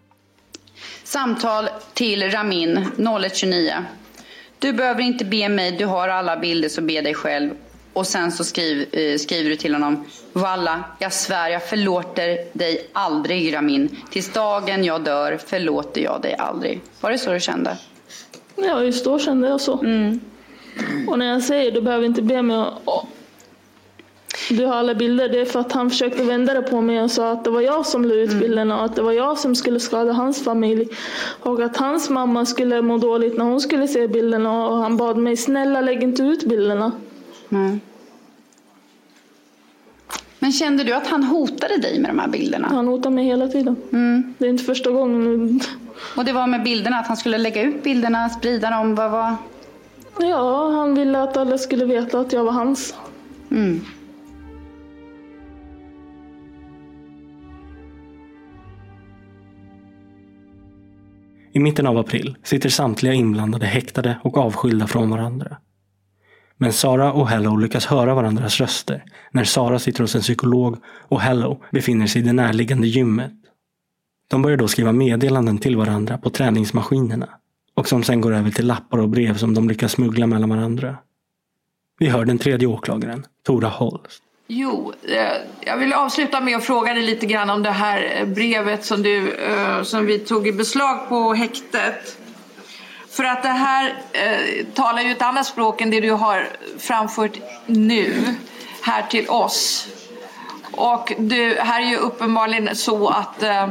Samtal 1.04 1.70
till 1.94 2.32
Ramin 2.32 2.86
0129. 2.98 3.74
Du 4.60 4.74
behöver 4.74 5.02
inte 5.02 5.26
be 5.26 5.50
mig, 5.50 5.72
du 5.72 5.86
har 5.86 6.10
alla 6.10 6.38
bilder 6.38 6.70
så 6.70 6.82
be 6.82 7.02
dig 7.02 7.14
själv. 7.14 7.52
Och 7.94 8.08
sen 8.08 8.32
så 8.32 8.44
skriv, 8.44 8.96
eh, 8.96 9.18
skriver 9.18 9.50
du 9.50 9.56
till 9.56 9.74
honom. 9.74 10.06
Valla, 10.34 10.84
jag 11.00 11.14
svär 11.14 11.50
jag 11.50 11.64
förlåter 11.64 12.58
dig 12.58 12.88
aldrig 12.94 13.56
Ramin. 13.56 13.98
Tills 14.10 14.34
dagen 14.34 14.84
jag 14.84 15.04
dör 15.04 15.38
förlåter 15.46 16.02
jag 16.02 16.22
dig 16.22 16.36
aldrig. 16.36 16.82
Var 17.02 17.12
det 17.12 17.18
så 17.18 17.34
du 17.34 17.40
kände? 17.40 17.78
Ja, 18.56 18.84
just 18.84 19.06
då 19.06 19.20
kände 19.20 19.48
jag 19.48 19.62
så. 19.62 19.80
Och 21.08 21.20
när 21.20 21.26
jag 21.26 21.44
säger 21.44 21.72
du 21.72 21.82
behöver 21.82 22.06
inte 22.06 22.22
be 22.22 22.42
mig 22.42 22.58
att 22.58 23.06
du 24.50 24.66
har 24.66 24.76
alla 24.76 24.96
bilder, 24.96 25.30
det 25.30 25.42
är 25.42 25.46
för 25.46 25.60
att 25.60 25.72
han 25.72 25.90
försökte 25.90 26.24
vända 26.24 26.54
det 26.54 26.62
på 26.62 26.82
mig 26.82 27.02
och 27.02 27.12
sa 27.12 27.32
att 27.32 27.44
det 27.44 27.50
var 27.50 27.62
jag 27.62 27.86
som 27.86 28.06
la 28.06 28.14
ut 28.14 28.34
bilderna 28.34 28.80
och 28.80 28.86
att 28.86 28.96
det 28.96 29.02
var 29.02 29.12
jag 29.12 29.38
som 29.38 29.56
skulle 29.56 29.80
skada 29.80 30.12
hans 30.12 30.44
familj. 30.44 30.88
Och 31.40 31.62
att 31.62 31.78
hans 31.78 32.10
mamma 32.10 32.46
skulle 32.46 32.82
må 32.82 32.98
dåligt 32.98 33.38
när 33.38 33.46
hon 33.46 33.62
skulle 33.62 33.88
se 33.88 34.08
bilderna 34.08 34.68
och 34.68 34.78
han 34.78 34.98
bad 34.98 35.18
mig 35.18 35.38
snälla 35.38 35.82
lägg 35.82 36.04
inte 36.04 36.24
ut 36.24 36.44
bilderna. 36.44 36.92
Men 40.40 40.52
kände 40.52 40.84
du 40.84 40.94
att 40.94 41.08
han 41.08 41.24
hotade 41.24 41.78
dig 41.78 42.00
med 42.00 42.10
de 42.10 42.20
här 42.20 42.28
bilderna? 42.28 42.68
Han 42.68 42.88
hotade 42.88 43.16
mig 43.16 43.26
hela 43.26 43.48
tiden. 43.48 43.76
Det 44.38 44.46
är 44.46 44.50
inte 44.50 44.64
första 44.64 44.92
gången. 44.92 45.60
Och 46.18 46.26
det 46.26 46.34
var 46.34 46.48
med 46.48 46.64
bilderna, 46.64 47.00
att 47.00 47.08
han 47.08 47.18
skulle 47.18 47.38
lägga 47.38 47.62
ut 47.62 47.84
bilderna, 47.84 48.30
sprida 48.30 48.70
dem, 48.70 48.96
vad 48.96 49.12
var... 49.12 49.36
Ja, 50.20 50.70
han 50.70 50.96
ville 50.96 51.22
att 51.22 51.38
alla 51.38 51.58
skulle 51.58 51.86
veta 51.86 52.20
att 52.20 52.34
jag 52.34 52.44
var 52.44 52.52
hans. 52.52 52.96
Mm. 53.52 53.82
I 61.54 61.60
mitten 61.60 61.88
av 61.88 61.98
april 61.98 62.36
sitter 62.44 62.70
samtliga 62.70 63.14
inblandade 63.14 63.66
häktade 63.66 64.18
och 64.24 64.38
avskilda 64.38 64.88
från 64.88 65.10
varandra. 65.10 65.58
Men 66.58 66.74
Sara 66.74 67.14
och 67.14 67.28
Hello 67.28 67.58
lyckas 67.58 67.86
höra 67.86 68.16
varandras 68.16 68.60
röster 68.60 69.04
när 69.32 69.44
Sara 69.44 69.80
sitter 69.80 70.02
hos 70.02 70.16
en 70.16 70.22
psykolog 70.22 70.78
och 70.86 71.22
Hello 71.22 71.64
befinner 71.72 72.08
sig 72.08 72.22
i 72.22 72.26
det 72.26 72.34
närliggande 72.34 72.88
gymmet. 72.88 73.34
De 74.30 74.42
börjar 74.42 74.58
då 74.58 74.68
skriva 74.68 74.92
meddelanden 74.92 75.58
till 75.58 75.78
varandra 75.78 76.18
på 76.18 76.30
träningsmaskinerna 76.30 77.30
och 77.82 77.88
som 77.88 78.04
sen 78.04 78.22
går 78.22 78.34
över 78.34 78.52
till 78.52 78.68
lappar 78.68 78.98
och 78.98 79.10
brev 79.10 79.38
som 79.38 79.54
de 79.54 79.70
lyckas 79.70 79.92
smuggla 79.92 80.28
mellan 80.28 80.50
varandra. 80.50 80.98
Vi 82.00 82.10
hör 82.10 82.26
den 82.26 82.38
tredje 82.38 82.68
åklagaren, 82.68 83.26
Tora 83.46 83.68
Holst. 83.68 84.24
Jo, 84.48 84.94
eh, 85.04 85.42
jag 85.66 85.78
vill 85.78 85.94
avsluta 85.94 86.42
med 86.42 86.58
att 86.58 86.64
fråga 86.64 86.94
dig 86.94 87.04
lite 87.04 87.26
grann 87.26 87.50
om 87.50 87.64
det 87.64 87.72
här 87.72 88.26
brevet 88.26 88.86
som, 88.86 89.04
du, 89.04 89.34
eh, 89.34 89.84
som 89.84 90.06
vi 90.06 90.20
tog 90.20 90.48
i 90.48 90.52
beslag 90.52 91.10
på 91.10 91.34
häktet. 91.34 92.18
För 93.10 93.24
att 93.24 93.44
det 93.44 93.50
här 93.50 94.04
eh, 94.12 94.66
talar 94.74 95.02
ju 95.02 95.12
ett 95.12 95.22
annat 95.22 95.46
språk 95.46 95.82
än 95.82 95.90
det 95.90 96.02
du 96.02 96.12
har 96.12 96.50
framfört 96.78 97.40
nu 97.66 98.14
här 98.82 99.02
till 99.02 99.30
oss. 99.30 99.88
Och 100.72 101.14
du, 101.18 101.56
här 101.60 101.82
är 101.82 101.90
ju 101.90 101.98
uppenbarligen 101.98 102.76
så 102.76 103.08
att 103.08 103.44
eh, 103.44 103.70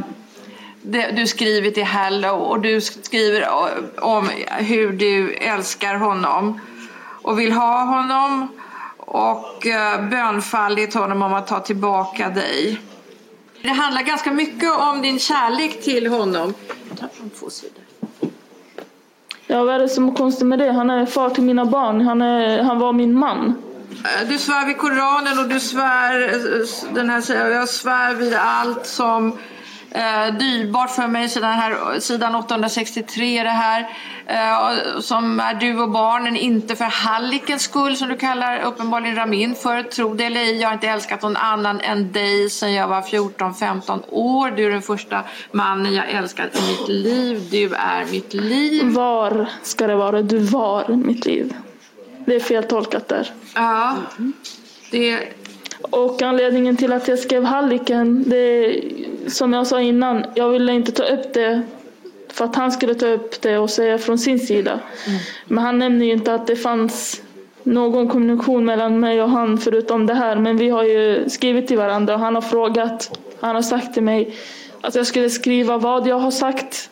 du 1.13 1.27
skriver 1.27 1.71
till 1.71 1.85
Hello 1.85 2.31
och 2.31 2.61
du 2.61 2.81
skriver 2.81 3.49
om 4.01 4.29
hur 4.59 4.93
du 4.93 5.35
älskar 5.35 5.95
honom 5.95 6.61
och 7.23 7.41
vill 7.41 7.53
ha 7.53 7.85
honom 7.85 8.49
och 8.97 9.67
eh, 9.67 10.09
bönfallit 10.09 10.95
honom 10.95 11.23
om 11.23 11.35
att 11.35 11.47
ta 11.47 11.61
tillbaka 11.61 12.29
dig. 12.29 12.81
Det 13.63 13.69
handlar 13.69 14.03
ganska 14.03 14.33
mycket 14.33 14.79
om 14.79 15.03
din 15.03 15.19
kärlek 15.19 15.83
till 15.83 16.07
honom. 16.07 16.55
Ja, 19.47 19.65
vad 19.65 19.75
är 19.75 19.79
det 19.79 19.89
som 19.89 20.09
är 20.09 20.15
konstigt 20.15 20.47
med 20.47 20.59
det? 20.59 20.73
Han 20.73 20.91
är 20.91 21.07
far 21.07 21.31
till 21.31 21.45
mina 21.45 21.65
barn. 21.65 22.01
Han, 22.01 22.23
är, 22.23 22.63
han 22.63 22.79
var 22.79 22.93
min 22.93 23.19
man. 23.19 23.63
Eh, 24.05 24.29
Du 24.29 24.39
svär 24.39 24.67
vid 24.67 24.79
Koranen 24.79 25.39
och 25.39 25.49
du 25.49 25.61
svär, 25.61 26.35
eh, 26.35 26.95
den 26.95 27.11
här 27.11 27.51
jag 27.51 27.69
svär 27.69 28.15
vid 28.15 28.35
allt 28.35 28.87
som 28.87 29.39
eh, 29.91 30.35
dyrbart 30.39 30.91
för 30.91 31.07
mig, 31.07 31.29
sidan, 31.29 31.53
här, 31.53 32.01
sidan 32.01 32.35
863 32.35 33.43
det 33.43 33.49
här, 33.49 33.89
eh, 34.27 35.01
som 35.01 35.41
är 35.41 35.55
du 35.55 35.81
och 35.81 35.91
barnen, 35.91 36.37
inte 36.37 36.77
för 36.77 36.85
hallikens 36.85 37.63
skull 37.63 37.97
som 37.97 38.09
du 38.09 38.17
kallar 38.17 38.61
uppenbarligen 38.63 39.17
Ramin 39.17 39.55
för, 39.55 39.83
tro 39.83 40.15
det 40.15 40.25
eller 40.25 40.41
ej, 40.41 40.61
jag 40.61 40.69
har 40.69 40.75
inte 40.75 40.89
älskat 40.89 41.23
någon 41.23 41.37
annan 41.37 41.81
än 41.81 42.13
dig 42.13 42.51
sedan 42.51 42.73
jag 42.73 42.89
var 42.89 43.03
14-15 43.03 44.03
år, 44.09 44.51
du 44.51 44.67
är 44.67 44.71
den 44.71 44.83
första 44.83 45.25
mannen 45.53 45.95
jag 45.95 46.11
älskat 46.11 46.59
i 46.59 46.71
mitt 46.71 46.89
liv, 46.89 47.49
du 47.51 47.75
är 47.75 48.05
mitt 48.11 48.35
liv. 48.35 48.85
Var 48.85 49.49
ska 49.63 49.87
det 49.87 49.97
vara? 49.97 50.23
Du 50.23 50.39
var 50.39 50.89
mitt 50.89 51.27
liv. 51.27 51.55
Det 52.27 52.37
är 52.37 52.41
fel 52.41 52.65
tolkat 52.65 53.09
där. 53.09 53.31
Ja, 53.55 53.97
det... 54.91 55.40
Och 55.91 56.23
anledningen 56.23 56.77
till 56.77 56.93
att 56.93 57.09
jag 57.09 57.19
skrev 57.19 57.45
Halliken, 57.45 58.25
det 58.27 58.37
är 58.37 58.83
som 59.29 59.53
jag 59.53 59.67
sa 59.67 59.81
innan, 59.81 60.25
jag 60.35 60.49
ville 60.49 60.73
inte 60.73 60.93
ta 60.93 61.03
upp 61.05 61.35
det 61.35 61.63
för 62.29 62.45
att 62.45 62.57
han 62.57 62.73
skulle 62.73 62.95
ta 62.95 63.07
upp 63.07 63.43
det 63.43 63.59
och 63.59 63.71
säga 63.71 63.99
från 63.99 64.19
sin 64.19 64.39
sida. 64.39 64.81
Men 65.45 65.65
han 65.65 65.79
nämnde 65.79 66.05
ju 66.05 66.13
inte 66.13 66.35
att 66.35 66.47
det 66.47 66.57
fanns 66.57 67.23
någon 67.63 68.09
kommunikation 68.09 68.65
mellan 68.65 69.01
mig 69.01 69.23
och 69.23 69.31
han 69.31 69.59
förutom 69.59 70.07
det 70.07 70.15
här. 70.15 70.37
Men 70.37 70.57
vi 70.57 70.69
har 70.69 70.85
ju 70.85 71.29
skrivit 71.29 71.69
till 71.69 71.79
varandra 71.79 72.15
och 72.15 72.21
han 72.21 72.35
har 72.35 72.43
frågat, 72.43 73.19
han 73.41 73.55
har 73.55 73.63
sagt 73.63 73.95
till 73.95 74.03
mig 74.03 74.37
att 74.81 74.95
jag 74.95 75.07
skulle 75.07 75.31
skriva 75.31 75.79
vad 75.79 76.07
jag 76.07 76.19
har 76.19 76.31
sagt 76.31 76.91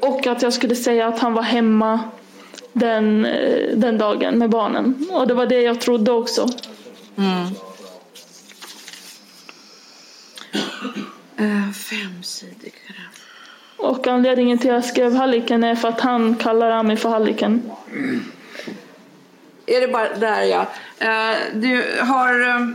och 0.00 0.26
att 0.26 0.42
jag 0.42 0.52
skulle 0.52 0.74
säga 0.74 1.06
att 1.06 1.18
han 1.18 1.34
var 1.34 1.42
hemma 1.42 2.00
den, 2.72 3.24
eh, 3.24 3.76
den 3.76 3.98
dagen 3.98 4.38
med 4.38 4.50
barnen. 4.50 5.06
Och 5.10 5.26
det 5.26 5.34
var 5.34 5.46
det 5.46 5.60
jag 5.60 5.80
trodde 5.80 6.12
också. 6.12 6.48
Mm. 7.16 7.46
Uh, 11.40 11.72
femsidig 11.72 12.74
Och 13.76 14.06
anledningen 14.06 14.58
till 14.58 14.70
att 14.70 14.74
jag 14.74 14.84
skrev 14.84 15.14
Halliken 15.14 15.64
är 15.64 15.74
för 15.74 15.88
att 15.88 16.00
han 16.00 16.34
kallar 16.34 16.70
Ami 16.70 16.96
för 16.96 17.08
Halliken. 17.08 17.70
Är 19.66 19.80
det 19.80 19.88
bara 19.88 20.16
där 20.16 20.42
ja. 20.42 20.66
Eh, 20.98 21.36
Du 21.54 21.98
har, 22.00 22.48
eh, 22.48 22.66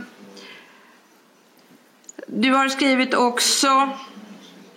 du 2.26 2.50
har 2.50 2.68
skrivit 2.68 3.14
också 3.14 3.88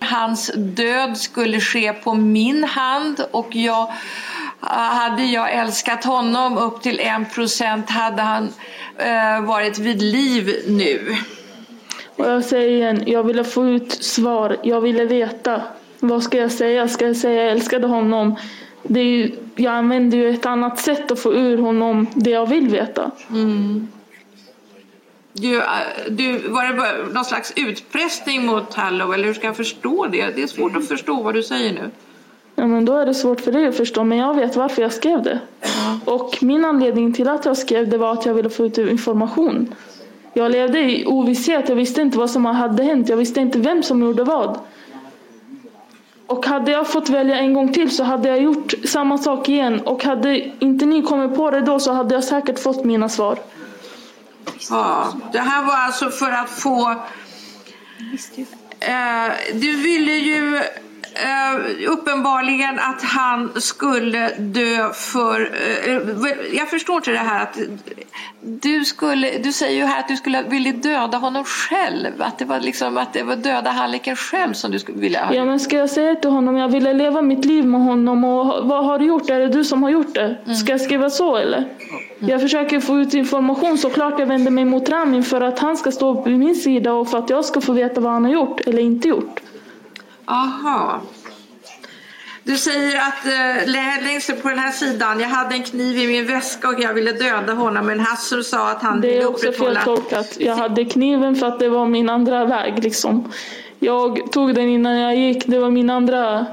Hans 0.00 0.50
död 0.56 1.18
skulle 1.18 1.60
ske 1.60 1.92
på 1.92 2.14
min 2.14 2.64
hand 2.64 3.24
och 3.30 3.56
jag, 3.56 3.92
hade 4.60 5.24
jag 5.24 5.52
älskat 5.52 6.04
honom 6.04 6.58
upp 6.58 6.82
till 6.82 7.00
en 7.00 7.26
procent 7.26 7.90
hade 7.90 8.22
han 8.22 8.52
eh, 8.98 9.40
varit 9.40 9.78
vid 9.78 10.02
liv 10.02 10.64
nu. 10.66 11.16
Och 12.18 12.26
jag 12.26 12.44
säger 12.44 12.68
igen, 12.68 13.02
jag 13.06 13.22
ville 13.22 13.44
få 13.44 13.66
ut 13.66 13.92
svar. 13.92 14.56
Jag 14.62 14.80
ville 14.80 15.04
veta. 15.04 15.62
Vad 16.00 16.22
ska 16.22 16.38
jag 16.38 16.52
säga? 16.52 16.88
Ska 16.88 17.06
jag 17.06 17.16
säga 17.16 17.42
jag 17.42 17.52
älskade 17.52 17.86
honom? 17.86 18.36
Det 18.82 19.00
är 19.00 19.04
ju, 19.04 19.32
jag 19.56 19.72
använder 19.72 20.18
ju 20.18 20.30
ett 20.30 20.46
annat 20.46 20.78
sätt 20.78 21.10
att 21.10 21.20
få 21.20 21.34
ur 21.34 21.58
honom 21.58 22.06
det 22.14 22.30
jag 22.30 22.46
vill 22.46 22.68
veta. 22.68 23.10
Mm. 23.30 23.88
Du, 25.32 25.56
eh, 25.56 25.64
du, 26.08 26.38
var 26.38 26.64
det 26.64 27.12
någon 27.14 27.24
slags 27.24 27.52
utpressning 27.56 28.46
mot 28.46 28.74
Hallow 28.74 29.14
eller 29.14 29.24
hur 29.24 29.34
ska 29.34 29.46
jag 29.46 29.56
förstå 29.56 30.06
det? 30.06 30.36
Det 30.36 30.42
är 30.42 30.46
svårt 30.46 30.76
att 30.76 30.88
förstå 30.88 31.22
vad 31.22 31.34
du 31.34 31.42
säger 31.42 31.72
nu. 31.72 31.90
Ja, 32.54 32.66
men 32.66 32.84
då 32.84 32.96
är 32.96 33.06
det 33.06 33.14
svårt 33.14 33.40
för 33.40 33.52
dig 33.52 33.66
att 33.66 33.76
förstå, 33.76 34.04
men 34.04 34.18
jag 34.18 34.34
vet 34.34 34.56
varför 34.56 34.82
jag 34.82 34.92
skrev 34.92 35.22
det. 35.22 35.40
Och 36.04 36.38
min 36.40 36.64
anledning 36.64 37.12
till 37.12 37.28
att 37.28 37.44
jag 37.44 37.56
skrev 37.56 37.88
det 37.88 37.98
var 37.98 38.12
att 38.12 38.26
jag 38.26 38.34
ville 38.34 38.50
få 38.50 38.66
ut 38.66 38.78
information. 38.78 39.74
Jag 40.38 40.50
levde 40.50 40.78
i 40.80 41.06
ovisshet, 41.06 41.68
jag 41.68 41.76
visste 41.76 42.00
inte 42.00 42.18
vad 42.18 42.30
som 42.30 42.44
hade 42.44 42.82
hänt, 42.82 43.08
jag 43.08 43.16
visste 43.16 43.40
inte 43.40 43.58
vem 43.58 43.82
som 43.82 44.02
gjorde 44.02 44.24
vad. 44.24 44.58
Och 46.26 46.46
hade 46.46 46.70
jag 46.70 46.88
fått 46.88 47.08
välja 47.08 47.38
en 47.38 47.54
gång 47.54 47.72
till 47.72 47.90
så 47.90 48.04
hade 48.04 48.28
jag 48.28 48.42
gjort 48.42 48.74
samma 48.84 49.18
sak 49.18 49.48
igen. 49.48 49.80
Och 49.80 50.04
hade 50.04 50.38
inte 50.64 50.86
ni 50.86 51.02
kommit 51.02 51.36
på 51.36 51.50
det 51.50 51.60
då 51.60 51.80
så 51.80 51.92
hade 51.92 52.14
jag 52.14 52.24
säkert 52.24 52.58
fått 52.58 52.84
mina 52.84 53.08
svar. 53.08 53.38
Ja, 54.70 55.12
det 55.32 55.38
här 55.38 55.64
var 55.64 55.76
alltså 55.76 56.10
för 56.10 56.30
att 56.30 56.50
få... 56.50 56.90
Eh, 58.80 59.32
du 59.52 59.76
ville 59.76 60.12
ju 60.12 60.62
eh, 61.24 61.90
uppenbarligen 61.90 62.78
att 62.78 63.02
han 63.02 63.60
skulle 63.60 64.30
dö 64.38 64.92
för... 64.92 65.40
Eh, 65.86 66.56
jag 66.56 66.70
förstår 66.70 66.96
inte 66.96 67.10
det 67.10 67.18
här 67.18 67.42
att 67.42 67.58
du 68.40 68.84
skulle... 68.84 69.38
Du 69.38 69.52
säger 69.52 69.76
ju 69.76 69.84
här 69.84 70.00
att 70.00 70.08
du 70.08 70.16
skulle 70.16 70.42
vilja 70.42 70.72
döda 70.72 71.18
honom 71.18 71.44
själv. 71.44 72.22
Att 72.22 72.38
det 72.38 72.44
var 72.44 72.60
liksom 72.60 72.96
att 72.96 73.12
det 73.12 73.22
var 73.22 73.36
döda 73.36 73.70
Halliken 73.70 74.16
själv 74.16 74.52
som 74.52 74.70
du 74.70 74.78
skulle 74.78 74.98
vilja... 74.98 75.30
Ja 75.32 75.44
men 75.44 75.60
ska 75.60 75.76
jag 75.76 75.90
säga 75.90 76.14
till 76.14 76.30
honom, 76.30 76.56
jag 76.56 76.68
ville 76.68 76.92
leva 76.92 77.22
mitt 77.22 77.44
liv 77.44 77.66
med 77.66 77.80
honom 77.80 78.24
och 78.24 78.68
vad 78.68 78.84
har 78.84 78.98
du 78.98 79.04
gjort? 79.04 79.30
Är 79.30 79.40
det 79.40 79.48
du 79.48 79.64
som 79.64 79.82
har 79.82 79.90
gjort 79.90 80.14
det? 80.14 80.54
Ska 80.54 80.72
jag 80.72 80.80
skriva 80.80 81.10
så 81.10 81.36
eller? 81.36 81.68
Jag 82.18 82.40
försöker 82.40 82.80
få 82.80 82.98
ut 82.98 83.14
information, 83.14 83.78
såklart 83.78 84.18
jag 84.18 84.26
vänder 84.26 84.50
mig 84.50 84.64
mot 84.64 84.88
Ramin 84.88 85.22
för 85.22 85.40
att 85.40 85.58
han 85.58 85.76
ska 85.76 85.92
stå 85.92 86.22
på 86.22 86.28
min 86.28 86.54
sida 86.54 86.92
och 86.92 87.10
för 87.10 87.18
att 87.18 87.30
jag 87.30 87.44
ska 87.44 87.60
få 87.60 87.72
veta 87.72 88.00
vad 88.00 88.12
han 88.12 88.24
har 88.24 88.32
gjort 88.32 88.60
eller 88.60 88.82
inte 88.82 89.08
gjort. 89.08 89.40
Aha. 90.28 91.00
Du 92.42 92.56
säger 92.56 92.98
att 92.98 93.26
eh, 93.26 93.70
längst 94.04 94.42
på 94.42 94.48
den 94.48 94.58
här 94.58 94.72
sidan, 94.72 95.20
jag 95.20 95.28
hade 95.28 95.54
en 95.54 95.62
kniv 95.62 95.98
i 95.98 96.06
min 96.06 96.26
väska 96.26 96.68
och 96.68 96.80
jag 96.80 96.94
ville 96.94 97.12
döda 97.12 97.52
honom 97.52 97.86
men 97.86 98.00
Hassel 98.00 98.44
sa 98.44 98.70
att 98.70 98.82
han 98.82 99.00
Det 99.00 99.08
ville 99.08 99.22
är 99.22 99.28
också 99.28 99.42
fel 99.42 99.54
upprätthålla... 99.54 99.82
tolkat. 99.84 100.36
Jag 100.40 100.56
hade 100.56 100.84
kniven 100.84 101.36
för 101.36 101.46
att 101.46 101.58
det 101.58 101.68
var 101.68 101.86
min 101.86 102.08
andra 102.08 102.44
väg 102.44 102.82
liksom. 102.84 103.32
Jag 103.78 104.32
tog 104.32 104.54
den 104.54 104.68
innan 104.68 104.98
jag 104.98 105.16
gick, 105.16 105.46
det 105.46 105.58
var 105.58 105.70
min 105.70 105.90
andra 105.90 106.46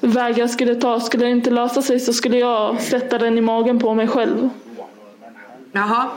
väg 0.00 0.38
jag 0.38 0.50
skulle 0.50 0.74
ta. 0.74 1.00
Skulle 1.00 1.24
det 1.24 1.30
inte 1.30 1.50
lösa 1.50 1.82
sig 1.82 2.00
så 2.00 2.12
skulle 2.12 2.38
jag 2.38 2.80
sätta 2.80 3.18
den 3.18 3.38
i 3.38 3.40
magen 3.40 3.78
på 3.78 3.94
mig 3.94 4.08
själv. 4.08 4.48
Jaha. 5.72 6.08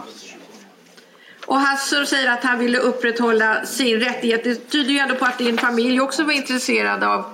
Och 1.49 1.59
Hassel 1.59 2.07
säger 2.07 2.31
att 2.31 2.43
han 2.43 2.59
ville 2.59 2.77
upprätthålla 2.77 3.65
sin 3.65 3.99
rättighet. 3.99 4.43
Det 4.43 4.55
tyder 4.55 4.91
ju 4.91 4.97
ändå 4.97 5.15
på 5.15 5.25
att 5.25 5.38
din 5.38 5.57
familj 5.57 6.01
också 6.01 6.23
var 6.23 6.33
intresserad 6.33 7.03
av 7.03 7.25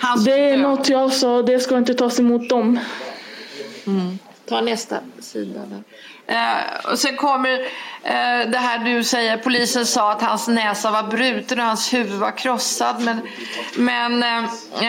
hans 0.00 0.24
Det 0.24 0.50
är 0.50 0.56
något 0.56 0.88
jag 0.88 1.12
sa, 1.12 1.42
det 1.42 1.60
ska 1.60 1.78
inte 1.78 1.94
tas 1.94 2.20
emot 2.20 2.48
dem. 2.48 2.80
Mm. 3.86 4.18
Ta 4.48 4.60
nästa 4.60 4.96
sida 5.18 5.60
där. 5.66 5.82
Eh, 6.26 6.90
och 6.92 6.98
sen 6.98 7.16
kommer 7.16 7.66
Eh, 8.06 8.50
det 8.50 8.58
här 8.58 8.78
du 8.78 9.04
säger, 9.04 9.36
polisen 9.36 9.86
sa 9.86 10.12
att 10.12 10.22
hans 10.22 10.48
näsa 10.48 10.90
var 10.90 11.02
bruten 11.02 11.60
och 11.60 11.66
hans 11.66 11.94
huvud 11.94 12.20
var 12.20 12.38
krossad. 12.38 13.02
Men, 13.02 13.20
men 13.76 14.22
eh, 14.22 14.44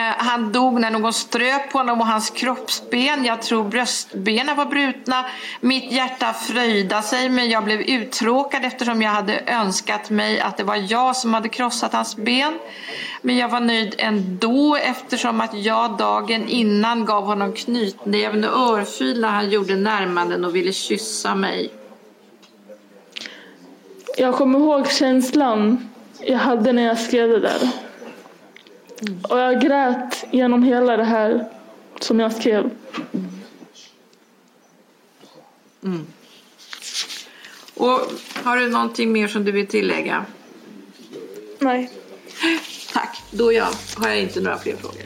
eh, 0.10 0.14
han 0.18 0.52
dog 0.52 0.80
när 0.80 0.92
någon 0.92 1.14
ströp 1.14 1.72
på 1.72 1.78
honom 1.78 2.02
och 2.02 2.08
hans 2.08 2.30
kroppsben, 2.30 3.26
jag 3.26 3.42
tror 3.42 3.64
bröstbenen 3.64 4.58
var 4.58 4.66
brutna. 4.66 5.26
Mitt 5.62 5.92
hjärta 5.92 6.34
fröjda 6.34 7.02
sig 7.02 7.30
men 7.30 7.50
jag 7.50 7.64
blev 7.64 7.82
uttråkad 7.82 8.66
eftersom 8.66 9.02
jag 9.02 9.12
hade 9.12 9.44
önskat 9.48 10.10
mig 10.10 10.40
att 10.40 10.58
det 10.58 10.64
var 10.64 10.92
jag 10.92 11.16
som 11.16 11.34
hade 11.34 11.50
krossat 11.50 11.94
hans 11.94 12.16
ben. 12.16 12.60
Men 13.22 13.38
jag 13.38 13.50
var 13.50 13.60
nöjd 13.60 13.96
ändå 13.98 14.76
eftersom 14.76 15.42
att 15.42 15.54
jag 15.54 15.98
dagen 15.98 16.48
innan 16.48 17.06
gav 17.06 17.26
honom 17.26 17.54
knytnäven 17.54 18.44
och 18.44 18.78
örfil 18.78 19.22
när 19.22 19.30
han 19.30 19.50
gjorde 19.50 19.76
närmanden 19.76 20.46
och 20.46 20.56
ville 20.56 20.74
kyssa 20.74 21.36
mig. 21.36 21.72
Jag 24.20 24.36
kommer 24.36 24.60
ihåg 24.60 24.88
känslan 24.88 25.90
jag 26.22 26.38
hade 26.38 26.74
när 26.74 26.84
jag 26.84 27.00
skrev 27.00 27.30
det 27.30 27.40
där. 27.40 27.70
Och 29.30 29.40
jag 29.40 29.62
grät 29.62 30.26
genom 30.32 30.64
hela 30.64 30.98
det 30.98 31.04
här 31.04 31.50
som 32.00 32.20
jag 32.20 32.32
skrev. 32.34 32.70
Mm. 35.84 36.06
Och 37.74 38.00
har 38.44 38.58
du 38.58 38.70
någonting 38.70 39.12
mer 39.12 39.28
som 39.28 39.46
du 39.46 39.52
vill 39.52 39.68
tillägga? 39.68 40.26
Nej. 41.60 41.92
Tack, 42.94 43.24
då 43.32 43.54
jag, 43.54 43.68
har 43.98 44.10
jag 44.10 44.22
inte 44.22 44.42
några 44.42 44.58
fler 44.58 44.76
frågor. 44.76 45.04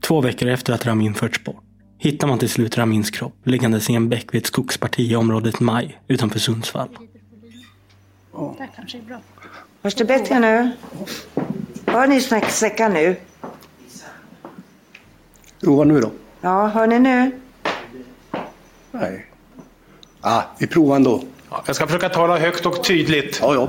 Två 0.00 0.20
veckor 0.20 0.48
efter 0.48 0.72
att 0.72 0.86
Ramin 0.86 1.14
förts 1.14 1.44
bort 1.44 1.67
hittar 1.98 2.26
man 2.28 2.38
till 2.38 2.48
slut 2.48 2.78
Ramins 2.78 3.10
kropp 3.10 3.34
liggandes 3.44 3.90
i 3.90 3.94
en 3.94 4.08
bäck 4.08 4.34
vid 4.34 4.40
ett 4.40 4.46
skogsparti 4.46 5.12
i 5.12 5.16
området 5.16 5.60
Maj 5.60 6.00
utanför 6.08 6.38
Sundsvall. 6.38 6.88
Det 8.58 8.68
kanske 8.76 8.98
är 8.98 9.02
bra. 9.02 9.20
Hörs 9.82 9.94
det 9.94 10.04
bättre 10.04 10.38
nu? 10.38 10.70
Hör 11.86 12.06
ni 12.06 12.20
snäcksäckar 12.20 12.88
nu? 12.88 13.16
Prova 15.60 15.84
nu 15.84 16.00
då. 16.00 16.10
Ja, 16.40 16.66
hör 16.66 16.86
ni 16.86 16.98
nu? 16.98 17.40
Nej. 18.90 19.26
Ah, 20.20 20.42
vi 20.58 20.66
provar 20.66 20.96
ändå. 20.96 21.22
Ja, 21.50 21.62
jag 21.66 21.76
ska 21.76 21.86
försöka 21.86 22.08
tala 22.08 22.38
högt 22.38 22.66
och 22.66 22.84
tydligt. 22.84 23.38
Ja, 23.42 23.54
ja. 23.54 23.68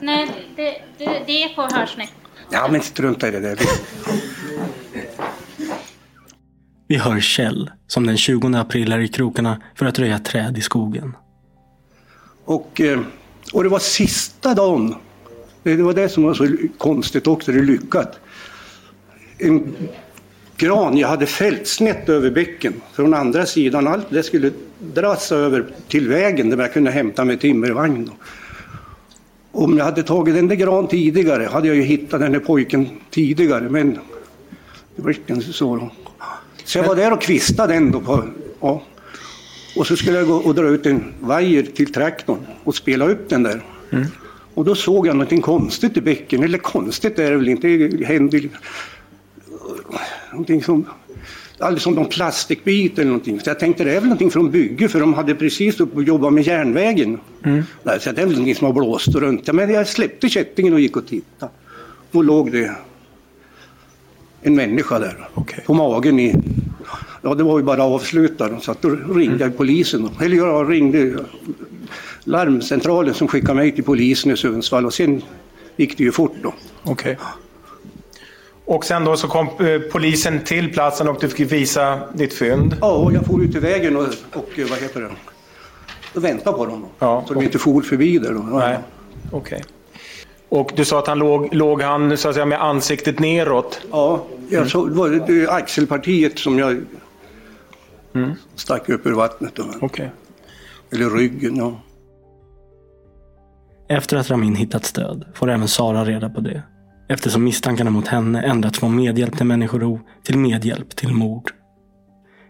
Nej, 0.00 0.30
det, 0.56 0.82
det, 0.98 1.22
det 1.26 1.42
är 1.42 1.54
på 1.54 1.62
hörsnäck. 1.62 2.12
Ja, 2.50 2.68
men 2.70 2.80
strunta 2.80 3.28
i 3.28 3.30
det 3.30 3.40
där. 3.40 3.58
Vi 6.88 6.96
hör 6.96 7.20
Kjell 7.20 7.70
som 7.86 8.06
den 8.06 8.16
20 8.16 8.56
april 8.56 8.92
är 8.92 8.98
i 8.98 9.08
krokarna 9.08 9.62
för 9.74 9.86
att 9.86 9.98
röja 9.98 10.18
träd 10.18 10.58
i 10.58 10.60
skogen. 10.60 11.16
Och, 12.44 12.80
eh, 12.80 13.00
och 13.52 13.62
det 13.62 13.68
var 13.68 13.78
sista 13.78 14.54
dagen. 14.54 14.94
Det 15.62 15.82
var 15.82 15.94
det 15.94 16.08
som 16.08 16.22
var 16.22 16.34
så 16.34 16.48
konstigt 16.78 17.26
också, 17.26 17.52
det 17.52 17.62
lyckat. 17.62 18.18
En 19.38 19.76
gran 20.56 20.98
jag 20.98 21.08
hade 21.08 21.26
fällt 21.26 21.66
snett 21.66 22.08
över 22.08 22.30
bäcken 22.30 22.72
från 22.92 23.14
andra 23.14 23.46
sidan. 23.46 23.86
Allt 23.86 24.06
det 24.10 24.22
skulle 24.22 24.50
dras 24.78 25.32
över 25.32 25.66
till 25.88 26.08
vägen 26.08 26.50
där 26.50 26.58
jag 26.58 26.72
kunde 26.72 26.90
hämta 26.90 27.24
med 27.24 27.40
timmervagn. 27.40 28.10
Om 29.56 29.78
jag 29.78 29.84
hade 29.84 30.02
tagit 30.02 30.34
den 30.34 30.48
där 30.48 30.56
gran 30.56 30.88
tidigare 30.88 31.44
hade 31.44 31.66
jag 31.66 31.76
ju 31.76 31.82
hittat 31.82 32.20
den 32.20 32.32
där 32.32 32.40
pojken 32.40 32.88
tidigare 33.10 33.68
men 33.68 33.98
det 34.96 35.02
blev 35.02 35.16
inte 35.26 35.52
så. 35.52 35.76
Då. 35.76 35.90
Så 36.64 36.78
jag 36.78 36.84
var 36.84 36.96
där 36.96 37.12
och 37.12 37.22
kvistade 37.22 37.72
den 37.74 37.90
då. 37.90 38.00
På, 38.00 38.24
ja. 38.60 38.82
Och 39.76 39.86
så 39.86 39.96
skulle 39.96 40.18
jag 40.18 40.26
gå 40.26 40.34
och 40.34 40.54
dra 40.54 40.68
ut 40.68 40.86
en 40.86 41.14
vajer 41.20 41.62
till 41.62 41.92
traktorn 41.92 42.38
och 42.64 42.74
spela 42.74 43.08
upp 43.08 43.28
den 43.28 43.42
där. 43.42 43.64
Mm. 43.90 44.06
Och 44.54 44.64
då 44.64 44.74
såg 44.74 45.06
jag 45.06 45.16
någonting 45.16 45.42
konstigt 45.42 45.96
i 45.96 46.00
bäcken. 46.00 46.42
Eller 46.42 46.58
konstigt 46.58 47.18
är 47.18 47.30
det 47.30 47.36
väl 47.36 47.48
inte. 47.48 47.68
Det 47.68 48.04
hände 48.04 48.40
någonting 50.30 50.62
som 50.62 50.84
alldeles 51.58 51.82
som 51.82 51.94
någon 51.94 52.08
plastikbit 52.08 52.98
eller 52.98 53.06
någonting. 53.06 53.40
Så 53.40 53.50
jag 53.50 53.58
tänkte 53.58 53.84
det 53.84 53.90
är 53.90 53.94
väl 53.94 54.04
någonting 54.04 54.30
från 54.30 54.50
bygge 54.50 54.88
för 54.88 55.00
de 55.00 55.14
hade 55.14 55.34
precis 55.34 55.80
upp 55.80 55.96
och 55.96 56.02
jobbat 56.02 56.32
med 56.32 56.44
järnvägen. 56.44 57.18
Mm. 57.44 57.62
Så 58.00 58.12
det 58.12 58.22
är 58.22 58.26
väl 58.26 58.28
någonting 58.28 58.54
som 58.54 58.66
har 58.66 58.72
blåst 58.72 59.14
runt. 59.14 59.52
Men 59.52 59.70
jag 59.70 59.88
släppte 59.88 60.28
kättingen 60.28 60.72
och 60.72 60.80
gick 60.80 60.96
och 60.96 61.06
tittade. 61.06 61.52
Då 62.10 62.22
låg 62.22 62.52
det 62.52 62.76
en 64.42 64.54
människa 64.54 64.98
där. 64.98 65.28
På 65.66 65.74
magen 65.74 66.20
i... 66.20 66.34
Ja, 67.22 67.34
det 67.34 67.42
var 67.42 67.58
ju 67.58 67.64
bara 67.64 67.82
avslutat. 67.82 68.64
Så 68.64 68.70
att 68.70 68.82
då 68.82 68.88
ringde 68.88 69.44
jag 69.44 69.56
polisen. 69.56 70.10
Eller 70.20 70.36
jag 70.36 70.70
ringde 70.72 71.14
larmcentralen 72.24 73.14
som 73.14 73.28
skickade 73.28 73.54
mig 73.54 73.72
till 73.72 73.84
polisen 73.84 74.32
i 74.32 74.36
Sundsvall 74.36 74.86
och 74.86 74.94
sen 74.94 75.22
gick 75.76 75.98
det 75.98 76.04
ju 76.04 76.12
fort 76.12 76.34
då. 76.42 76.54
Okej. 76.82 77.18
Och 78.66 78.84
sen 78.84 79.04
då 79.04 79.16
så 79.16 79.28
kom 79.28 79.46
eh, 79.46 79.80
polisen 79.92 80.44
till 80.44 80.72
platsen 80.72 81.08
och 81.08 81.16
du 81.20 81.28
fick 81.28 81.52
visa 81.52 82.00
ditt 82.14 82.34
fynd. 82.34 82.76
Ja, 82.80 82.92
och 82.92 83.12
jag 83.12 83.26
for 83.26 83.42
ut 83.44 83.54
i 83.54 83.58
vägen 83.58 83.96
och, 83.96 84.02
och 84.32 84.58
eh, 84.58 84.66
vad 84.70 84.78
heter 84.78 85.00
det? 85.00 85.10
Och 86.14 86.24
väntade 86.24 86.56
på 86.56 86.66
dem. 86.66 86.86
Ja, 86.98 87.24
så 87.28 87.34
de 87.34 87.42
inte 87.42 87.58
for 87.58 87.82
förbi 87.82 88.18
där 88.18 88.32
då. 88.32 88.48
Ja. 88.50 88.58
Nej, 88.58 88.78
okej. 89.32 89.64
Och 90.48 90.72
du 90.76 90.84
sa 90.84 90.98
att 90.98 91.06
han 91.06 91.18
låg, 91.18 91.54
låg 91.54 91.82
han 91.82 92.16
så 92.16 92.28
att 92.28 92.34
säga 92.34 92.46
med 92.46 92.62
ansiktet 92.62 93.18
neråt? 93.18 93.80
Ja, 93.90 94.24
jag 94.48 94.70
såg, 94.70 94.88
det 94.90 94.94
var 94.94 95.08
det 95.08 95.48
axelpartiet 95.50 96.38
som 96.38 96.58
jag 96.58 96.80
Mm. 98.14 98.32
stack 98.54 98.88
upp 98.88 99.06
ur 99.06 99.12
vattnet. 99.12 99.54
Då. 99.54 99.64
Okej. 99.80 100.10
Eller 100.92 101.10
ryggen, 101.10 101.56
ja. 101.56 101.80
Efter 103.88 104.16
att 104.16 104.30
Ramin 104.30 104.54
hittat 104.56 104.84
stöd 104.84 105.24
får 105.34 105.50
även 105.50 105.68
Sara 105.68 106.04
reda 106.04 106.28
på 106.30 106.40
det. 106.40 106.62
Eftersom 107.08 107.44
misstankarna 107.44 107.90
mot 107.90 108.08
henne 108.08 108.42
ändrats 108.42 108.78
från 108.78 108.96
medhjälp 108.96 109.36
till 109.36 109.46
människorov 109.46 110.00
till 110.22 110.38
medhjälp 110.38 110.96
till 110.96 111.12
mord. 111.12 111.52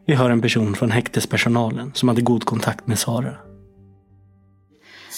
Vi 0.07 0.15
hör 0.15 0.31
en 0.31 0.43
person 0.43 0.75
från 0.75 0.91
häktespersonalen 0.91 1.93
som 1.95 2.09
hade 2.09 2.21
god 2.21 2.45
kontakt 2.45 2.87
med 2.87 2.99
Sara. 2.99 3.37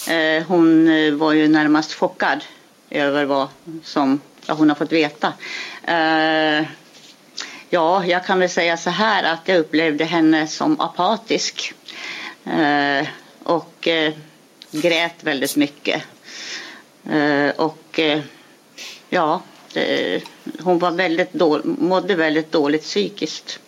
Eh, 0.09 0.43
hon 0.47 0.87
eh, 0.87 1.13
var 1.13 1.33
ju 1.33 1.47
närmast 1.47 1.93
chockad 1.93 2.43
över 2.89 3.25
vad 3.25 3.47
som 3.83 4.21
hon 4.47 4.69
har 4.69 4.75
fått 4.75 4.91
veta. 4.91 5.33
Eh, 5.83 6.65
ja, 7.69 8.05
jag 8.05 8.25
kan 8.25 8.39
väl 8.39 8.49
säga 8.49 8.77
så 8.77 8.89
här 8.89 9.33
att 9.33 9.47
jag 9.47 9.57
upplevde 9.57 10.05
henne 10.05 10.47
som 10.47 10.79
apatisk. 10.79 11.73
Och 13.43 13.87
grät 14.71 15.23
väldigt 15.23 15.55
mycket. 15.55 16.03
Och 17.55 17.99
ja, 19.09 19.41
det, 19.73 20.21
hon 20.63 20.79
var 20.79 20.91
väldigt 20.91 21.33
dålig, 21.33 21.65
mådde 21.65 22.15
väldigt 22.15 22.51
dåligt 22.51 22.83
psykiskt. 22.83 23.59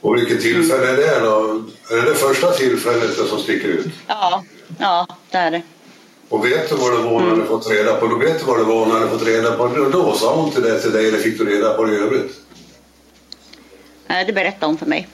Och 0.00 0.16
vilket 0.16 0.40
tillfälle 0.40 0.88
är 0.92 0.96
det 0.96 1.20
då? 1.20 1.62
Är 1.90 1.96
det 2.02 2.08
det 2.10 2.14
första 2.14 2.52
tillfället 2.52 3.28
som 3.28 3.38
sticker 3.38 3.68
ut? 3.68 3.86
Ja, 4.06 4.44
ja, 4.78 5.06
det 5.30 5.36
är 5.38 5.50
det. 5.50 5.62
Och 6.28 6.44
vet 6.46 6.68
du 6.68 6.74
vad 6.76 6.92
det 6.92 7.02
var 7.02 7.20
när 7.20 7.26
du 7.26 7.32
Mm. 7.34 7.46
fått 7.46 7.70
reda 7.70 7.94
på? 7.96 8.06
Då 8.06 8.16
vet 8.16 8.38
du 8.38 8.44
vad 8.44 8.58
det 8.58 8.64
var 8.64 8.86
när 8.86 9.00
du 9.00 9.08
fått 9.08 9.26
reda 9.26 9.52
på 9.56 9.66
det. 9.66 9.90
Då 9.90 10.12
sa 10.14 10.34
hon 10.34 10.50
till 10.50 10.62
det 10.62 10.80
till 10.80 10.92
dig 10.92 11.08
eller 11.08 11.18
fick 11.18 11.38
du 11.38 11.44
reda 11.44 11.74
på 11.74 11.84
det 11.84 11.92
i 11.92 11.96
övrigt? 11.96 12.40
Eh, 14.08 14.26
Det 14.26 14.32
berättade 14.32 14.66
hon 14.66 14.78
för 14.78 14.86
mig. 14.86 15.08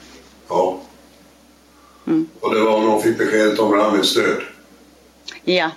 Ja. 0.49 0.79
Och 2.39 2.53
det 2.53 2.59
var 2.59 2.79
när 2.79 2.87
hon 2.87 3.01
fick 3.03 3.17
beskedet 3.17 3.59
om 3.59 3.71
Ramins 3.73 4.13
död. 4.15 4.41
Ja. 5.43 5.71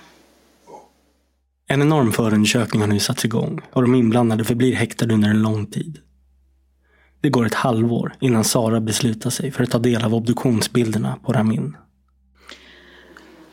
En 1.71 1.81
enorm 1.81 2.11
förundersökning 2.11 2.81
har 2.81 2.87
nu 2.87 2.99
satts 2.99 3.25
igång 3.25 3.61
och 3.73 3.81
de 3.81 3.95
inblandade 3.95 4.43
förblir 4.43 4.75
häktade 4.75 5.13
under 5.13 5.29
en 5.29 5.41
lång 5.41 5.65
tid. 5.65 5.97
Det 7.21 7.29
går 7.29 7.45
ett 7.45 7.53
halvår 7.53 8.13
innan 8.19 8.43
Sara 8.43 8.79
beslutar 8.79 9.29
sig 9.29 9.51
för 9.51 9.63
att 9.63 9.71
ta 9.71 9.79
del 9.79 10.03
av 10.03 10.15
obduktionsbilderna 10.15 11.17
på 11.25 11.33
Ramin. 11.33 11.77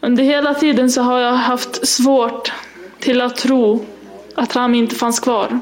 Under 0.00 0.24
hela 0.24 0.54
tiden 0.54 0.90
så 0.90 1.02
har 1.02 1.20
jag 1.20 1.32
haft 1.32 1.88
svårt 1.88 2.52
till 2.98 3.20
att 3.20 3.36
tro 3.36 3.86
att 4.34 4.56
Rami 4.56 4.78
inte 4.78 4.94
fanns 4.94 5.20
kvar. 5.20 5.60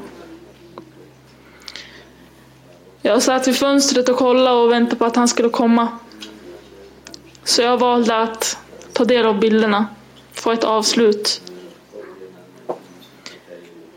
Jag 3.01 3.23
satt 3.23 3.47
vid 3.47 3.55
fönstret 3.55 4.09
och 4.09 4.17
kollade 4.17 4.57
och 4.57 4.71
väntade 4.71 4.95
på 4.95 5.05
att 5.05 5.15
han 5.15 5.27
skulle 5.27 5.49
komma. 5.49 5.87
Så 7.43 7.61
jag 7.61 7.77
valde 7.77 8.21
att 8.21 8.57
ta 8.93 9.05
del 9.05 9.25
av 9.25 9.39
bilderna, 9.39 9.87
få 10.33 10.51
ett 10.51 10.63
avslut. 10.63 11.41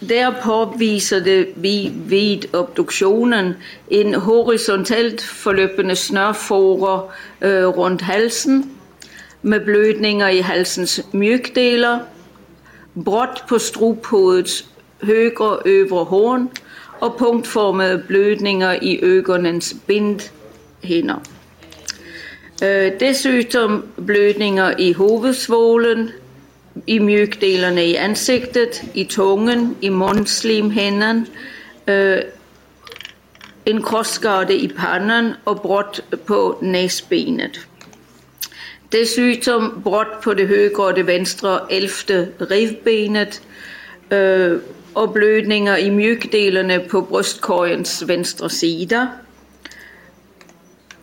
Där 0.00 0.32
påvisade 0.42 1.46
vi 1.54 1.92
vid 2.06 2.54
obduktionen 2.54 3.54
en 3.90 4.14
horisontellt 4.14 5.20
förlöpande 5.20 5.96
snörfåra 5.96 7.10
øh, 7.40 7.68
runt 7.68 8.02
halsen 8.02 8.70
med 9.42 9.64
blödningar 9.64 10.28
i 10.28 10.40
halsens 10.40 11.00
mjukdelar, 11.12 12.00
brott 12.94 13.44
på 13.48 13.58
struphuvudets 13.58 14.64
högra 15.02 15.58
övre 15.64 16.04
horn 16.04 16.48
och 17.00 17.18
punktformade 17.18 18.02
blödningar 18.08 18.84
i 18.84 19.04
ögonens 19.04 19.74
bindhinnor. 19.86 21.22
Øh, 22.62 22.92
dessutom 23.00 23.82
blödningar 23.96 24.80
i 24.80 24.92
huvudsvålen, 24.92 26.10
i 26.86 26.98
mjukdelarna 26.98 27.82
i 27.82 27.94
ansiktet, 27.96 28.82
i 28.94 29.04
tungan, 29.04 29.76
i 29.80 29.88
munslimhinnan, 29.88 31.26
eh, 31.86 31.94
øh, 31.94 32.22
en 33.66 33.82
krosskada 33.82 34.52
i 34.52 34.68
pannan 34.68 35.32
och 35.44 35.56
brott 35.56 36.00
på 36.26 36.58
näsbenet. 36.62 37.60
Dessutom 38.92 39.80
brott 39.84 40.20
på 40.22 40.34
det 40.34 40.46
högra 40.46 40.82
och 40.82 40.94
det 40.94 41.06
vänstra 41.06 41.60
elfte 41.70 42.28
revbenet 42.40 43.42
eh, 44.10 44.18
øh, 44.18 44.58
och 44.94 45.12
blödningar 45.12 45.76
i 45.76 45.90
mjukdelarna 45.90 46.78
på 46.78 47.00
bröstkorgens 47.00 48.08
vänstra 48.08 48.48
sida. 48.48 49.08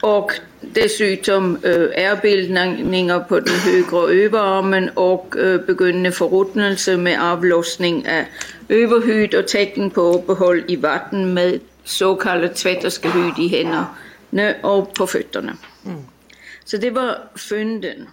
Och 0.01 0.31
dessutom 0.75 1.57
øh, 1.63 1.89
ärrbildningar 1.95 3.19
på 3.29 3.39
den 3.39 3.55
högra 3.65 4.09
överarmen 4.09 4.89
och 4.95 5.35
øh, 5.37 5.59
begyndende 5.61 6.11
förruttnelse 6.11 6.97
med 6.97 7.17
avlossning 7.19 8.07
av 8.07 8.23
överhud 8.69 9.35
och 9.35 9.47
tecken 9.47 9.89
på 9.89 10.01
uppehåll 10.01 10.63
i 10.67 10.75
vatten 10.75 11.33
med 11.33 11.59
så 11.83 12.15
kallad 12.15 12.55
tvätterskehud 12.55 13.39
i 13.39 13.47
händerna 13.47 14.55
och 14.63 14.93
på 14.93 15.07
fötterna. 15.07 15.53
Så 16.65 16.77
det 16.77 16.91
var 16.91 17.17
fynden. 17.35 18.07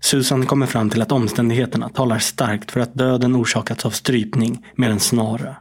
Susan 0.00 0.46
kommer 0.46 0.66
fram 0.66 0.90
till 0.90 1.02
att 1.02 1.12
omständigheterna 1.12 1.88
talar 1.88 2.18
starkt 2.18 2.70
för 2.70 2.80
att 2.80 2.94
döden 2.94 3.36
orsakats 3.36 3.86
av 3.86 3.90
strypning 3.90 4.66
mer 4.74 4.90
än 4.90 5.00
snara. 5.00 5.56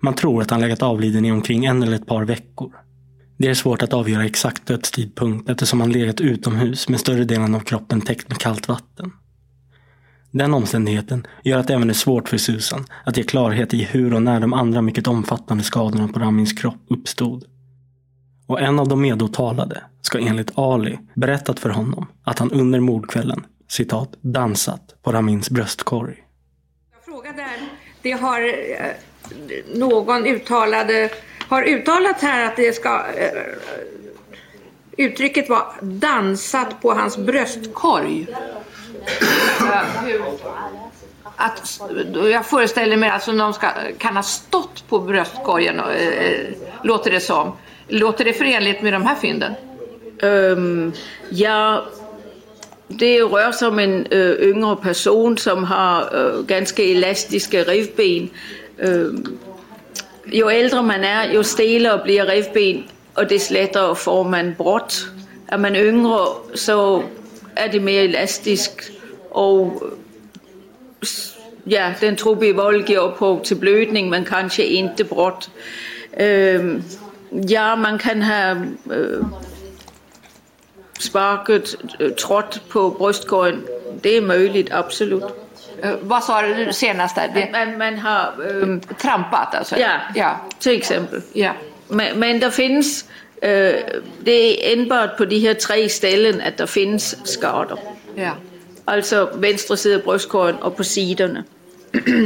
Man 0.00 0.14
tror 0.14 0.42
att 0.42 0.50
han 0.50 0.60
legat 0.60 0.82
avliden 0.82 1.24
i 1.24 1.32
omkring 1.32 1.64
en 1.64 1.82
eller 1.82 1.96
ett 1.96 2.06
par 2.06 2.24
veckor. 2.24 2.72
Det 3.38 3.48
är 3.48 3.54
svårt 3.54 3.82
att 3.82 3.92
avgöra 3.92 4.24
exakt 4.24 4.66
dödstidpunkt 4.66 5.50
eftersom 5.50 5.80
han 5.80 5.92
legat 5.92 6.20
utomhus 6.20 6.88
med 6.88 7.00
större 7.00 7.24
delen 7.24 7.54
av 7.54 7.60
kroppen 7.60 8.00
täckt 8.00 8.28
med 8.28 8.38
kallt 8.38 8.68
vatten. 8.68 9.12
Den 10.30 10.54
omständigheten 10.54 11.26
gör 11.44 11.58
att 11.58 11.68
det 11.68 11.74
även 11.74 11.90
är 11.90 11.94
svårt 11.94 12.28
för 12.28 12.36
Susan 12.38 12.86
att 13.04 13.16
ge 13.16 13.22
klarhet 13.22 13.74
i 13.74 13.84
hur 13.84 14.14
och 14.14 14.22
när 14.22 14.40
de 14.40 14.52
andra 14.52 14.82
mycket 14.82 15.06
omfattande 15.06 15.64
skadorna 15.64 16.08
på 16.08 16.18
Ramins 16.18 16.52
kropp 16.52 16.86
uppstod. 16.90 17.44
Och 18.46 18.60
en 18.60 18.78
av 18.78 18.88
de 18.88 19.00
medåtalade 19.00 19.82
ska 20.02 20.18
enligt 20.18 20.58
Ali 20.58 20.98
berättat 21.14 21.60
för 21.60 21.70
honom 21.70 22.06
att 22.24 22.38
han 22.38 22.52
under 22.52 22.80
mordkvällen 22.80 23.46
citat 23.68 24.16
dansat 24.20 25.02
på 25.02 25.12
Ramins 25.12 25.50
bröstkorg. 25.50 26.16
fråga 27.04 27.32
där. 27.32 27.68
Det 28.02 28.12
har 28.12 28.40
eh, 28.40 28.92
någon 29.74 30.26
uttalade, 30.26 31.10
har 31.48 31.62
uttalat 31.62 32.20
här 32.20 32.46
att 32.46 32.56
det 32.56 32.72
ska 32.72 33.04
eh, 33.16 33.42
uttrycket 34.96 35.48
var 35.48 35.66
dansat 35.80 36.82
på 36.82 36.92
hans 36.92 37.16
bröstkorg. 37.16 38.26
Att, 41.36 41.80
jag 42.14 42.46
föreställer 42.46 42.96
mig 42.96 43.10
att 43.10 43.26
någon 43.26 43.54
ska, 43.54 43.68
kan 43.98 44.16
ha 44.16 44.22
stått 44.22 44.88
på 44.88 44.98
bröstkorgen, 44.98 45.80
eh, 45.80 46.06
eh, 46.06 46.46
låter 46.82 47.10
det 47.10 47.20
som. 47.20 47.52
Låter 47.88 48.24
det 48.24 48.32
förenligt 48.32 48.82
med 48.82 48.92
de 48.92 49.02
här 49.02 49.14
fynden? 49.14 49.52
Um, 50.22 50.92
ja, 51.30 51.84
det 52.88 53.20
rör 53.20 53.52
sig 53.52 53.68
om 53.68 53.78
en 53.78 54.06
uh, 54.06 54.48
yngre 54.48 54.76
person, 54.76 55.38
som 55.38 55.64
har 55.64 56.16
uh, 56.16 56.42
ganska 56.42 56.82
elastiska 56.82 57.62
revben. 57.62 58.30
Øhm, 58.78 59.38
jo 60.32 60.48
äldre 60.48 60.82
man 60.82 61.04
är, 61.04 61.32
ju 61.32 61.42
stelare 61.44 62.02
blir 62.04 62.24
revben 62.24 62.84
och 63.14 63.26
desto 63.26 63.54
lättare 63.54 63.94
får 63.94 64.24
man 64.24 64.54
brott. 64.58 65.06
Är 65.48 65.58
man 65.58 65.76
yngre, 65.76 66.26
så 66.54 67.02
är 67.54 67.68
det 67.68 67.80
mer 67.80 68.04
elastiskt 68.04 68.90
och... 69.30 69.82
ja, 71.64 71.92
den 72.00 72.16
trubbiga 72.16 72.54
vold 72.54 72.88
ger 72.88 73.00
upphov 73.00 73.44
till 73.44 73.56
blödning, 73.56 74.10
men 74.10 74.24
kanske 74.24 74.64
inte 74.64 75.04
brott. 75.04 75.50
Ja, 77.30 77.76
man 77.76 77.98
kan 77.98 78.22
ha 78.22 78.54
øh, 78.90 79.24
sparket, 81.00 81.76
øh, 82.00 82.12
på 82.70 82.90
bröstkorgen. 82.98 83.64
Det 84.04 84.16
är 84.16 84.20
möjligt, 84.20 84.68
absolut 84.72 85.45
vad 86.02 86.24
sa 86.24 86.42
du 86.42 86.72
senast 86.72 87.14
där? 87.16 87.28
Det... 87.34 87.48
Man, 87.52 87.78
man 87.78 87.98
har... 87.98 88.34
øhm, 88.50 88.80
Trampat 88.80 89.54
alltså? 89.54 89.76
Ja, 89.78 89.90
ja. 90.14 90.30
till 90.60 90.76
exempel. 90.76 91.22
Ja. 91.34 91.52
Men, 91.88 92.18
men 92.20 92.40
der 92.40 92.50
findes, 92.50 93.04
øh, 93.42 93.74
det 94.24 94.68
er 94.68 94.72
enbart 94.72 95.10
på 95.18 95.24
de 95.24 95.38
her 95.38 95.54
tre 95.54 95.88
ställen, 95.88 96.40
at 96.40 96.58
der 96.58 96.66
findes 96.66 97.18
skader. 97.24 97.76
Ja. 98.16 98.30
Altså 98.86 99.28
venstre 99.34 99.76
side 99.76 99.94
af 99.94 100.02
bröstkorgen 100.02 100.56
og 100.60 100.76
på 100.76 100.82
siderne. 100.84 101.44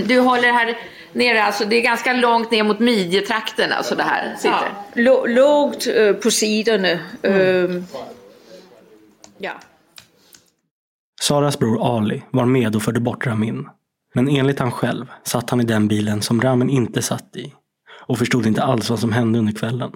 Du 0.08 0.20
håller 0.20 0.52
här 0.52 0.74
nere, 1.12 1.42
alltså 1.42 1.64
det 1.64 1.76
är 1.76 1.82
ganska 1.82 2.12
långt 2.12 2.50
ner 2.50 2.62
mot 2.62 2.80
midjetrakten 2.80 3.72
alltså 3.72 3.94
det 3.94 4.02
här 4.02 4.34
sitter. 4.36 4.72
Ja, 4.94 5.02
lå, 5.02 5.26
lågt 5.26 5.86
øh, 5.86 6.16
på 6.16 6.30
siderne. 6.30 7.00
Øh, 7.24 7.82
ja. 9.40 9.50
Saras 11.22 11.58
bror 11.58 11.96
Ali 11.96 12.22
var 12.30 12.44
med 12.44 12.76
och 12.76 12.82
förde 12.82 13.00
bort 13.00 13.26
Ramin. 13.26 13.68
Men 14.14 14.28
enligt 14.28 14.58
han 14.58 14.70
själv 14.70 15.06
satt 15.24 15.50
han 15.50 15.60
i 15.60 15.64
den 15.64 15.88
bilen 15.88 16.22
som 16.22 16.40
Ramin 16.40 16.70
inte 16.70 17.02
satt 17.02 17.36
i 17.36 17.52
och 17.90 18.18
förstod 18.18 18.46
inte 18.46 18.62
alls 18.62 18.90
vad 18.90 18.98
som 18.98 19.12
hände 19.12 19.38
under 19.38 19.52
kvällen. 19.52 19.92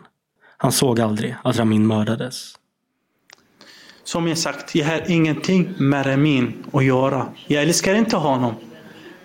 Han 0.57 0.73
såg 0.73 1.01
aldrig 1.01 1.37
att 1.45 1.59
Ramin 1.59 1.87
mördades. 1.87 2.55
Som 4.05 4.29
jag 4.29 4.39
sagt, 4.39 4.75
jag 4.75 4.87
har 4.87 5.11
ingenting 5.11 5.75
med 5.79 6.07
Ramin 6.07 6.65
att 6.73 6.85
göra. 6.85 7.27
Jag 7.47 7.63
älskar 7.63 7.95
inte 7.95 8.17
honom. 8.17 8.55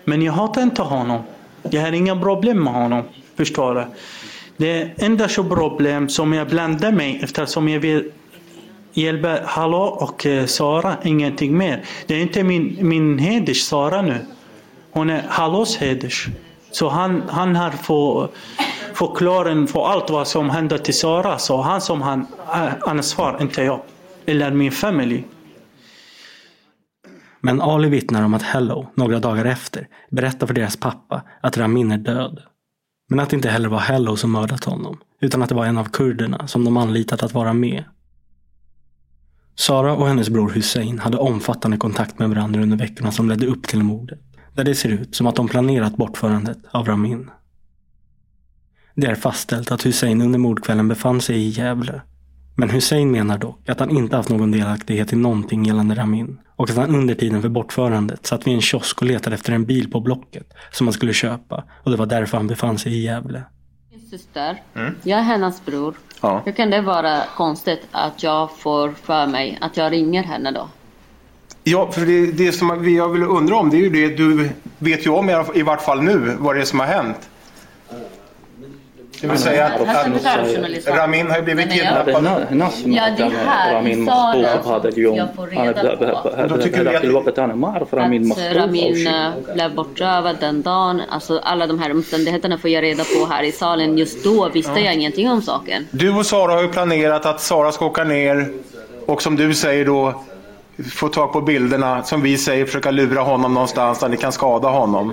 Men 0.04 0.22
jag 0.22 0.32
hatar 0.32 0.62
inte 0.62 0.82
honom. 0.82 1.22
Jag 1.70 1.82
har 1.82 1.92
inga 1.92 2.20
problem 2.20 2.64
med 2.64 2.72
honom. 2.72 3.04
Förstår 3.36 3.74
du? 3.74 3.86
Det 4.56 5.02
enda 5.02 5.28
problem 5.28 6.08
som 6.08 6.32
jag 6.32 6.48
blandar 6.48 6.92
mig 6.92 7.20
eftersom 7.22 7.68
jag 7.68 7.80
vill 7.80 8.10
hjälpa 8.92 9.38
Hallå 9.44 9.82
och 9.82 10.26
eh, 10.26 10.46
Sara, 10.46 10.96
ingenting 11.04 11.56
mer. 11.56 11.84
Det 12.06 12.14
är 12.14 12.20
inte 12.20 12.42
min, 12.42 12.76
min 12.80 13.18
heders 13.18 13.62
Sara 13.62 14.02
nu. 14.02 14.26
Hon 14.90 15.10
är 15.10 15.22
Hallås 15.28 15.76
heders. 15.76 16.28
Så 16.70 16.88
han, 16.88 17.22
han 17.28 17.56
har 17.56 17.70
fått 17.70 18.34
förklaringen 18.94 19.66
för 19.66 19.86
allt 19.86 20.10
vad 20.10 20.28
som 20.28 20.50
händer 20.50 20.78
till 20.78 20.98
Sara. 20.98 21.38
Så 21.38 21.60
han 21.60 21.80
som 21.80 22.02
han 22.02 22.26
eh, 22.54 22.72
ansvar, 22.80 23.38
inte 23.40 23.62
jag. 23.62 23.80
Eller 24.26 24.50
min 24.50 24.72
familj. 24.72 25.24
Men 27.40 27.60
Ali 27.60 27.88
vittnar 27.88 28.22
om 28.24 28.34
att 28.34 28.42
Hello, 28.42 28.86
några 28.94 29.18
dagar 29.18 29.44
efter, 29.44 29.88
berättar 30.10 30.46
för 30.46 30.54
deras 30.54 30.76
pappa 30.76 31.22
att 31.40 31.58
Ramin 31.58 31.92
är 31.92 31.98
död. 31.98 32.40
Men 33.08 33.20
att 33.20 33.30
det 33.30 33.36
inte 33.36 33.48
heller 33.48 33.68
var 33.68 33.78
Hello 33.78 34.16
som 34.16 34.30
mördat 34.30 34.64
honom, 34.64 35.00
utan 35.20 35.42
att 35.42 35.48
det 35.48 35.54
var 35.54 35.66
en 35.66 35.78
av 35.78 35.84
kurderna 35.84 36.46
som 36.46 36.64
de 36.64 36.76
anlitat 36.76 37.22
att 37.22 37.34
vara 37.34 37.52
med. 37.52 37.84
Sara 39.60 39.92
och 39.92 40.08
hennes 40.08 40.30
bror 40.30 40.50
Hussein 40.50 40.98
hade 40.98 41.16
omfattande 41.18 41.76
kontakt 41.76 42.18
med 42.18 42.28
varandra 42.28 42.62
under 42.62 42.76
veckorna 42.76 43.12
som 43.12 43.28
ledde 43.28 43.46
upp 43.46 43.66
till 43.66 43.82
mordet, 43.82 44.18
där 44.54 44.64
det 44.64 44.74
ser 44.74 44.88
ut 44.88 45.14
som 45.14 45.26
att 45.26 45.36
de 45.36 45.48
planerat 45.48 45.96
bortförandet 45.96 46.58
av 46.70 46.86
Ramin. 46.86 47.30
Det 48.94 49.06
är 49.06 49.14
fastställt 49.14 49.70
att 49.70 49.86
Hussein 49.86 50.22
under 50.22 50.38
mordkvällen 50.38 50.88
befann 50.88 51.20
sig 51.20 51.36
i 51.36 51.48
Gävle. 51.48 52.02
Men 52.56 52.70
Hussein 52.70 53.10
menar 53.10 53.38
dock 53.38 53.68
att 53.68 53.80
han 53.80 53.90
inte 53.90 54.16
haft 54.16 54.28
någon 54.28 54.50
delaktighet 54.50 55.12
i 55.12 55.16
någonting 55.16 55.64
gällande 55.64 55.94
Ramin 55.94 56.40
och 56.56 56.70
att 56.70 56.76
han 56.76 56.96
under 56.96 57.14
tiden 57.14 57.42
för 57.42 57.48
bortförandet 57.48 58.26
satt 58.26 58.46
vid 58.46 58.54
en 58.54 58.60
kiosk 58.60 59.02
och 59.02 59.06
letade 59.06 59.34
efter 59.34 59.52
en 59.52 59.64
bil 59.64 59.90
på 59.90 60.00
Blocket 60.00 60.52
som 60.72 60.86
han 60.86 60.94
skulle 60.94 61.12
köpa 61.12 61.64
och 61.84 61.90
det 61.90 61.96
var 61.96 62.06
därför 62.06 62.36
han 62.36 62.46
befann 62.46 62.78
sig 62.78 62.92
i 62.92 63.02
Gävle. 63.02 63.42
Min 63.90 64.00
syster, 64.00 64.62
Mm. 64.74 64.94
jag 65.02 65.18
är 65.18 65.22
hennes 65.22 65.64
bror. 65.64 65.94
Ja. 66.20 66.42
Hur 66.44 66.52
kan 66.52 66.70
det 66.70 66.80
vara 66.80 67.22
konstigt 67.36 67.82
att 67.90 68.22
jag 68.22 68.50
får 68.58 68.90
för 69.02 69.26
mig 69.26 69.58
att 69.60 69.76
jag 69.76 69.92
ringer 69.92 70.22
henne 70.22 70.50
då? 70.50 70.68
Ja, 71.64 71.92
för 71.92 72.06
det, 72.06 72.26
det 72.26 72.52
som 72.52 72.94
jag 72.96 73.08
vill 73.08 73.22
undra 73.22 73.56
om 73.56 73.70
det 73.70 73.76
är 73.76 73.80
ju 73.80 73.90
det 73.90 74.16
du 74.16 74.50
vet 74.78 75.06
ju 75.06 75.10
om 75.10 75.44
i 75.54 75.62
vart 75.62 75.82
fall 75.82 76.02
nu 76.02 76.36
vad 76.38 76.56
det 76.56 76.60
är 76.60 76.64
som 76.64 76.80
har 76.80 76.86
hänt. 76.86 77.29
Det 79.20 79.26
vill 79.26 79.38
säga 79.38 79.66
att, 79.66 79.80
Ramin 80.86 81.30
har 81.30 81.36
ju 81.36 81.42
blivit 81.42 81.72
kidnappad. 81.72 82.24
Ja, 82.24 83.10
det 83.16 83.22
är 83.22 83.30
här 83.46 83.88
i 83.88 84.06
salen 84.06 85.16
jag 85.16 85.34
får 85.34 85.46
reda 85.46 85.96
på 85.96 86.46
Då 86.48 86.62
tycker 86.62 86.84
vi 86.84 87.16
att 87.16 87.38
att 87.38 87.92
Ramin 87.92 88.34
blev 89.54 89.74
bortrövad 89.74 90.36
den 90.40 90.62
dagen. 90.62 91.02
Alltså 91.08 91.38
alla 91.38 91.66
de 91.66 91.78
här 91.78 91.90
omständigheterna 91.90 92.58
får 92.58 92.70
jag 92.70 92.82
reda 92.82 93.04
på 93.04 93.26
här 93.30 93.42
i 93.42 93.52
salen. 93.52 93.98
Just 93.98 94.24
då 94.24 94.48
visste 94.48 94.80
jag 94.80 94.94
ingenting 94.94 95.30
om 95.30 95.42
saken. 95.42 95.86
Du 95.90 96.10
och 96.10 96.26
Sara 96.26 96.52
har 96.52 96.62
ju 96.62 96.68
planerat 96.68 97.26
att 97.26 97.40
Sara 97.40 97.72
ska 97.72 97.86
åka 97.86 98.04
ner 98.04 98.52
och 99.06 99.22
som 99.22 99.36
du 99.36 99.54
säger 99.54 99.84
då 99.84 100.22
få 100.92 101.08
tag 101.08 101.32
på 101.32 101.40
bilderna. 101.40 102.02
Som 102.02 102.22
vi 102.22 102.38
säger 102.38 102.66
försöka 102.66 102.90
lura 102.90 103.20
honom 103.20 103.54
någonstans 103.54 103.98
där 103.98 104.08
ni 104.08 104.16
kan 104.16 104.32
skada 104.32 104.68
honom. 104.68 105.12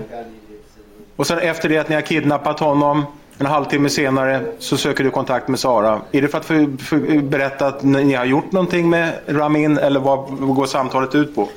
Och 1.15 1.27
sen 1.27 1.39
efter 1.39 1.69
det 1.69 1.77
att 1.77 1.89
ni 1.89 1.95
har 1.95 2.01
kidnappat 2.01 2.59
honom 2.59 3.05
en 3.38 3.46
halvtimme 3.46 3.88
senare 3.88 4.42
så 4.58 4.76
söker 4.76 5.04
du 5.04 5.10
kontakt 5.10 5.48
med 5.48 5.58
Sara. 5.58 6.00
Är 6.12 6.22
det 6.22 6.28
för 6.28 6.38
att 6.38 6.44
för, 6.44 6.76
för, 6.78 7.22
berätta 7.22 7.66
att 7.66 7.82
ni 7.82 8.14
har 8.14 8.24
gjort 8.24 8.52
någonting 8.52 8.90
med 8.90 9.12
Ramin 9.26 9.78
eller 9.78 10.00
vad, 10.00 10.30
vad 10.30 10.56
går 10.56 10.66
samtalet 10.66 11.14
ut 11.14 11.34
på? 11.34 11.48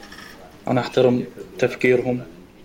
أنا 0.67 0.81
أحترم 0.81 1.23
تفكيرهم 1.59 2.21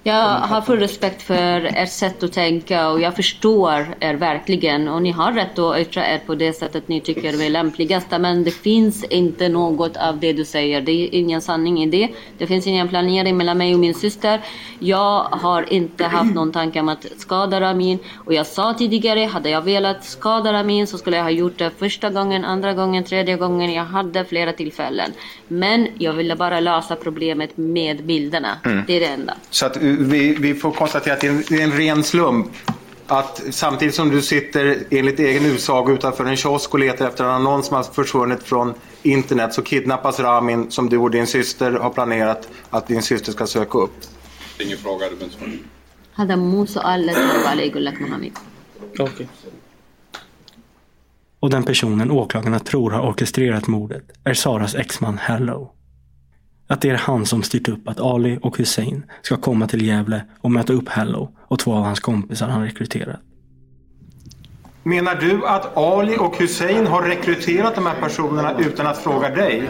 jag 0.07 0.39
har 0.39 0.61
full 0.61 0.79
respekt 0.79 1.21
för 1.21 1.65
ert 1.65 1.89
sätt 1.89 2.23
att 2.23 2.33
tänka 2.33 2.89
och 2.89 3.01
jag 3.01 3.15
förstår 3.15 3.95
er 3.99 4.13
verkligen. 4.13 4.87
Och 4.87 5.01
ni 5.01 5.11
har 5.11 5.31
rätt 5.31 5.59
att 5.59 5.79
yttra 5.79 6.07
er 6.07 6.21
på 6.25 6.35
det 6.35 6.53
sättet 6.53 6.87
ni 6.87 7.01
tycker 7.01 7.41
är 7.41 7.49
lämpligast. 7.49 8.07
Men 8.19 8.43
det 8.43 8.51
finns 8.51 9.03
inte 9.03 9.49
något 9.49 9.97
av 9.97 10.19
det 10.19 10.33
du 10.33 10.45
säger. 10.45 10.81
Det 10.81 10.91
är 10.91 11.15
ingen 11.15 11.41
sanning 11.41 11.83
i 11.83 11.87
det. 11.87 12.09
Det 12.37 12.47
finns 12.47 12.67
ingen 12.67 12.87
planering 12.87 13.37
mellan 13.37 13.57
mig 13.57 13.73
och 13.73 13.79
min 13.79 13.93
syster. 13.93 14.41
Jag 14.79 15.23
har 15.23 15.73
inte 15.73 16.03
haft 16.03 16.35
någon 16.35 16.51
tanke 16.51 16.79
om 16.79 16.89
att 16.89 17.05
skada 17.17 17.61
Ramin. 17.61 17.99
Och 18.15 18.33
jag 18.33 18.47
sa 18.47 18.73
tidigare, 18.73 19.25
hade 19.25 19.49
jag 19.49 19.61
velat 19.61 20.03
skada 20.03 20.53
Ramin 20.53 20.87
så 20.87 20.97
skulle 20.97 21.17
jag 21.17 21.23
ha 21.23 21.31
gjort 21.31 21.57
det 21.57 21.71
första 21.77 22.09
gången, 22.09 22.45
andra 22.45 22.73
gången, 22.73 23.03
tredje 23.03 23.37
gången. 23.37 23.73
Jag 23.73 23.85
hade 23.85 24.25
flera 24.25 24.53
tillfällen. 24.53 25.11
Men 25.47 25.87
jag 25.97 26.13
ville 26.13 26.35
bara 26.35 26.59
lösa 26.59 26.95
problemet 26.95 27.57
med 27.57 28.05
bilderna. 28.05 28.57
Mm. 28.65 28.83
Det 28.87 28.93
är 28.93 28.99
det 28.99 29.05
enda. 29.05 29.33
Så 29.49 29.65
att 29.65 29.77
vi, 29.94 30.34
vi 30.34 30.54
får 30.54 30.72
konstatera 30.72 31.14
att 31.14 31.20
det 31.20 31.26
är, 31.26 31.30
en, 31.30 31.44
det 31.48 31.60
är 31.60 31.64
en 31.64 31.72
ren 31.72 32.04
slump. 32.04 32.46
Att 33.06 33.42
samtidigt 33.50 33.94
som 33.94 34.10
du 34.10 34.22
sitter 34.22 34.78
enligt 34.90 35.18
egen 35.18 35.46
utsago 35.46 35.92
utanför 35.92 36.24
en 36.24 36.36
kiosk 36.36 36.74
och 36.74 36.78
letar 36.78 37.08
efter 37.08 37.24
en 37.24 37.30
annons 37.30 37.66
som 37.66 37.76
har 37.76 37.82
försvunnit 37.82 38.42
från 38.42 38.74
internet 39.02 39.54
så 39.54 39.62
kidnappas 39.62 40.20
Ramin 40.20 40.70
som 40.70 40.88
du 40.88 40.96
och 40.96 41.10
din 41.10 41.26
syster 41.26 41.72
har 41.72 41.90
planerat 41.90 42.48
att 42.70 42.88
din 42.88 43.02
syster 43.02 43.32
ska 43.32 43.46
söka 43.46 43.78
upp. 43.78 43.92
Ingen 44.58 44.78
fråga, 44.78 45.08
du 45.08 45.16
behöver 45.16 45.24
inte 45.24 45.38
svara. 45.38 45.50
هذا 46.14 46.36
مو 46.36 46.66
سؤال 46.66 47.06
لا 47.06 47.12
تجاوب 47.12 47.46
عليه 47.46 47.70
يقول 47.70 47.84
لك 47.84 48.02
محامي 48.02 48.32
أوكي 49.00 49.26
Och 51.40 51.50
den 51.50 51.62
personen 51.62 52.10
åklagarna 52.10 52.58
tror 52.58 52.90
har 52.90 53.08
orkestrerat 53.08 53.66
mordet 53.66 54.04
är 54.24 54.34
Saras 54.34 54.74
exman 54.74 55.18
Hello. 55.18 55.72
Att 56.67 56.81
det 56.81 56.89
är 56.89 56.95
han 56.97 57.25
som 57.25 57.43
styrt 57.43 57.67
upp 57.67 57.87
att 57.87 57.99
Ali 57.99 58.39
och 58.41 58.57
Hussein 58.57 59.03
ska 59.21 59.37
komma 59.37 59.67
till 59.67 59.85
Gävle 59.87 60.21
och 60.41 60.51
möta 60.51 60.73
upp 60.73 60.89
Hello 60.89 61.31
och 61.47 61.59
två 61.59 61.73
av 61.73 61.83
hans 61.83 61.99
kompisar 61.99 62.47
han 62.47 62.63
rekryterat. 62.63 63.19
Menar 64.83 65.15
du 65.15 65.45
att 65.47 65.77
Ali 65.77 66.17
och 66.19 66.37
Hussein 66.37 66.87
har 66.87 67.01
rekryterat 67.01 67.75
de 67.75 67.85
här 67.85 68.01
personerna 68.01 68.59
utan 68.59 68.87
att 68.87 68.97
fråga 68.97 69.29
dig? 69.29 69.69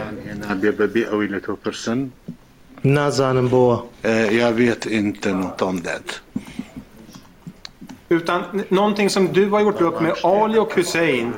Eh, 4.02 4.36
Jag 4.38 4.52
vet 4.52 4.86
inte 4.86 5.32
något 5.32 5.62
om 5.62 5.80
det. 5.82 6.00
Utan 8.08 8.42
någonting 8.68 9.10
som 9.10 9.32
du 9.32 9.48
har 9.50 9.60
gjort 9.60 9.80
upp 9.80 10.00
med 10.00 10.14
Ali 10.22 10.58
och 10.58 10.74
Hussein 10.74 11.32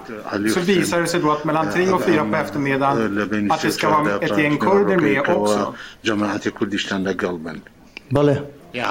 så 0.55 0.61
visar 0.61 1.01
det 1.01 1.07
sig 1.07 1.21
då 1.21 1.31
att 1.33 1.45
mellan 1.45 1.71
tre 1.71 1.91
och 1.91 2.03
fyra 2.03 2.25
på 2.25 2.37
eftermiddagen 2.37 3.19
eh, 3.49 3.55
att 3.55 3.63
det 3.63 3.71
ska 3.71 3.91
vara 3.91 4.19
ett 4.19 4.39
gäng 4.39 4.57
kurder 4.57 4.97
med 4.97 5.21
också. 5.29 5.75
Ja. 8.73 8.91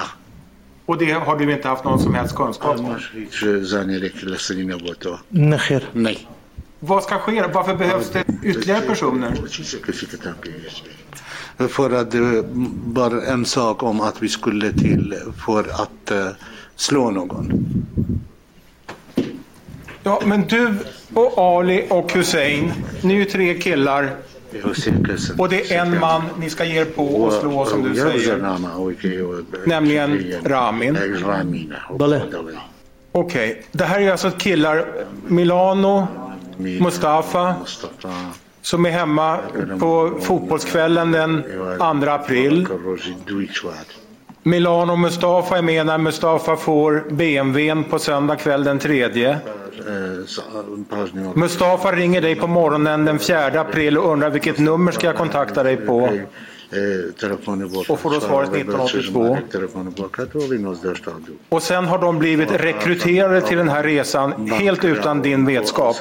Och 0.86 0.98
det 0.98 1.12
har 1.12 1.36
du 1.38 1.52
inte 1.52 1.68
haft 1.68 1.84
någon 1.84 1.98
som 2.00 2.14
helst 2.14 2.36
kunskap 2.36 2.78
om? 2.78 2.86
Eh, 2.86 2.96
Nej. 5.92 6.28
Vad 6.80 7.02
ska 7.02 7.18
ske? 7.18 7.44
Varför 7.52 7.74
behövs 7.76 8.10
det 8.10 8.24
ytterligare 8.42 8.80
personer? 8.80 9.32
För 11.68 11.90
att 11.90 12.14
eh, 12.14 12.20
det 12.20 12.44
var 12.84 13.10
en 13.26 13.44
sak 13.44 13.82
om 13.82 14.00
att 14.00 14.22
vi 14.22 14.28
skulle 14.28 14.72
till 14.72 15.14
för 15.46 15.60
att 15.82 16.10
slå 16.78 17.10
någon. 17.10 17.52
Ja, 20.02 20.22
men 20.24 20.46
du 20.46 20.74
och 21.14 21.38
Ali 21.38 21.86
och 21.90 22.12
Hussein, 22.12 22.72
ni 23.02 23.14
är 23.14 23.18
ju 23.18 23.24
tre 23.24 23.54
killar. 23.54 24.10
Och 25.38 25.48
det 25.48 25.72
är 25.72 25.80
en 25.80 26.00
man 26.00 26.22
ni 26.40 26.50
ska 26.50 26.64
ge 26.64 26.80
er 26.80 26.84
på 26.84 27.06
och 27.06 27.32
slå 27.32 27.64
som 27.64 27.82
du 27.82 27.94
säger. 27.94 28.58
Nämligen 29.66 30.32
Ramin. 30.44 30.98
Okej, 33.12 33.62
det 33.72 33.84
här 33.84 34.00
är 34.00 34.10
alltså 34.10 34.30
killar, 34.30 34.86
Milano, 35.26 36.06
Mustafa, 36.56 37.54
som 38.62 38.86
är 38.86 38.90
hemma 38.90 39.38
på 39.80 40.18
fotbollskvällen 40.20 41.12
den 41.12 41.42
2 41.78 42.10
april. 42.10 42.66
Milano 44.48 44.92
och 44.92 44.98
Mustafa 44.98 45.58
är 45.58 45.62
med 45.62 45.86
när 45.86 45.98
Mustafa 45.98 46.56
får 46.56 47.04
BMWn 47.10 47.84
på 47.84 47.98
söndag 47.98 48.36
kväll 48.36 48.64
den 48.64 48.78
3. 48.78 49.36
Mustafa 51.34 51.92
ringer 51.92 52.20
dig 52.20 52.34
på 52.36 52.46
morgonen 52.46 53.04
den 53.04 53.18
4 53.18 53.60
april 53.60 53.98
och 53.98 54.12
undrar 54.12 54.30
vilket 54.30 54.58
nummer 54.58 54.92
ska 54.92 55.06
jag 55.06 55.16
kontakta 55.16 55.62
dig 55.62 55.76
på? 55.76 56.18
Och 57.88 58.00
får 58.00 58.10
då 58.10 58.20
svaret 58.20 58.54
1982. 58.54 59.38
Och 61.48 61.62
sen 61.62 61.84
har 61.84 61.98
de 61.98 62.18
blivit 62.18 62.52
rekryterade 62.52 63.40
till 63.40 63.56
den 63.58 63.68
här 63.68 63.82
resan 63.82 64.50
helt 64.50 64.84
utan 64.84 65.22
din 65.22 65.46
vetskap. 65.46 65.96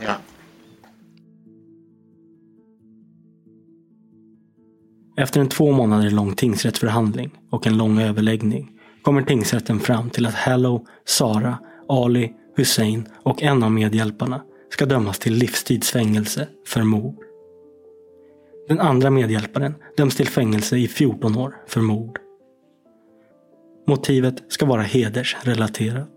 Ja. 0.00 0.12
Efter 5.18 5.40
en 5.40 5.48
två 5.48 5.72
månader 5.72 6.10
lång 6.10 6.34
tingsrättsförhandling 6.34 7.30
och 7.50 7.66
en 7.66 7.76
lång 7.76 8.00
överläggning 8.00 8.70
kommer 9.02 9.22
tingsrätten 9.22 9.80
fram 9.80 10.10
till 10.10 10.26
att 10.26 10.34
Hello, 10.34 10.86
Sara, 11.04 11.58
Ali, 11.88 12.32
Hussein 12.56 13.08
och 13.22 13.42
en 13.42 13.62
av 13.62 13.72
medhjälparna 13.72 14.42
ska 14.72 14.86
dömas 14.86 15.18
till 15.18 15.34
livstidsfängelse 15.34 16.48
för 16.66 16.82
mord. 16.82 17.16
Den 18.68 18.80
andra 18.80 19.10
medhjälparen 19.10 19.74
döms 19.96 20.16
till 20.16 20.28
fängelse 20.28 20.76
i 20.76 20.88
14 20.88 21.36
år 21.36 21.56
för 21.66 21.80
mord. 21.80 22.18
Motivet 23.86 24.52
ska 24.52 24.66
vara 24.66 24.82
hedersrelaterat. 24.82 26.10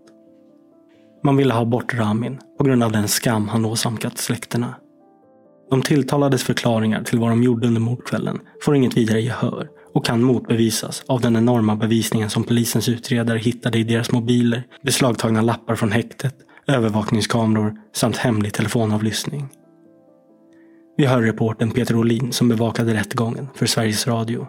Man 1.24 1.36
ville 1.36 1.54
ha 1.54 1.64
bort 1.64 1.94
Ramin 1.94 2.38
på 2.58 2.64
grund 2.64 2.82
av 2.82 2.92
den 2.92 3.08
skam 3.08 3.48
han 3.48 3.64
åsamkat 3.64 4.18
släkterna. 4.18 4.74
De 5.72 5.82
tilltalades 5.82 6.42
förklaringar 6.42 7.02
till 7.02 7.18
vad 7.18 7.30
de 7.30 7.42
gjorde 7.42 7.66
under 7.66 7.80
mordkvällen 7.80 8.40
får 8.64 8.76
inget 8.76 8.96
vidare 8.96 9.20
gehör 9.20 9.68
och 9.94 10.06
kan 10.06 10.22
motbevisas 10.22 11.04
av 11.06 11.20
den 11.20 11.36
enorma 11.36 11.76
bevisningen 11.76 12.30
som 12.30 12.44
polisens 12.44 12.88
utredare 12.88 13.38
hittade 13.38 13.78
i 13.78 13.84
deras 13.84 14.12
mobiler, 14.12 14.62
beslagtagna 14.82 15.42
lappar 15.42 15.76
från 15.76 15.92
häktet, 15.92 16.34
övervakningskameror 16.66 17.76
samt 17.94 18.16
hemlig 18.16 18.52
telefonavlyssning. 18.52 19.48
Vi 20.96 21.06
hör 21.06 21.22
reporten 21.22 21.70
Peter 21.70 21.96
Olin 21.96 22.32
som 22.32 22.48
bevakade 22.48 22.94
rättegången 22.94 23.48
för 23.54 23.66
Sveriges 23.66 24.06
Radio. 24.06 24.46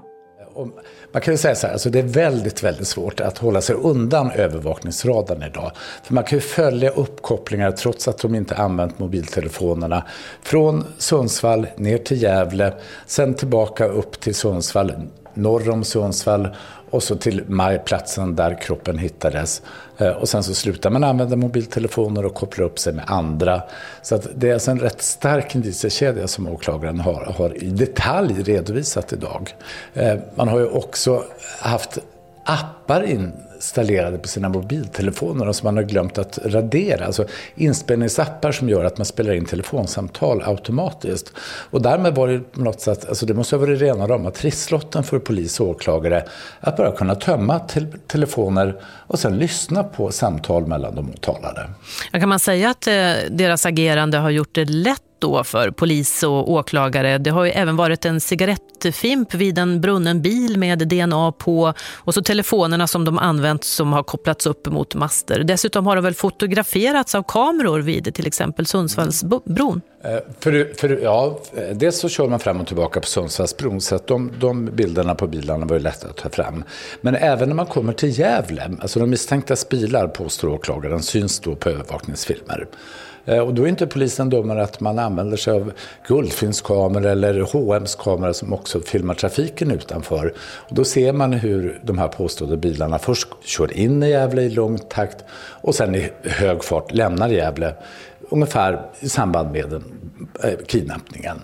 Man 1.12 1.22
kan 1.22 1.34
ju 1.34 1.38
säga 1.38 1.56
så 1.56 1.68
här, 1.68 1.74
alltså 1.74 1.90
det 1.90 2.00
är 2.00 2.04
väldigt, 2.04 2.64
väldigt 2.64 2.88
svårt 2.88 3.20
att 3.20 3.38
hålla 3.38 3.62
sig 3.62 3.76
undan 3.76 4.32
övervakningsradarn 4.32 5.44
idag. 5.44 5.72
För 6.04 6.14
man 6.14 6.24
kan 6.24 6.38
ju 6.38 6.42
följa 6.42 6.90
uppkopplingar 6.90 7.72
trots 7.72 8.08
att 8.08 8.18
de 8.18 8.36
inte 8.36 8.56
använt 8.56 9.00
mobiltelefonerna. 9.00 10.04
Från 10.42 10.86
Sundsvall 10.98 11.68
ner 11.76 11.98
till 11.98 12.22
Gävle, 12.22 12.74
sen 13.06 13.34
tillbaka 13.34 13.86
upp 13.86 14.20
till 14.20 14.36
Sundsvall 14.36 14.94
norr 15.34 15.70
om 15.70 15.84
Sundsvall 15.84 16.48
och 16.90 17.04
så 17.04 17.16
till 17.16 17.44
majplatsen 17.48 18.36
där 18.36 18.62
kroppen 18.62 18.98
hittades. 18.98 19.62
Eh, 19.98 20.10
och 20.10 20.30
sen 20.30 20.44
så 20.44 20.54
slutar 20.54 20.90
man 20.90 21.04
använda 21.04 21.36
mobiltelefoner 21.36 22.26
och 22.26 22.34
kopplar 22.34 22.66
upp 22.66 22.80
sig 22.80 22.94
med 22.94 23.06
andra. 23.08 23.62
Så 24.02 24.16
att 24.16 24.28
det 24.36 24.50
är 24.50 24.54
alltså 24.54 24.72
en 24.72 24.80
rätt 24.80 25.02
stark 25.02 25.56
indiciekedja 25.56 26.28
som 26.28 26.48
åklagaren 26.48 27.00
har, 27.00 27.34
har 27.38 27.64
i 27.64 27.70
detalj 27.70 28.44
redovisat 28.44 29.14
idag. 29.14 29.56
Eh, 29.94 30.16
man 30.36 30.48
har 30.48 30.60
ju 30.60 30.68
också 30.68 31.24
haft 31.60 31.98
appar 32.46 33.04
in 33.04 33.32
installerade 33.64 34.18
på 34.18 34.28
sina 34.28 34.50
mobiltelefoner 34.50 35.48
och 35.48 35.56
som 35.56 35.66
man 35.68 35.78
har 35.78 35.84
glömt 35.84 36.18
att 36.18 36.40
radera. 36.46 37.06
Alltså 37.06 37.26
inspelningsappar 37.56 38.52
som 38.52 38.70
gör 38.70 38.86
att 38.86 38.98
man 38.98 39.06
spelar 39.06 39.34
in 39.34 39.46
telefonsamtal 39.46 40.44
automatiskt. 40.46 41.34
Och 41.70 41.82
därmed 41.82 42.16
var 42.16 42.28
det 42.28 42.40
på 42.40 42.62
något 42.62 42.82
sätt, 42.82 43.10
alltså 43.10 43.26
det 43.26 43.34
måste 43.34 43.56
ha 43.56 43.62
varit 43.62 43.82
rena 43.82 44.08
rama 44.08 44.32
trisslotten 44.32 45.04
för 45.04 45.20
polis 45.20 45.60
och 45.60 45.68
åklagare 45.68 46.26
att 46.60 46.78
bara 46.78 46.92
kunna 46.92 47.16
tömma 47.16 47.60
te 47.60 47.82
telefoner 48.08 48.76
och 48.84 49.20
sen 49.20 49.38
lyssna 49.38 49.84
på 49.84 50.12
samtal 50.12 50.68
mellan 50.68 50.96
de 50.96 51.10
åtalade. 51.10 51.70
Ja, 52.12 52.20
kan 52.20 52.30
man 52.30 52.40
säga 52.40 52.70
att 52.70 52.88
eh, 52.88 52.94
deras 53.30 53.66
agerande 53.66 54.18
har 54.18 54.30
gjort 54.30 54.56
det 54.56 54.66
lätt 54.66 55.02
då 55.24 55.44
för 55.44 55.72
polis 55.72 56.24
och 56.24 56.52
åklagare. 56.52 57.18
Det 57.18 57.30
har 57.30 57.46
ju 57.46 57.52
även 57.52 57.76
varit 57.76 58.06
en 58.06 58.22
cigarettfimp 58.22 59.34
vid 59.34 59.58
en 59.58 59.82
brunnen 59.82 60.22
bil 60.22 60.58
med 60.58 60.88
DNA 60.88 61.32
på 61.32 61.74
och 61.96 62.14
så 62.14 62.22
telefonerna 62.22 62.88
som 62.88 63.06
de 63.06 63.18
använt 63.18 63.64
som 63.64 63.94
har 63.94 64.04
kopplats 64.04 64.46
upp 64.46 64.68
mot 64.68 64.96
master. 64.96 65.44
Dessutom 65.44 65.88
har 65.88 65.96
de 65.96 66.04
väl 66.04 66.14
fotograferats 66.14 67.16
av 67.16 67.24
kameror 67.28 67.80
vid 67.80 68.16
till 68.16 68.28
exempel 68.28 68.66
Sundsvallsbron. 68.66 69.82
Eh, 70.04 70.20
för, 70.40 70.74
för, 70.78 71.00
ja, 71.04 71.40
dels 71.74 72.00
så 72.00 72.10
kör 72.10 72.28
man 72.28 72.40
fram 72.40 72.62
och 72.62 72.68
tillbaka 72.68 73.00
på 73.00 73.08
Sundsvallsbron 73.08 73.82
så 73.82 73.96
att 73.96 74.08
de, 74.08 74.32
de 74.40 74.66
bilderna 74.66 75.16
på 75.16 75.28
bilarna 75.28 75.66
var 75.66 75.76
ju 75.76 75.82
lätta 75.82 76.08
att 76.08 76.18
ta 76.18 76.30
fram. 76.30 76.64
Men 77.02 77.16
även 77.16 77.50
när 77.50 77.56
man 77.56 77.66
kommer 77.66 77.94
till 77.94 78.20
Gävle, 78.20 78.72
alltså 78.82 79.00
de 79.00 79.10
misstänktas 79.10 79.70
bilar 79.70 80.08
påstår 80.08 80.48
åklagaren 80.48 81.04
syns 81.04 81.40
då 81.40 81.56
på 81.56 81.70
övervakningsfilmer. 81.70 82.68
Eh, 83.26 83.40
och 83.40 83.54
då 83.54 83.64
är 83.64 83.68
inte 83.68 83.88
polisen 83.88 84.30
dummare 84.30 84.64
att 84.64 84.80
man 84.80 85.00
använder 85.00 85.38
sig 85.38 85.54
av 85.54 85.72
guldfyndskameror 86.08 87.06
eller 87.06 87.42
H&M's 87.42 87.98
kameror 88.04 88.34
som 88.34 88.54
också 88.54 88.80
filmar 88.80 89.14
trafiken 89.14 89.72
utanför. 89.72 90.34
Och 90.38 90.76
då 90.76 90.84
ser 90.84 91.14
man 91.14 91.34
hur 91.34 91.80
de 91.84 91.98
här 91.98 92.08
påstådda 92.08 92.56
bilarna 92.56 93.00
först 93.00 93.28
kör 93.44 93.78
in 93.78 94.04
i 94.04 94.10
Gävle 94.10 94.42
i 94.42 94.50
lång 94.50 94.78
takt 94.78 95.24
och 95.62 95.76
sen 95.76 95.96
i 95.96 96.10
hög 96.24 96.64
fart 96.64 96.94
lämnar 96.94 97.30
Gävle 97.30 97.74
ungefär 98.30 98.82
i 99.00 99.10
samband 99.10 99.52
med 99.52 99.70
den, 99.70 100.03
Eh, 100.44 100.54
kidnappningen. 100.68 101.42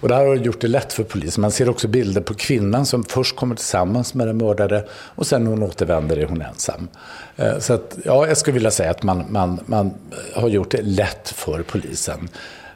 Och 0.00 0.08
det 0.08 0.14
här 0.14 0.26
har 0.26 0.34
gjort 0.34 0.60
det 0.60 0.68
lätt 0.68 0.92
för 0.92 1.04
polisen. 1.04 1.42
Man 1.42 1.50
ser 1.50 1.68
också 1.68 1.88
bilder 1.88 2.20
på 2.20 2.34
kvinnan 2.34 2.86
som 2.86 3.04
först 3.04 3.36
kommer 3.36 3.54
tillsammans 3.54 4.14
med 4.14 4.26
den 4.26 4.36
mördade 4.36 4.86
och 4.92 5.26
sen 5.26 5.44
när 5.44 5.50
hon 5.50 5.62
återvänder 5.62 6.16
är 6.16 6.26
hon 6.26 6.42
ensam. 6.42 6.88
Eh, 7.36 7.58
så 7.58 7.72
att, 7.72 7.98
ja, 8.04 8.26
jag 8.26 8.36
skulle 8.36 8.54
vilja 8.54 8.70
säga 8.70 8.90
att 8.90 9.02
man, 9.02 9.24
man, 9.28 9.60
man 9.66 9.86
eh, 9.86 10.40
har 10.42 10.48
gjort 10.48 10.70
det 10.70 10.82
lätt 10.82 11.28
för 11.28 11.62
polisen. 11.62 12.28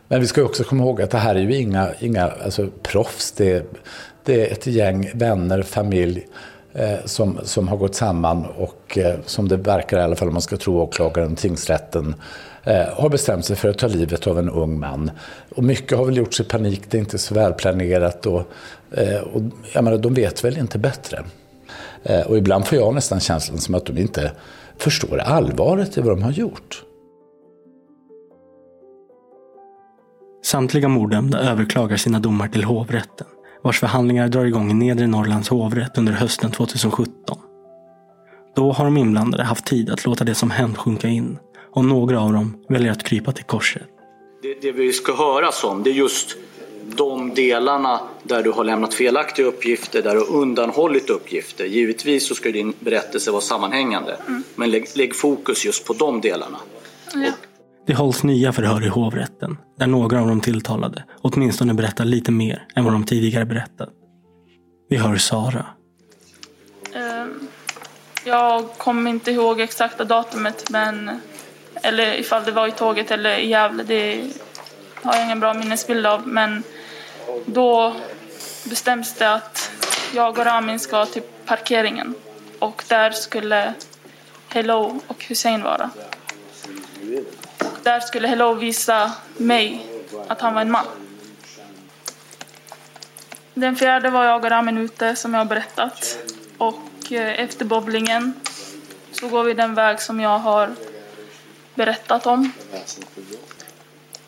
Men 0.09 0.21
vi 0.21 0.27
ska 0.27 0.43
också 0.43 0.65
komma 0.65 0.85
ihåg 0.85 1.03
att 1.03 1.11
det 1.11 1.19
här 1.19 1.35
är 1.35 1.41
ju 1.41 1.57
inga, 1.57 1.89
inga 2.01 2.33
alltså, 2.45 2.69
proffs. 2.83 3.33
Det, 3.33 3.75
det 4.25 4.49
är 4.49 4.53
ett 4.53 4.67
gäng 4.67 5.11
vänner, 5.15 5.63
familj 5.63 6.27
eh, 6.73 7.05
som, 7.05 7.39
som 7.43 7.69
har 7.69 7.77
gått 7.77 7.95
samman 7.95 8.47
och 8.47 8.99
eh, 8.99 9.15
som 9.27 9.49
det 9.49 9.57
verkar 9.57 9.99
i 9.99 10.03
alla 10.03 10.17
fall 10.17 10.29
om 10.29 10.35
man 10.35 10.43
ska 10.43 10.57
tro 10.57 10.81
åklagaren, 10.81 11.37
tingsrätten, 11.37 12.15
Eh, 12.67 13.01
har 13.01 13.09
bestämt 13.09 13.45
sig 13.45 13.57
för 13.57 13.69
att 13.69 13.79
ta 13.79 13.87
livet 13.87 14.27
av 14.27 14.39
en 14.39 14.51
ung 14.51 14.79
man. 14.81 15.11
Och 15.55 15.65
mycket 15.65 15.99
har 15.99 16.05
väl 16.05 16.17
gjorts 16.17 16.41
i 16.41 16.45
panik, 16.45 16.83
det 16.91 16.97
är 16.97 17.01
inte 17.01 17.19
så 17.19 17.35
välplanerat 17.35 18.27
och, 18.27 18.43
eh, 18.91 19.21
och 19.21 19.43
jag 19.73 19.85
menar, 19.85 19.99
de 19.99 20.15
vet 20.15 20.45
väl 20.45 20.59
inte 20.59 20.79
bättre. 20.79 21.25
Eh, 22.03 22.21
och 22.21 22.39
ibland 22.39 22.67
får 22.67 22.79
jag 22.79 22.95
nästan 22.95 23.21
känslan 23.21 23.59
som 23.59 23.75
att 23.75 23.87
de 23.87 23.99
inte 23.99 24.33
förstår 24.79 25.19
allvaret 25.19 25.99
i 25.99 26.01
vad 26.01 26.17
de 26.17 26.23
har 26.23 26.31
gjort. 26.31 26.83
Samtliga 30.45 30.89
morddömda 30.89 31.39
överklagar 31.39 31.97
sina 31.97 32.19
domar 32.19 32.49
till 32.49 32.65
hovrätten, 32.65 33.27
vars 33.63 33.81
förhandlingar 33.81 34.29
drar 34.29 34.45
igång 34.45 34.71
i 34.71 34.75
Nedre 34.75 35.07
Norrlands 35.07 35.49
hovrätt 35.49 35.99
under 35.99 36.13
hösten 36.13 36.51
2017. 36.51 37.39
Då 38.57 38.73
har 38.73 38.85
de 38.85 38.97
inblandade 38.97 39.45
haft 39.45 39.67
tid 39.67 39.91
att 39.91 40.05
låta 40.05 40.25
det 40.25 40.35
som 40.35 40.51
hänt 40.51 40.79
sjunka 40.79 41.09
in 41.09 41.39
och 41.77 41.85
några 41.85 42.21
av 42.21 42.33
dem 42.33 42.57
väljer 42.69 42.93
att 42.93 43.03
krypa 43.03 43.33
till 43.33 43.45
korset. 43.45 43.83
Det, 44.43 44.61
det 44.63 44.73
vi 44.73 44.93
ska 44.93 45.15
höras 45.15 45.65
om 45.65 45.83
det 45.83 45.91
är 45.91 45.95
just 45.95 46.37
de 46.97 47.35
delarna 47.35 48.01
där 48.23 48.43
du 48.43 48.51
har 48.51 48.65
lämnat 48.65 48.95
felaktiga 48.95 49.47
uppgifter, 49.47 50.03
där 50.03 50.15
du 50.15 50.21
har 50.21 50.31
undanhållit 50.31 51.11
uppgifter. 51.11 51.65
Givetvis 51.65 52.29
så 52.29 52.35
ska 52.35 52.51
din 52.51 52.75
berättelse 52.81 53.31
vara 53.31 53.41
sammanhängande, 53.41 54.17
mm. 54.29 54.43
men 54.55 54.71
lägg, 54.71 54.87
lägg, 54.95 55.17
fokus 55.17 55.65
just 55.65 55.87
på 55.87 55.93
de 55.93 56.21
delarna. 56.21 56.59
Ja. 57.15 57.33
Det 57.87 57.95
hålls 57.95 58.23
nya 58.23 58.53
förhör 58.53 58.87
i 58.87 58.89
hovrätten, 58.89 59.59
där 59.79 59.87
några 59.87 60.21
av 60.21 60.29
de 60.29 60.41
tilltalade 60.41 61.05
åtminstone 61.23 61.75
berättar 61.75 62.05
lite 62.05 62.33
mer 62.33 62.67
än 62.75 62.85
vad 62.85 62.93
de 62.93 63.05
tidigare 63.05 63.45
berättat. 63.45 63.89
Vi 64.89 64.97
hör 64.97 65.17
Sara. 65.17 65.67
Ehm, 66.95 67.49
jag 68.25 68.69
kommer 68.77 69.11
inte 69.11 69.31
ihåg 69.31 69.61
exakta 69.61 70.05
datumet, 70.05 70.71
men 70.71 71.11
eller 71.87 72.15
ifall 72.15 72.45
det 72.45 72.53
var 72.53 72.67
i 72.67 72.73
tåget 72.73 73.11
eller 73.11 73.37
i 73.37 73.49
Gävle, 73.49 73.83
det 73.83 74.31
har 75.03 75.15
jag 75.15 75.25
ingen 75.25 75.41
bra 75.41 75.55
minnesbild 75.55 76.07
av. 76.07 76.27
Men 76.27 76.63
då 77.47 77.97
bestäms 78.65 79.15
det 79.15 79.33
att 79.33 79.71
jag 80.15 80.39
och 80.39 80.45
Ramin 80.45 80.79
ska 80.79 81.07
till 81.07 81.23
parkeringen 81.45 82.15
och 82.59 82.85
där 82.89 83.11
skulle 83.11 83.75
Hello 84.49 85.01
och 85.07 85.25
Hussein 85.25 85.63
vara. 85.63 85.91
Där 87.83 88.01
skulle 88.01 88.29
Hello 88.29 88.55
visa 88.55 89.13
mig 89.37 89.87
att 90.29 90.41
han 90.41 90.55
var 90.55 90.63
en 90.63 90.71
man. 90.71 90.87
Den 93.55 93.77
fjärde 93.77 94.11
var 94.11 94.25
jag 94.25 94.45
och 94.45 94.51
Ramin 94.51 94.79
ute 94.79 95.17
som 95.17 95.35
jag 95.35 95.41
har 95.41 95.45
berättat 95.45 96.19
och 96.59 97.13
eh, 97.13 97.41
efter 97.41 97.65
bowlingen 97.65 98.35
så 99.13 99.29
går 99.29 99.45
vi 99.45 99.55
den 99.55 99.75
väg 99.75 100.01
som 100.01 100.21
jag 100.21 100.39
har 100.39 100.71
berättat 101.77 102.27
om. 102.27 102.53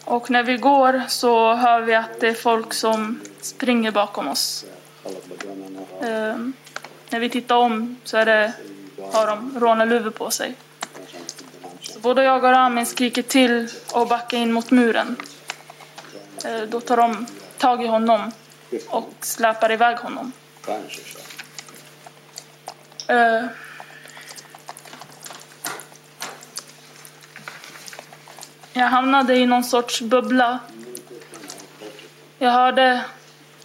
Och 0.05 0.31
när 0.31 0.43
vi 0.43 0.57
går 0.57 1.03
så 1.09 1.55
hör 1.55 1.81
vi 1.81 1.95
att 1.95 2.21
det 2.21 2.29
är 2.29 2.35
folk 2.35 2.75
som 2.75 3.21
springer 3.41 3.91
bakom 3.91 4.29
oss. 4.29 4.65
Eh, 6.01 6.37
när 7.11 7.21
vi 7.21 7.29
tittar 7.29 7.57
om 7.57 7.97
så 8.05 8.17
är 8.17 8.27
det, 8.27 8.53
har 9.13 9.27
de 9.27 9.61
rånarluvor 9.61 10.11
på 10.11 10.31
sig. 10.31 10.55
Så 11.83 12.01
både 12.01 12.25
jag 12.25 12.45
och 12.45 12.51
Ramin 12.51 12.87
skriker 12.87 13.23
till 13.23 13.69
och 13.93 14.09
backar 14.09 14.39
in 14.39 14.53
mot 14.53 14.71
muren. 14.71 15.17
Eh, 16.45 16.63
då 16.63 16.81
tar 16.81 16.97
de 16.97 17.27
tag 17.59 17.85
i 17.85 17.87
honom 17.87 18.33
och 18.89 19.13
släpar 19.21 19.73
iväg 19.73 19.97
honom. 19.97 20.33
Eh, 23.07 23.45
Jag 28.79 28.87
hamnade 28.87 29.37
i 29.37 29.47
någon 29.47 29.65
sorts 29.65 30.01
bubbla. 30.01 30.59
Jag 32.39 32.51
hörde, 32.51 33.05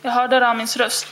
jag 0.01 0.11
hörde 0.11 0.39
Ramins 0.39 0.78
röst. 0.78 1.07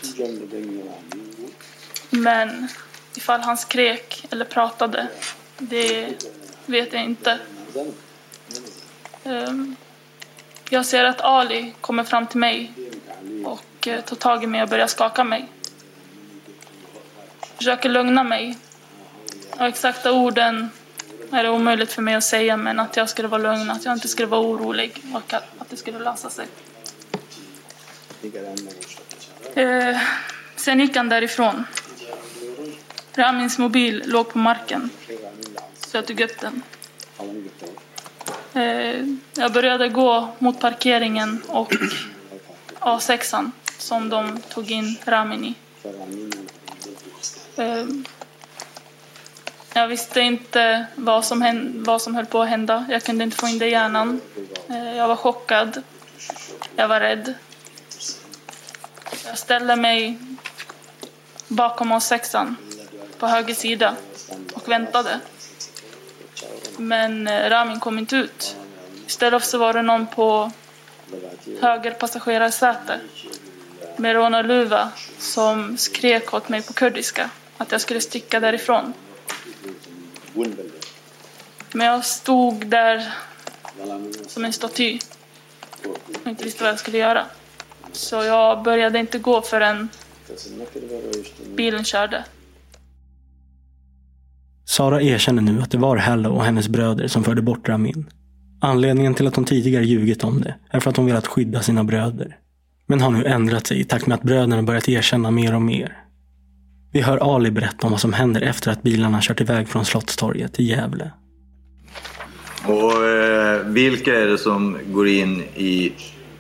Men 2.10 2.68
ifall 3.16 3.42
han 3.42 3.58
skrek 3.58 4.26
eller 4.30 4.46
pratade, 4.46 5.08
det 5.58 6.14
vet 6.66 6.94
jag 6.94 7.04
inte. 7.04 7.40
Ehm, 9.24 9.76
jag 10.70 10.86
ser 10.86 11.04
att 11.04 11.22
Ali 11.22 11.74
kommer 11.82 12.04
fram 12.04 12.28
till 12.28 12.40
mig 12.40 12.74
och 13.46 13.88
eh, 13.88 14.02
tar 14.02 14.16
tag 14.16 14.44
i 14.44 14.48
mig 14.48 14.64
och 14.64 14.70
börjar 14.70 14.88
skaka 14.88 15.24
mig. 15.24 15.48
Försöker 17.58 17.90
lugna 17.90 18.24
mig. 18.24 18.58
Och 19.52 19.66
exakta 19.66 20.12
orden 20.12 20.70
är 21.32 21.44
det 21.44 21.50
omöjligt 21.50 21.92
för 21.92 22.02
mig 22.02 22.16
att 22.16 22.24
säga, 22.24 22.58
men 22.58 22.80
att 22.80 22.98
jag 22.98 23.10
skulle 23.10 23.28
vara 23.28 23.42
lugn, 23.42 23.72
att 23.72 23.86
jag 23.86 23.94
inte 23.94 24.08
skulle 24.08 24.28
vara 24.28 24.42
orolig 24.42 25.04
och 25.14 25.34
att, 25.34 25.44
att 25.58 25.70
det 25.70 25.78
skulle 25.78 26.00
lösa 26.00 26.30
sig. 26.30 26.48
Eh, 29.56 29.98
sen 30.56 30.80
gick 30.80 30.96
han 30.96 31.10
därifrån. 31.10 31.66
Ramins 33.14 33.58
mobil 33.58 34.04
låg 34.06 34.30
på 34.30 34.38
marken, 34.38 34.90
så 35.88 35.98
jag 35.98 36.08
tog 36.08 36.22
upp 36.22 36.40
den. 36.40 36.64
Eh, 38.54 39.06
jag 39.34 39.54
började 39.54 39.90
gå 39.90 40.30
mot 40.40 40.60
parkeringen 40.60 41.42
och 41.48 41.74
A6an 42.80 43.52
som 43.78 44.10
de 44.10 44.42
tog 44.42 44.72
in 44.72 44.98
Ramin 45.06 45.46
i. 45.46 45.56
Eh, 47.56 47.86
jag 49.74 49.88
visste 49.88 50.22
inte 50.22 50.86
vad 50.96 51.26
som, 51.26 51.42
hände, 51.42 51.80
vad 51.90 52.02
som 52.02 52.16
höll 52.16 52.26
på 52.26 52.42
att 52.42 52.50
hända. 52.50 52.86
Jag 52.90 53.04
kunde 53.04 53.24
inte 53.24 53.38
få 53.38 53.48
in 53.48 53.60
det 53.60 53.68
i 53.68 53.72
hjärnan. 53.72 54.22
Eh, 54.70 54.96
jag 54.96 55.08
var 55.08 55.16
chockad. 55.16 55.84
Jag 56.76 56.88
var 56.88 57.00
rädd. 57.00 57.34
Jag 59.26 59.38
ställde 59.38 59.76
mig 59.76 60.18
bakom 61.48 61.92
oss 61.92 62.06
sexan 62.06 62.56
på 63.20 63.28
höger 63.28 63.54
sida 63.54 63.96
och 64.54 64.70
väntade. 64.70 65.20
Men 66.78 67.28
eh, 67.28 67.50
Ramin 67.50 67.80
kom 67.80 68.00
inte 68.00 68.16
ut. 68.16 68.56
Istället 69.08 69.44
så 69.44 69.58
var 69.58 69.74
det 69.74 69.82
någon 69.82 70.08
på 70.08 70.52
höger 71.62 71.92
passagerarsäte 71.92 73.00
med 73.98 74.16
rånarluva 74.16 74.92
som 75.20 75.78
skrek 75.78 76.34
åt 76.34 76.50
mig 76.50 76.62
på 76.62 76.74
kurdiska 76.74 77.30
att 77.58 77.72
jag 77.72 77.82
skulle 77.82 78.02
sticka 78.02 78.40
därifrån. 78.40 78.94
Men 81.74 81.88
jag 81.88 82.06
stod 82.06 82.68
där 82.68 83.14
som 84.28 84.46
en 84.46 84.54
staty 84.54 85.00
och 86.22 86.28
inte 86.28 86.44
visste 86.44 86.64
vad 86.64 86.72
jag 86.72 86.80
skulle 86.80 86.98
göra. 86.98 87.26
Så 87.92 88.16
jag 88.16 88.64
började 88.64 89.00
inte 89.00 89.20
gå 89.20 89.42
förrän 89.42 89.90
bilen 91.56 91.84
körde. 91.84 92.26
Sara 94.66 95.02
erkänner 95.02 95.42
nu 95.42 95.62
att 95.62 95.72
det 95.72 95.78
var 95.78 95.98
Hallow 95.98 96.36
och 96.36 96.44
hennes 96.44 96.68
bröder 96.68 97.08
som 97.08 97.24
förde 97.24 97.42
bort 97.42 97.70
Ramin. 97.70 98.10
Anledningen 98.62 99.14
till 99.14 99.28
att 99.28 99.36
hon 99.36 99.46
tidigare 99.46 99.86
ljugit 99.86 100.24
om 100.24 100.42
det 100.42 100.56
är 100.70 100.80
för 100.80 100.90
att 100.90 100.98
hon 100.98 101.06
velat 101.06 101.28
skydda 101.28 101.62
sina 101.62 101.84
bröder. 101.84 102.38
Men 102.86 103.02
har 103.02 103.10
nu 103.10 103.26
ändrat 103.26 103.68
sig 103.68 103.80
i 103.80 103.84
takt 103.84 104.08
med 104.08 104.16
att 104.16 104.24
bröderna 104.24 104.64
börjat 104.64 104.90
erkänna 104.90 105.32
mer 105.32 105.56
och 105.56 105.62
mer. 105.62 106.01
Vi 106.92 107.02
hör 107.02 107.36
Ali 107.36 107.52
berätta 107.52 107.88
om 107.88 107.92
vad 107.92 108.02
som 108.02 108.14
händer 108.14 108.42
efter 108.42 108.72
att 108.72 108.84
bilarna 108.84 109.20
kört 109.22 109.42
iväg 109.42 109.70
från 109.70 109.86
Slottstorget 109.86 110.54
till 110.54 110.70
Gävle. 110.70 111.12
Och 112.66 113.06
eh, 113.06 113.60
vilka 113.66 114.20
är 114.22 114.28
det 114.28 114.38
som 114.38 114.78
går 114.88 115.08
in 115.08 115.42
i 115.42 115.94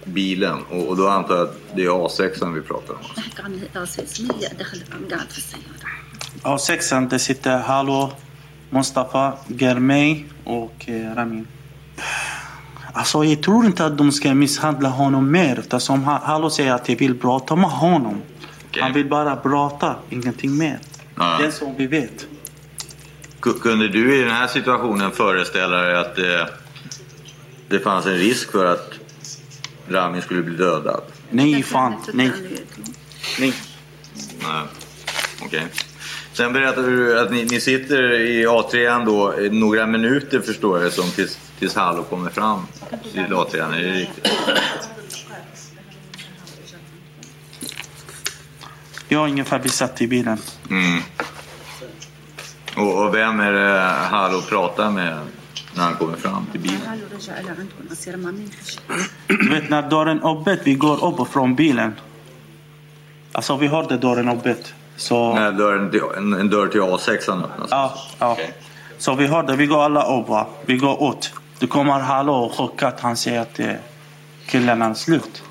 bilen? 0.05 0.57
Och, 0.69 0.87
och 0.87 0.97
då 0.97 1.07
antar 1.07 1.35
jag 1.35 1.43
att 1.43 1.57
det 1.75 1.81
är 1.83 1.87
A6 1.89 2.53
vi 2.53 2.61
pratar 2.61 2.93
om. 2.93 2.99
Ja, 6.43 6.57
sexan, 6.57 7.07
det 7.09 7.19
sitter 7.19 7.57
Halo, 7.57 8.11
Mustafa, 8.69 9.33
Germay 9.47 10.23
och 10.43 10.89
eh, 10.89 11.15
Ramin. 11.15 11.47
Alltså 12.93 13.23
jag 13.23 13.43
tror 13.43 13.65
inte 13.65 13.85
att 13.85 13.97
de 13.97 14.11
ska 14.11 14.33
misshandla 14.33 14.89
honom 14.89 15.31
mer 15.31 15.59
eftersom 15.59 16.03
Ha- 16.03 16.21
Halo 16.23 16.49
säger 16.49 16.73
att 16.73 16.89
jag 16.89 16.95
vill 16.95 17.19
prata 17.19 17.55
med 17.55 17.69
honom. 17.69 18.21
Han 18.79 18.93
vill 18.93 19.09
bara 19.09 19.35
prata, 19.35 19.95
ingenting 20.09 20.57
mer. 20.57 20.79
Ja. 21.15 21.37
Det 21.39 21.45
är 21.45 21.51
så 21.51 21.73
vi 21.77 21.87
vet. 21.87 22.27
Ku- 23.41 23.59
Kunde 23.59 23.87
du 23.87 24.15
i 24.15 24.21
den 24.21 24.31
här 24.31 24.47
situationen 24.47 25.11
föreställa 25.11 25.77
dig 25.77 25.95
att 25.97 26.15
det, 26.15 26.49
det 27.69 27.79
fanns 27.79 28.05
en 28.05 28.13
risk 28.17 28.51
för 28.51 28.65
att 28.65 28.91
Ramin 29.89 30.21
skulle 30.21 30.41
bli 30.41 30.55
dödad? 30.55 31.01
Nej, 31.29 31.63
fan. 31.63 31.93
Nej. 32.13 32.31
Nej. 33.39 33.53
Nej, 34.39 34.61
okej. 35.45 35.65
Sen 36.33 36.53
berättade 36.53 36.89
du 36.95 37.19
att 37.19 37.31
ni, 37.31 37.45
ni 37.45 37.61
sitter 37.61 38.11
i 38.13 38.45
A3 38.45 39.05
då 39.05 39.33
några 39.51 39.87
minuter 39.87 40.39
förstår 40.39 40.83
jag 40.83 40.93
som 40.93 41.09
tills, 41.11 41.39
tills 41.59 41.75
Hallo 41.75 42.03
kommer 42.03 42.29
fram 42.29 42.61
till 43.13 43.21
A3. 43.21 43.73
Är 43.75 43.83
det 43.83 43.91
riktigt? 43.93 44.31
Jag 49.11 49.19
har 49.19 49.27
ungefär 49.27 49.59
vi 49.59 49.69
satt 49.69 50.01
i 50.01 50.07
bilen. 50.07 50.37
Mm. 50.69 51.01
Och, 52.77 53.05
och 53.05 53.15
vem 53.15 53.39
är 53.39 53.51
det 53.51 53.79
Hallo 54.09 54.41
pratar 54.41 54.91
med 54.91 55.19
när 55.75 55.83
han 55.83 55.95
kommer 55.95 56.17
fram 56.17 56.45
till 56.51 56.59
bilen? 56.59 56.79
Du 59.27 59.49
vet 59.49 59.69
när 59.69 59.89
dörren 59.89 60.23
är 60.23 60.41
öppet, 60.41 60.59
vi 60.63 60.73
går 60.73 61.05
upp 61.05 61.27
från 61.27 61.55
bilen. 61.55 61.95
Alltså 63.31 63.57
vi 63.57 63.67
hörde 63.67 63.97
dörren 63.97 64.29
öppet. 64.29 64.73
Så... 64.95 65.33
När 65.33 65.51
dörren 65.51 66.01
en, 66.17 66.33
en 66.33 66.49
dörr 66.49 66.67
till 66.67 66.81
A6 66.81 67.43
öppnas? 67.43 67.67
Ja, 67.71 67.93
ja. 68.19 68.37
Så 68.97 69.15
vi 69.15 69.27
hörde, 69.27 69.55
vi 69.55 69.65
går 69.65 69.83
alla 69.83 70.19
upp 70.19 70.29
va? 70.29 70.47
Vi 70.65 70.77
går 70.77 71.13
ut. 71.13 71.33
Det 71.59 71.67
kommer 71.67 71.99
Hallå 71.99 72.33
och 72.33 72.51
chockat. 72.51 72.99
Han 72.99 73.17
säger 73.17 73.41
att 73.41 73.59
eh, 73.59 73.73
killen 74.45 74.81
är 74.81 74.93
slut. 74.93 75.43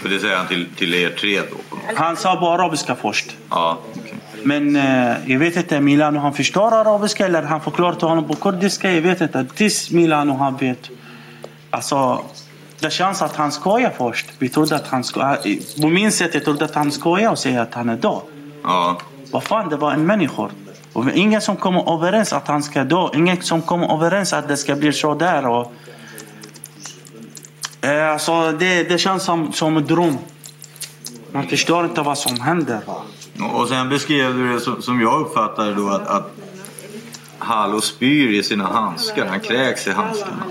För 0.00 0.08
det 0.08 0.18
säger 0.18 0.36
han 0.36 0.46
till, 0.46 0.66
till 0.76 0.94
er 0.94 1.10
tre 1.10 1.40
då? 1.40 1.76
Han 1.94 2.16
sa 2.16 2.36
på 2.36 2.48
arabiska 2.48 2.94
först. 2.94 3.36
Ja, 3.50 3.78
okej. 3.90 4.14
Men 4.42 4.76
eh, 4.76 5.16
jag 5.26 5.38
vet 5.38 5.56
inte, 5.56 5.80
Milano 5.80 6.18
han 6.18 6.34
förstår 6.34 6.74
arabiska 6.74 7.26
eller 7.26 7.42
han 7.42 7.60
förklarar 7.60 7.94
till 7.94 8.08
honom 8.08 8.28
på 8.28 8.34
kurdiska. 8.34 8.92
Jag 8.92 9.02
vet 9.02 9.20
inte. 9.20 9.46
Tills 9.54 9.90
Milano 9.90 10.32
han 10.32 10.56
vet. 10.56 10.90
Alltså, 11.70 12.24
det 12.80 12.90
känns 12.90 13.22
att 13.22 13.36
han 13.36 13.52
skojar 13.52 13.92
först. 13.98 14.26
Vi 14.38 14.48
trodde 14.48 14.76
att 14.76 14.86
han 14.86 15.04
skojar. 15.04 15.38
På 15.82 15.88
min 15.88 16.12
sätt 16.12 16.34
jag 16.34 16.44
trodde 16.44 16.64
att 16.64 16.74
han 16.74 16.92
skojar 16.92 17.30
och 17.30 17.38
säger 17.38 17.60
att 17.60 17.74
han 17.74 17.88
är 17.88 17.96
död. 17.96 18.20
Ja. 18.62 19.00
Vad 19.30 19.44
fan, 19.44 19.68
det 19.68 19.76
var 19.76 19.92
en 19.92 20.06
människa. 20.06 20.48
Och 20.92 21.10
ingen 21.10 21.40
som 21.40 21.56
kommer 21.56 21.94
överens 21.94 22.32
att 22.32 22.48
han 22.48 22.62
ska 22.62 22.84
dö. 22.84 23.08
Ingen 23.14 23.42
som 23.42 23.62
kommer 23.62 23.94
överens 23.94 24.32
att 24.32 24.48
det 24.48 24.56
ska 24.56 24.74
bli 24.74 24.92
så 24.92 25.14
där. 25.14 25.46
Och, 25.46 25.72
eh, 27.80 28.10
alltså, 28.12 28.52
det, 28.52 28.82
det 28.88 28.98
känns 28.98 29.22
som, 29.24 29.52
som 29.52 29.76
en 29.76 29.86
dröm. 29.86 30.16
Man 31.32 31.48
förstår 31.48 31.84
inte 31.84 32.02
vad 32.02 32.18
som 32.18 32.40
händer. 32.40 32.80
Och 33.52 33.68
sen 33.68 33.88
beskrev 33.88 34.34
du 34.34 34.52
det 34.54 34.60
som, 34.60 34.82
som 34.82 35.00
jag 35.00 35.20
uppfattade 35.20 35.74
då 35.74 35.88
att, 35.88 36.06
att 36.06 36.30
Hallo 37.38 37.80
spyr 37.80 38.30
i 38.38 38.42
sina 38.42 38.66
handskar. 38.66 39.26
Han 39.26 39.40
kräks 39.40 39.86
i 39.86 39.90
handskarna. 39.90 40.44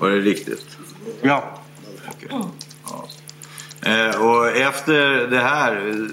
Var 0.00 0.10
det 0.10 0.20
riktigt? 0.20 0.66
Ja. 1.22 1.58
Okej. 2.08 2.28
Ja. 2.84 3.08
Eh, 3.90 4.20
och 4.20 4.48
efter 4.48 5.26
det 5.26 5.40
här, 5.40 6.06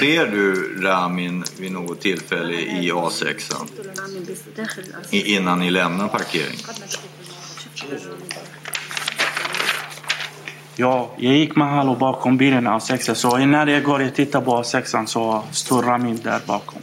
ser 0.00 0.26
du 0.26 0.74
Ramin 0.82 1.44
vid 1.58 1.72
något 1.72 2.00
tillfälle 2.00 2.52
i 2.54 2.92
A6 2.92 3.54
i- 5.10 5.34
innan 5.34 5.58
ni 5.58 5.70
lämnar 5.70 6.08
parkeringen? 6.08 6.60
Ja, 10.76 11.10
jag 11.18 11.34
gick 11.34 11.56
med 11.56 11.68
Hallå 11.68 11.94
bakom 11.94 12.36
bilen 12.36 12.66
av 12.66 12.80
sexan. 12.80 13.16
Så 13.16 13.36
när 13.36 13.66
jag 13.66 13.82
går 13.82 14.00
och 14.06 14.14
tittar 14.14 14.40
på 14.40 14.62
sexan 14.62 15.06
så 15.06 15.44
står 15.50 15.82
Ramin 15.82 16.20
där 16.24 16.40
bakom. 16.46 16.82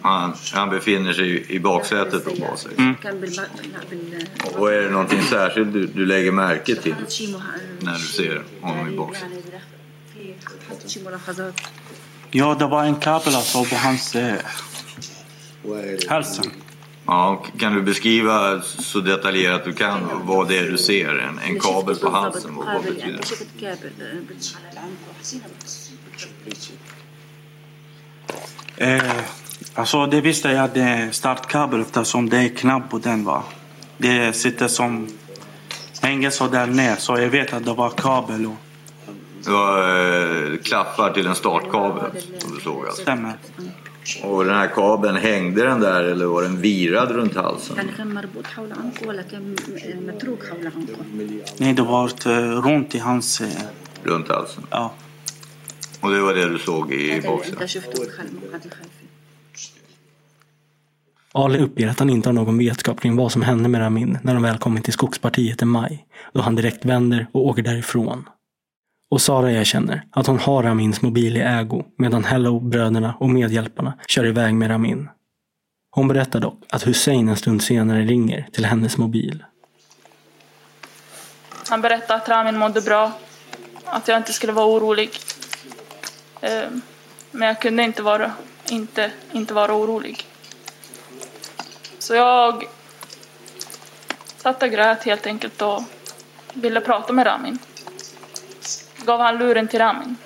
Han, 0.00 0.34
han 0.54 0.70
befinner 0.70 1.12
sig 1.12 1.52
i- 1.54 1.60
baksätet 1.60 2.24
på 2.24 2.30
A6. 2.30 2.68
Mm. 2.78 2.94
Och 4.58 4.72
är 4.72 4.82
det 4.82 4.90
någonting 4.90 5.22
särskilt 5.22 5.72
du, 5.72 5.86
du 5.86 6.06
lägger 6.06 6.32
märke 6.32 6.74
till 6.76 6.94
när 7.80 7.92
du 7.92 7.98
ser 7.98 8.42
honom 8.60 8.88
i 8.88 8.96
baksätet? 8.96 9.30
Ja, 12.30 12.54
det 12.58 12.66
var 12.66 12.84
en 12.84 12.94
kabel 12.96 13.34
alltså 13.34 13.64
på 13.64 13.74
hans 13.76 14.14
eh, 14.16 14.34
halsen. 16.08 16.44
Ja, 17.08 17.42
kan 17.58 17.74
du 17.74 17.82
beskriva 17.82 18.60
så 18.60 19.00
detaljerat 19.00 19.64
du 19.64 19.72
kan 19.72 20.00
vad 20.22 20.48
det 20.48 20.58
är 20.58 20.70
du 20.70 20.78
ser? 20.78 21.18
En, 21.18 21.38
en 21.38 21.60
kabel 21.60 21.96
på 21.96 22.10
halsen, 22.10 22.54
vad, 22.54 22.66
vad 22.66 22.82
betyder 22.82 23.20
det? 28.76 28.94
Eh, 28.94 29.12
alltså 29.74 30.06
det 30.06 30.20
visste 30.20 30.48
jag 30.48 30.64
att 30.64 30.74
det 30.74 30.80
är 30.80 31.10
startkabel 31.10 31.80
eftersom 31.80 32.28
det 32.28 32.38
är 32.38 32.48
knapp 32.48 32.90
på 32.90 32.98
den 32.98 33.24
va. 33.24 33.42
Det 33.96 34.32
sitter 34.32 34.68
som 34.68 35.08
hänger 36.00 36.30
så 36.30 36.48
där 36.48 36.66
ner 36.66 36.96
så 36.96 37.18
jag 37.18 37.28
vet 37.28 37.52
att 37.52 37.64
det 37.64 37.74
var 37.74 37.90
kabel 37.90 38.46
och 38.46 38.56
Det 39.44 39.50
var 39.50 40.52
eh, 40.52 40.56
klappar 40.58 41.12
till 41.12 41.26
en 41.26 41.34
startkabel 41.34 42.10
som 42.38 42.54
du 42.54 42.60
såg 42.60 42.86
alltså. 42.86 43.02
stämmer. 43.02 43.32
Och 44.22 44.44
den 44.44 44.54
här 44.54 44.68
kabeln, 44.68 45.16
hängde 45.16 45.64
den 45.64 45.80
där 45.80 46.04
eller 46.04 46.26
var 46.26 46.42
den 46.42 46.60
virad 46.60 47.10
runt 47.10 47.34
halsen? 47.34 47.76
Nej, 51.56 51.72
det 51.72 51.82
var 51.82 52.04
eh, 52.26 52.62
runt 52.62 52.94
i 52.94 52.98
hans... 52.98 53.40
Eh, 53.40 53.48
runt 54.04 54.28
halsen? 54.28 54.66
Ja. 54.70 54.94
Och 56.00 56.10
det 56.10 56.20
var 56.20 56.34
det 56.34 56.48
du 56.48 56.58
såg 56.58 56.92
i 56.92 57.20
boxen? 57.20 57.56
Ali 61.32 61.58
uppger 61.58 61.88
att 61.88 61.98
han 61.98 62.10
inte 62.10 62.28
har 62.28 62.34
någon 62.34 62.58
vetskap 62.58 63.00
kring 63.00 63.16
vad 63.16 63.32
som 63.32 63.42
hände 63.42 63.68
med 63.68 63.80
Ramin 63.80 64.18
när 64.22 64.34
de 64.34 64.42
väl 64.42 64.58
kommit 64.58 64.84
till 64.84 64.92
skogspartiet 64.92 65.62
i 65.62 65.64
maj, 65.64 66.06
då 66.32 66.40
han 66.40 66.54
direkt 66.54 66.84
vänder 66.84 67.26
och 67.32 67.46
åker 67.46 67.62
därifrån. 67.62 68.24
Och 69.10 69.20
Sara 69.20 69.52
erkänner 69.52 70.02
att 70.10 70.26
hon 70.26 70.38
har 70.38 70.62
Ramins 70.62 71.02
mobil 71.02 71.36
i 71.36 71.40
ägo 71.40 71.84
medan 71.98 72.24
Hello, 72.24 72.60
bröderna 72.60 73.14
och 73.20 73.30
medhjälparna 73.30 73.98
kör 74.08 74.26
iväg 74.26 74.54
med 74.54 74.70
Ramin. 74.70 75.08
Hon 75.90 76.08
berättar 76.08 76.40
dock 76.40 76.60
att 76.70 76.86
Hussein 76.86 77.28
en 77.28 77.36
stund 77.36 77.62
senare 77.62 78.02
ringer 78.02 78.48
till 78.52 78.64
hennes 78.64 78.96
mobil. 78.96 79.44
Han 81.68 81.80
berättade 81.80 82.22
att 82.22 82.28
Ramin 82.28 82.58
mådde 82.58 82.80
bra, 82.80 83.12
att 83.84 84.08
jag 84.08 84.16
inte 84.16 84.32
skulle 84.32 84.52
vara 84.52 84.66
orolig. 84.66 85.10
Ehm, 86.40 86.80
men 87.30 87.48
jag 87.48 87.60
kunde 87.60 87.82
inte 87.82 88.02
vara, 88.02 88.32
inte, 88.70 89.10
inte 89.32 89.54
vara 89.54 89.74
orolig. 89.74 90.26
Så 91.98 92.14
jag 92.14 92.64
satt 94.36 94.62
och 94.62 94.70
grät 94.70 95.04
helt 95.04 95.26
enkelt 95.26 95.62
och 95.62 95.82
ville 96.54 96.80
prata 96.80 97.12
med 97.12 97.26
Ramin. 97.26 97.58
Gav 99.08 99.20
han 99.20 99.38
luren 99.38 99.68
till 99.68 99.78
Ramin. 99.78 100.16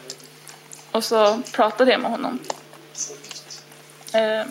Och 0.90 1.04
så 1.04 1.42
pratade 1.52 1.90
jag 1.90 2.00
med 2.00 2.10
honom. 2.10 2.38
Eh, 4.14 4.46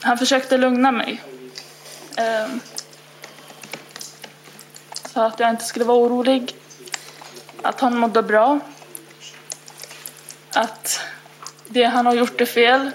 han 0.00 0.18
försökte 0.18 0.58
lugna 0.58 0.92
mig. 0.92 1.22
Eh, 2.16 2.48
sa 5.12 5.26
att 5.26 5.40
jag 5.40 5.50
inte 5.50 5.64
skulle 5.64 5.84
vara 5.84 5.98
orolig. 5.98 6.56
Att 7.62 7.80
han 7.80 7.96
mådde 7.96 8.22
bra. 8.22 8.60
Att 10.54 11.00
det 11.68 11.84
han 11.84 12.06
har 12.06 12.14
gjort 12.14 12.40
är 12.40 12.46
fel. 12.46 12.90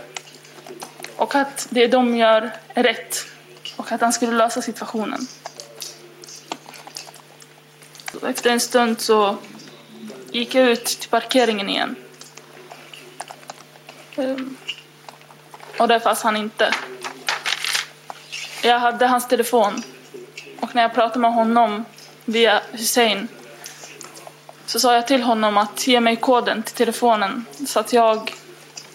Och 1.15 1.35
att 1.35 1.67
det 1.69 1.87
de 1.87 2.17
gör 2.17 2.51
är 2.67 2.83
rätt. 2.83 3.25
Och 3.75 3.91
att 3.91 4.01
han 4.01 4.13
skulle 4.13 4.31
lösa 4.31 4.61
situationen. 4.61 5.27
Så 8.19 8.27
efter 8.27 8.49
en 8.49 8.59
stund 8.59 9.01
så 9.01 9.37
gick 10.31 10.55
jag 10.55 10.69
ut 10.69 10.85
till 10.85 11.09
parkeringen 11.09 11.69
igen. 11.69 11.95
Ehm, 14.15 14.57
och 15.79 15.87
där 15.87 15.99
fanns 15.99 16.21
han 16.21 16.37
inte. 16.37 16.73
Jag 18.63 18.79
hade 18.79 19.07
hans 19.07 19.27
telefon. 19.27 19.83
Och 20.61 20.75
när 20.75 20.81
jag 20.81 20.93
pratade 20.93 21.19
med 21.19 21.33
honom 21.33 21.85
via 22.25 22.61
Hussein 22.71 23.27
så 24.65 24.79
sa 24.79 24.93
jag 24.93 25.07
till 25.07 25.23
honom 25.23 25.57
att 25.57 25.87
ge 25.87 25.99
mig 25.99 26.15
koden 26.15 26.63
till 26.63 26.75
telefonen 26.75 27.45
så 27.67 27.79
att 27.79 27.93
jag 27.93 28.33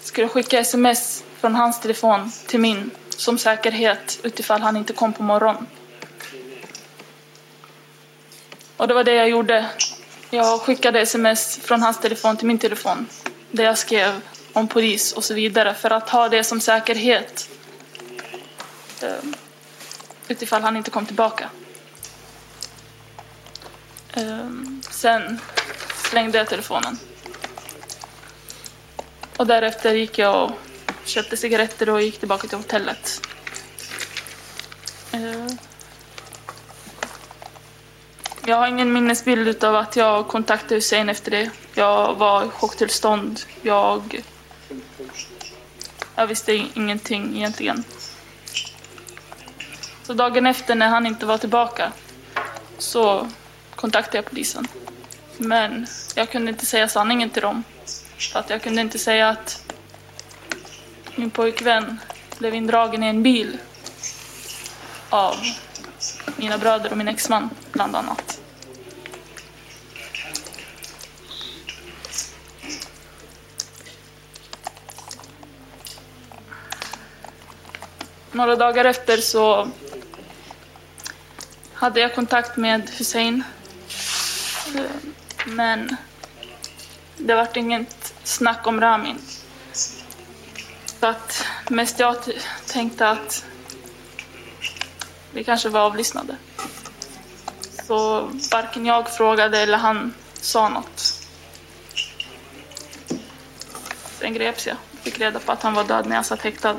skulle 0.03 0.29
skicka 0.29 0.59
sms 0.59 1.25
från 1.41 1.55
hans 1.55 1.81
telefon 1.81 2.33
till 2.47 2.61
min 2.61 2.91
som 3.09 3.39
säkerhet 3.39 4.21
utifall 4.23 4.61
han 4.61 4.77
inte 4.77 4.93
kom 4.93 5.13
på 5.13 5.23
morgonen. 5.23 5.67
Och 8.83 8.89
det 8.89 8.95
var 8.95 9.05
det 9.05 9.15
jag 9.15 9.29
gjorde. 9.29 9.67
Jag 10.31 10.61
skickade 10.61 11.01
sms 11.01 11.59
från 11.63 11.83
hans 11.83 12.01
telefon 12.01 12.37
till 12.37 12.47
min 12.47 12.59
telefon 12.59 13.07
där 13.51 13.65
jag 13.65 13.79
skrev 13.79 14.21
om 14.53 14.69
polis 14.69 15.13
och 15.13 15.25
så 15.25 15.35
vidare 15.35 15.75
för 15.75 15.91
att 15.91 16.09
ha 16.09 16.29
det 16.29 16.45
som 16.45 16.61
säkerhet 16.61 17.51
ehm, 19.03 19.35
utifall 20.29 20.63
han 20.63 20.77
inte 20.77 20.91
kom 20.91 21.07
tillbaka. 21.07 21.51
Ehm, 24.13 24.83
sen 24.91 25.41
slängde 26.11 26.39
jag 26.39 26.49
telefonen. 26.49 26.99
Och 29.37 29.47
därefter 29.47 29.95
gick 29.95 30.19
jag 30.19 30.45
och 30.45 30.51
köpte 31.05 31.37
cigaretter 31.37 31.89
och 31.89 32.03
gick 32.03 32.19
tillbaka 32.19 32.49
till 32.49 32.59
hotellet. 32.59 33.21
Ehm, 35.13 35.59
jag 38.47 38.57
har 38.57 38.67
ingen 38.67 38.93
minnesbild 38.93 39.65
av 39.65 39.77
att 39.77 39.97
jag 39.97 40.29
kontaktade 40.29 40.75
Hussein 40.75 41.09
efter 41.09 41.31
det. 41.31 41.51
Jag 41.75 42.15
var 42.15 42.45
i 42.45 42.49
chocktillstånd. 42.49 43.41
Jag, 43.63 44.23
jag 46.15 46.27
visste 46.27 46.55
ingenting 46.55 47.37
egentligen. 47.37 47.85
Så 50.03 50.13
dagen 50.13 50.47
efter 50.47 50.75
när 50.75 50.89
han 50.89 51.07
inte 51.07 51.27
var 51.27 51.39
tillbaka 51.39 51.93
så 52.79 53.29
kontaktade 53.77 54.19
jag 54.19 54.25
polisen. 54.25 54.69
Men 55.37 55.87
jag 56.15 56.31
kunde 56.31 56.51
inte 56.51 56.67
säga 56.67 56.89
sanningen 56.89 57.31
till 57.31 57.43
dem. 57.43 57.65
För 58.33 58.39
att 58.39 58.51
jag 58.51 58.63
kunde 58.63 58.81
inte 58.83 58.99
säga 58.99 59.29
att 59.29 59.73
min 61.17 61.31
pojkvän 61.31 62.01
blev 62.39 62.55
indragen 62.55 63.03
i 63.03 63.07
en 63.07 63.23
bil 63.23 63.59
av 65.11 65.37
mina 66.37 66.59
bröder 66.59 66.91
och 66.91 66.97
min 66.97 67.09
exman 67.09 67.51
bland 67.73 67.97
annat. 67.97 68.41
Några 78.33 78.57
dagar 78.57 78.85
efter 78.85 79.17
så 79.17 79.69
hade 81.75 82.01
jag 82.01 82.15
kontakt 82.15 82.57
med 82.57 82.91
Hussein. 82.91 83.45
Men 85.47 85.97
det 87.17 87.35
vart 87.35 87.57
inget 87.57 88.15
snack 88.25 88.67
om 88.67 88.81
Ramin. 88.81 89.19
Så 91.01 91.07
att 91.07 91.45
mest 91.69 91.99
jag 91.99 92.17
tänkte 92.67 93.09
att 93.09 93.45
vi 95.35 95.45
kanske 95.45 95.69
var 95.69 95.81
avlyssnade. 95.81 96.37
Så 97.89 98.31
varken 98.53 98.87
jag 98.87 99.17
frågade 99.17 99.59
eller 99.59 99.79
han 99.79 100.15
sa 100.33 100.69
något. 100.69 101.29
Sen 104.21 104.35
greps 104.35 104.67
jag. 104.67 104.77
Fick 105.03 105.21
reda 105.21 105.39
på 105.39 105.53
att 105.53 105.63
han 105.63 105.75
var 105.75 105.85
död 105.85 106.07
när 106.07 106.17
jag 106.17 106.27
satt 106.27 106.41
häktad. 106.41 106.77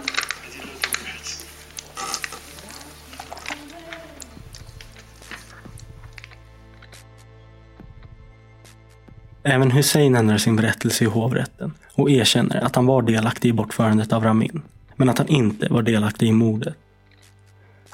Även 9.43 9.71
Hussein 9.71 10.15
ändrar 10.15 10.37
sin 10.37 10.55
berättelse 10.55 11.03
i 11.03 11.07
hovrätten 11.07 11.73
och 11.93 12.11
erkänner 12.11 12.61
att 12.61 12.75
han 12.75 12.85
var 12.85 13.01
delaktig 13.01 13.49
i 13.49 13.53
bortförandet 13.53 14.13
av 14.13 14.23
Ramin, 14.23 14.61
men 14.95 15.09
att 15.09 15.17
han 15.17 15.27
inte 15.27 15.67
var 15.69 15.81
delaktig 15.81 16.27
i 16.27 16.31
mordet. 16.31 16.75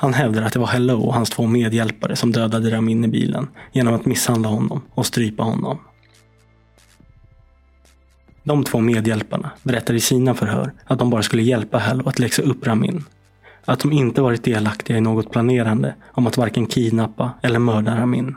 Han 0.02 0.14
hävdar 0.14 0.42
att 0.42 0.54
det 0.54 0.60
var 0.60 0.68
Hello 0.68 1.02
och 1.02 1.14
hans 1.14 1.30
två 1.30 1.48
medhjälpare 1.48 2.16
som 2.16 2.32
dödade 2.32 2.72
Ramin 2.72 3.06
i 3.06 3.08
bilen 3.08 3.48
genom 3.72 3.94
att 3.94 4.06
misshandla 4.06 4.50
honom 4.50 4.82
och 4.94 5.06
strypa 5.06 5.44
honom. 5.44 5.80
De 8.44 8.64
två 8.64 8.80
medhjälparna 8.80 9.52
berättar 9.64 9.94
i 9.94 10.00
sina 10.00 10.36
förhör 10.36 10.72
att 10.86 11.00
de 11.00 11.10
bara 11.10 11.24
skulle 11.24 11.42
hjälpa 11.42 11.78
Hello 11.78 12.10
att 12.10 12.20
läxa 12.20 12.42
upp 12.42 12.68
Ramin. 12.68 13.04
Att 13.66 13.80
de 13.80 13.92
inte 13.92 14.22
varit 14.22 14.44
delaktiga 14.44 14.98
i 14.98 15.02
något 15.02 15.32
planerande 15.32 15.96
om 16.12 16.28
att 16.28 16.38
varken 16.38 16.66
kidnappa 16.66 17.32
eller 17.42 17.60
mörda 17.60 17.98
Ramin. 17.98 18.36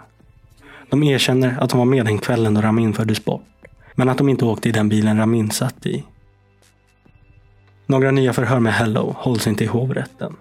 De 0.90 1.02
erkänner 1.02 1.56
att 1.60 1.70
de 1.70 1.78
var 1.78 1.86
med 1.86 2.06
den 2.06 2.18
kvällen 2.18 2.54
då 2.54 2.60
Ramin 2.60 2.92
fördes 2.92 3.24
bort, 3.24 3.46
men 3.94 4.08
att 4.08 4.18
de 4.18 4.28
inte 4.28 4.44
åkte 4.44 4.68
i 4.68 4.72
den 4.72 4.88
bilen 4.88 5.18
Ramin 5.18 5.50
satt 5.50 5.86
i. 5.86 6.04
Några 7.86 8.10
nya 8.10 8.32
förhör 8.32 8.60
med 8.60 8.74
Hello 8.74 9.14
hålls 9.18 9.46
inte 9.46 9.64
i 9.64 9.66
hovrätten. 9.66 10.36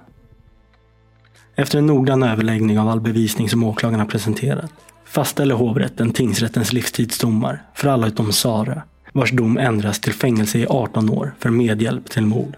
Efter 1.62 1.78
en 1.78 1.86
noggrann 1.86 2.24
överläggning 2.24 2.80
av 2.80 2.90
all 2.90 3.02
bevisning 3.02 3.50
som 3.50 3.64
åklagarna 3.64 4.06
presenterat 4.06 4.72
fastställer 5.06 5.56
hovrätten 5.56 6.14
tingsrättens 6.14 6.74
livstidsdomar 6.74 7.64
för 7.74 7.88
alla 7.88 8.08
utom 8.08 8.32
Sara, 8.32 8.82
vars 9.14 9.32
dom 9.32 9.58
ändras 9.58 10.00
till 10.00 10.14
fängelse 10.14 10.60
i 10.60 10.68
18 10.68 11.10
år 11.10 11.34
för 11.40 11.50
medhjälp 11.50 12.10
till 12.10 12.26
mord. 12.26 12.58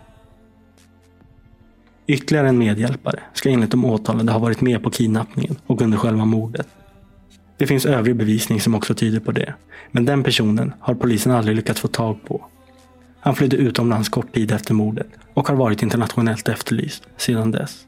Ytterligare 2.07 2.49
en 2.49 2.57
medhjälpare 2.57 3.19
ska 3.33 3.49
enligt 3.49 3.71
de 3.71 3.85
åtalade 3.85 4.31
ha 4.31 4.39
varit 4.39 4.61
med 4.61 4.83
på 4.83 4.89
kidnappningen 4.89 5.55
och 5.67 5.81
under 5.81 5.97
själva 5.97 6.25
mordet. 6.25 6.67
Det 7.57 7.67
finns 7.67 7.85
övrig 7.85 8.15
bevisning 8.15 8.61
som 8.61 8.75
också 8.75 8.95
tyder 8.95 9.19
på 9.19 9.31
det. 9.31 9.53
Men 9.91 10.05
den 10.05 10.23
personen 10.23 10.73
har 10.79 10.93
polisen 10.93 11.31
aldrig 11.31 11.55
lyckats 11.55 11.79
få 11.79 11.87
tag 11.87 12.17
på. 12.25 12.45
Han 13.19 13.35
flydde 13.35 13.57
utomlands 13.57 14.09
kort 14.09 14.33
tid 14.33 14.51
efter 14.51 14.73
mordet 14.73 15.07
och 15.33 15.47
har 15.47 15.55
varit 15.55 15.83
internationellt 15.83 16.49
efterlyst 16.49 17.03
sedan 17.17 17.51
dess. 17.51 17.85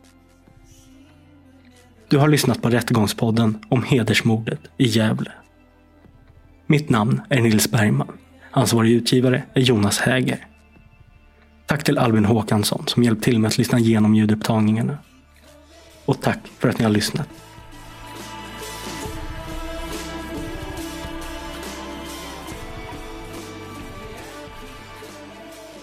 Du 2.09 2.17
har 2.17 2.27
lyssnat 2.27 2.61
på 2.61 2.69
Rättegångspodden 2.69 3.65
om 3.69 3.83
hedersmordet 3.83 4.59
i 4.77 4.85
Gävle. 4.85 5.31
Mitt 6.65 6.89
namn 6.89 7.21
är 7.29 7.41
Nils 7.41 7.71
Bergman. 7.71 8.17
Ansvarig 8.51 8.91
utgivare 8.91 9.43
är 9.53 9.61
Jonas 9.61 9.99
Häger. 9.99 10.47
Tack 11.65 11.83
till 11.83 11.97
Albin 11.97 12.25
Håkansson 12.25 12.87
som 12.87 13.03
hjälpt 13.03 13.23
till 13.23 13.39
med 13.39 13.47
att 13.47 13.57
lyssna 13.57 13.79
igenom 13.79 14.15
ljudupptagningarna. 14.15 14.97
Och 16.05 16.21
tack 16.21 16.39
för 16.59 16.69
att 16.69 16.77
ni 16.79 16.83
har 16.83 16.91
lyssnat. 16.91 17.29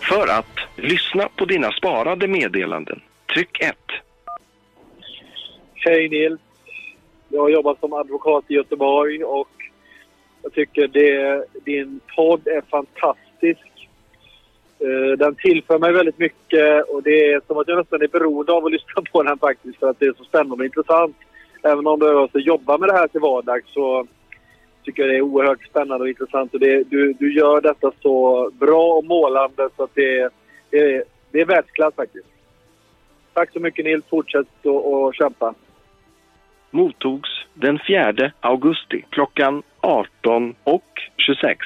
För 0.00 0.28
att 0.28 0.58
lyssna 0.76 1.28
på 1.36 1.44
dina 1.44 1.72
sparade 1.72 2.28
meddelanden, 2.28 3.00
tryck 3.34 3.60
1. 3.60 3.76
Hej 5.84 6.08
Nils. 6.08 6.40
Jag 7.28 7.40
har 7.40 7.48
jobbat 7.48 7.80
som 7.80 7.92
advokat 7.92 8.44
i 8.48 8.54
Göteborg 8.54 9.24
och 9.24 9.48
jag 10.42 10.52
tycker 10.52 10.88
det, 10.88 11.44
din 11.64 12.00
podd 12.16 12.46
är 12.46 12.60
fantastisk. 12.60 13.88
Eh, 14.78 15.18
den 15.18 15.34
tillför 15.34 15.78
mig 15.78 15.92
väldigt 15.92 16.18
mycket 16.18 16.84
och 16.88 17.02
det 17.02 17.32
är 17.32 17.40
som 17.46 17.58
att 17.58 17.68
jag 17.68 17.78
nästan 17.78 18.02
är 18.02 18.08
beroende 18.08 18.52
av 18.52 18.66
att 18.66 18.72
lyssna 18.72 19.02
på 19.12 19.22
den 19.22 19.38
faktiskt 19.38 19.78
för 19.78 19.90
att 19.90 19.98
det 19.98 20.06
är 20.06 20.14
så 20.18 20.24
spännande 20.24 20.54
och 20.54 20.64
intressant. 20.64 21.16
Även 21.62 21.86
om 21.86 22.00
jag 22.00 22.24
också 22.24 22.38
jobbar 22.38 22.78
med 22.78 22.88
det 22.88 22.96
här 22.96 23.08
till 23.08 23.20
vardags 23.20 23.72
så 23.72 24.06
tycker 24.84 25.02
jag 25.02 25.10
det 25.10 25.16
är 25.16 25.22
oerhört 25.22 25.66
spännande 25.66 26.04
och 26.04 26.08
intressant. 26.08 26.54
Och 26.54 26.60
det, 26.60 26.82
du, 26.90 27.12
du 27.12 27.34
gör 27.34 27.60
detta 27.60 27.92
så 28.02 28.50
bra 28.50 28.94
och 28.94 29.04
målande 29.04 29.68
så 29.76 29.82
att 29.82 29.94
det, 29.94 30.28
det, 30.70 31.04
det 31.30 31.40
är 31.40 31.44
världsklass 31.44 31.94
faktiskt. 31.94 32.26
Tack 33.32 33.52
så 33.52 33.60
mycket 33.60 33.84
Nils. 33.84 34.04
Fortsätt 34.10 34.66
att 34.66 35.14
kämpa. 35.16 35.54
Mottogs 36.72 37.30
den 37.54 37.78
4 37.86 38.32
augusti 38.40 39.04
klockan 39.10 39.62
18 39.80 40.54
och 40.64 40.84
26. 41.16 41.58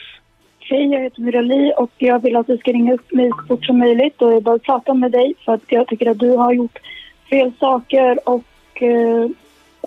Hej, 0.61 0.87
jag 0.93 1.01
heter 1.01 1.21
Mirali 1.23 1.73
och 1.77 1.91
jag 1.99 2.23
vill 2.23 2.37
att 2.37 2.47
du 2.47 2.59
ska 2.59 2.73
ringa 2.73 2.95
upp 2.95 3.13
mig 3.13 3.31
så 3.31 3.47
fort 3.49 3.65
som 3.65 3.79
möjligt 3.79 4.23
och 4.23 4.33
jag 4.33 4.43
bara 4.43 4.59
prata 4.59 4.95
med 4.95 5.13
dig 5.13 5.35
för 5.45 5.53
att 5.53 5.63
jag 5.69 5.89
tycker 5.89 6.11
att 6.11 6.19
du 6.19 6.31
har 6.31 6.53
gjort 6.53 6.79
fel 7.31 7.53
saker 7.61 8.29
och 8.29 8.83
eh, 8.83 9.29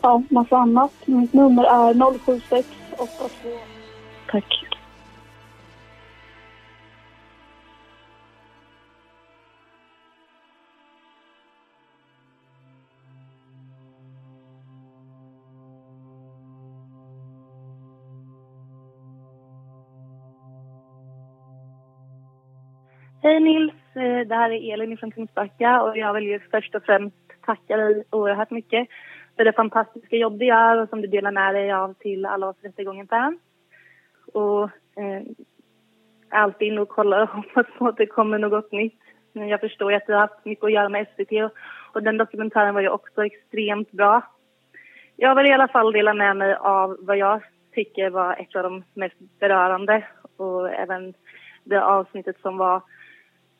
ja, 0.02 0.24
massa 0.30 0.58
annat. 0.58 0.92
Mitt 1.06 1.34
nummer 1.34 1.64
är 1.64 1.94
07682. 1.94 3.50
Tack. 4.32 4.69
Hej 23.30 23.40
Nils, 23.40 23.74
eh, 23.96 24.28
det 24.28 24.36
här 24.36 24.50
är 24.50 24.74
Elin 24.74 24.98
från 24.98 25.12
Kungsbacka 25.12 25.82
och 25.82 25.98
jag 25.98 26.14
vill 26.14 26.24
ju 26.24 26.40
först 26.52 26.76
och 26.76 26.84
främst 26.84 27.16
tacka 27.46 27.78
dig 27.78 28.04
oerhört 28.10 28.52
mycket 28.52 28.88
för 29.36 29.46
det 29.46 29.54
fantastiska 29.54 30.16
jobb 30.16 30.40
du 30.40 30.46
gör 30.46 30.78
och 30.78 30.90
som 30.90 31.02
du 31.02 31.08
delar 31.08 31.32
med 31.32 31.56
dig 31.56 31.72
av 31.72 31.94
till 31.94 32.26
alla 32.26 32.48
oss 32.48 32.56
rättegången-fans. 32.62 33.40
Och 34.34 34.64
eh, 34.64 35.22
alltid 36.30 36.68
inne 36.68 36.82
och 36.82 36.90
kollar 36.90 37.22
och 37.22 37.30
hoppas 37.30 37.66
på 37.78 37.88
att 37.88 37.98
det 37.98 38.06
kommer 38.06 38.38
något 38.38 38.72
nytt. 38.72 39.02
Men 39.34 39.48
jag 39.48 39.60
förstår 39.60 39.92
ju 39.92 39.98
att 39.98 40.08
du 40.08 40.14
har 40.14 40.20
haft 40.20 40.46
mycket 40.46 40.66
att 40.66 40.74
göra 40.74 40.90
med 40.90 41.08
SVT 41.08 41.32
och, 41.32 41.52
och 41.94 42.04
den 42.04 42.18
dokumentären 42.18 42.74
var 42.74 42.82
ju 42.82 42.90
också 42.90 43.26
extremt 43.26 43.92
bra. 43.92 44.22
Jag 45.16 45.36
vill 45.36 45.46
i 45.46 45.54
alla 45.54 45.68
fall 45.68 45.92
dela 45.92 46.14
med 46.14 46.38
mig 46.38 46.56
av 46.56 46.98
vad 47.00 47.18
jag 47.18 47.42
tycker 47.74 48.10
var 48.10 48.36
ett 48.36 48.56
av 48.56 48.64
de 48.64 48.84
mest 48.94 49.20
berörande 49.40 50.08
och 50.38 50.70
även 50.70 51.14
det 51.64 51.84
avsnittet 51.84 52.42
som 52.42 52.58
var 52.58 52.82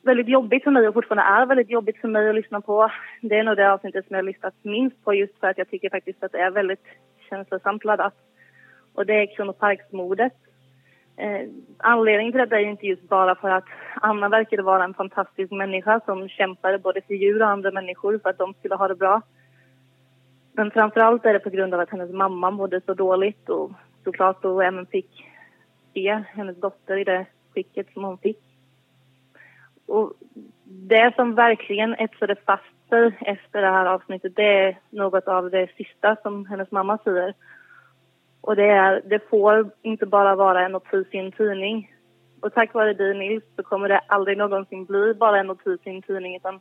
väldigt 0.02 0.28
jobbigt 0.28 0.64
för 0.64 0.70
mig 0.70 0.88
och 0.88 0.94
fortfarande 0.94 1.42
är 1.42 1.46
väldigt 1.46 1.70
jobbigt 1.70 2.00
för 2.00 2.08
mig 2.08 2.28
att 2.28 2.34
lyssna 2.34 2.60
på. 2.60 2.90
Det 3.20 3.38
är 3.38 3.44
nog 3.44 3.56
det 3.56 3.72
avsnittet 3.72 4.06
som 4.06 4.14
jag 4.14 4.22
har 4.22 4.26
lyssnat 4.32 4.54
minst 4.62 5.04
på 5.04 5.14
just 5.14 5.38
för 5.40 5.46
att 5.46 5.58
jag 5.58 5.70
tycker 5.70 5.90
faktiskt 5.90 6.22
att 6.22 6.32
det 6.32 6.40
är 6.40 6.50
väldigt 6.50 6.84
känslosamt 7.28 7.84
laddat. 7.84 8.14
Och 8.94 9.06
det 9.06 9.14
är 9.14 9.36
Kronoparksmordet. 9.36 10.32
Eh, 11.16 11.48
anledningen 11.78 12.32
till 12.32 12.48
det 12.48 12.56
är 12.56 12.60
inte 12.60 12.86
just 12.86 13.08
bara 13.08 13.34
för 13.34 13.50
att 13.50 13.64
Anna 13.94 14.28
verkade 14.28 14.62
vara 14.62 14.84
en 14.84 14.94
fantastisk 14.94 15.52
människa 15.52 16.00
som 16.04 16.28
kämpade 16.28 16.78
både 16.78 17.00
för 17.00 17.14
djur 17.14 17.42
och 17.42 17.48
andra 17.48 17.70
människor 17.70 18.18
för 18.18 18.30
att 18.30 18.38
de 18.38 18.54
skulle 18.54 18.74
ha 18.74 18.88
det 18.88 18.94
bra. 18.94 19.22
Men 20.52 20.70
framförallt 20.70 21.24
är 21.24 21.32
det 21.32 21.38
på 21.38 21.50
grund 21.50 21.74
av 21.74 21.80
att 21.80 21.90
hennes 21.90 22.12
mamma 22.12 22.50
mådde 22.50 22.80
så 22.86 22.94
dåligt 22.94 23.48
och 23.48 23.70
såklart 24.04 24.42
då 24.42 24.60
även 24.60 24.86
fick 24.86 25.26
se 25.94 26.24
hennes 26.34 26.56
dotter 26.56 26.96
i 26.96 27.04
det 27.04 27.26
skicket 27.54 27.92
som 27.92 28.04
hon 28.04 28.18
fick. 28.18 28.49
Och 29.90 30.12
det 30.64 31.14
som 31.16 31.34
verkligen 31.34 31.94
etsade 31.94 32.36
fast 32.46 32.88
sig 32.88 33.18
efter 33.20 33.62
det 33.62 33.70
här 33.70 33.86
avsnittet 33.86 34.36
det 34.36 34.58
är 34.58 34.78
något 34.90 35.28
av 35.28 35.50
det 35.50 35.68
sista 35.76 36.16
som 36.22 36.46
hennes 36.46 36.70
mamma 36.70 36.98
säger. 37.04 37.34
Och 38.40 38.56
det 38.56 38.70
är, 38.70 39.02
det 39.06 39.28
får 39.30 39.70
inte 39.82 40.06
bara 40.06 40.36
vara 40.36 40.64
en 40.64 40.72
notis 40.72 41.06
i 41.10 41.18
en 41.18 41.32
tidning. 41.32 41.94
Och 42.40 42.54
tack 42.54 42.74
vare 42.74 42.92
dig 42.94 43.14
Nils 43.14 43.44
så 43.56 43.62
kommer 43.62 43.88
det 43.88 43.98
aldrig 43.98 44.38
någonsin 44.38 44.84
bli 44.84 45.14
bara 45.14 45.40
en 45.40 45.46
notis 45.46 45.80
i 45.84 45.90
en 45.90 46.02
tidning 46.02 46.36
utan 46.36 46.60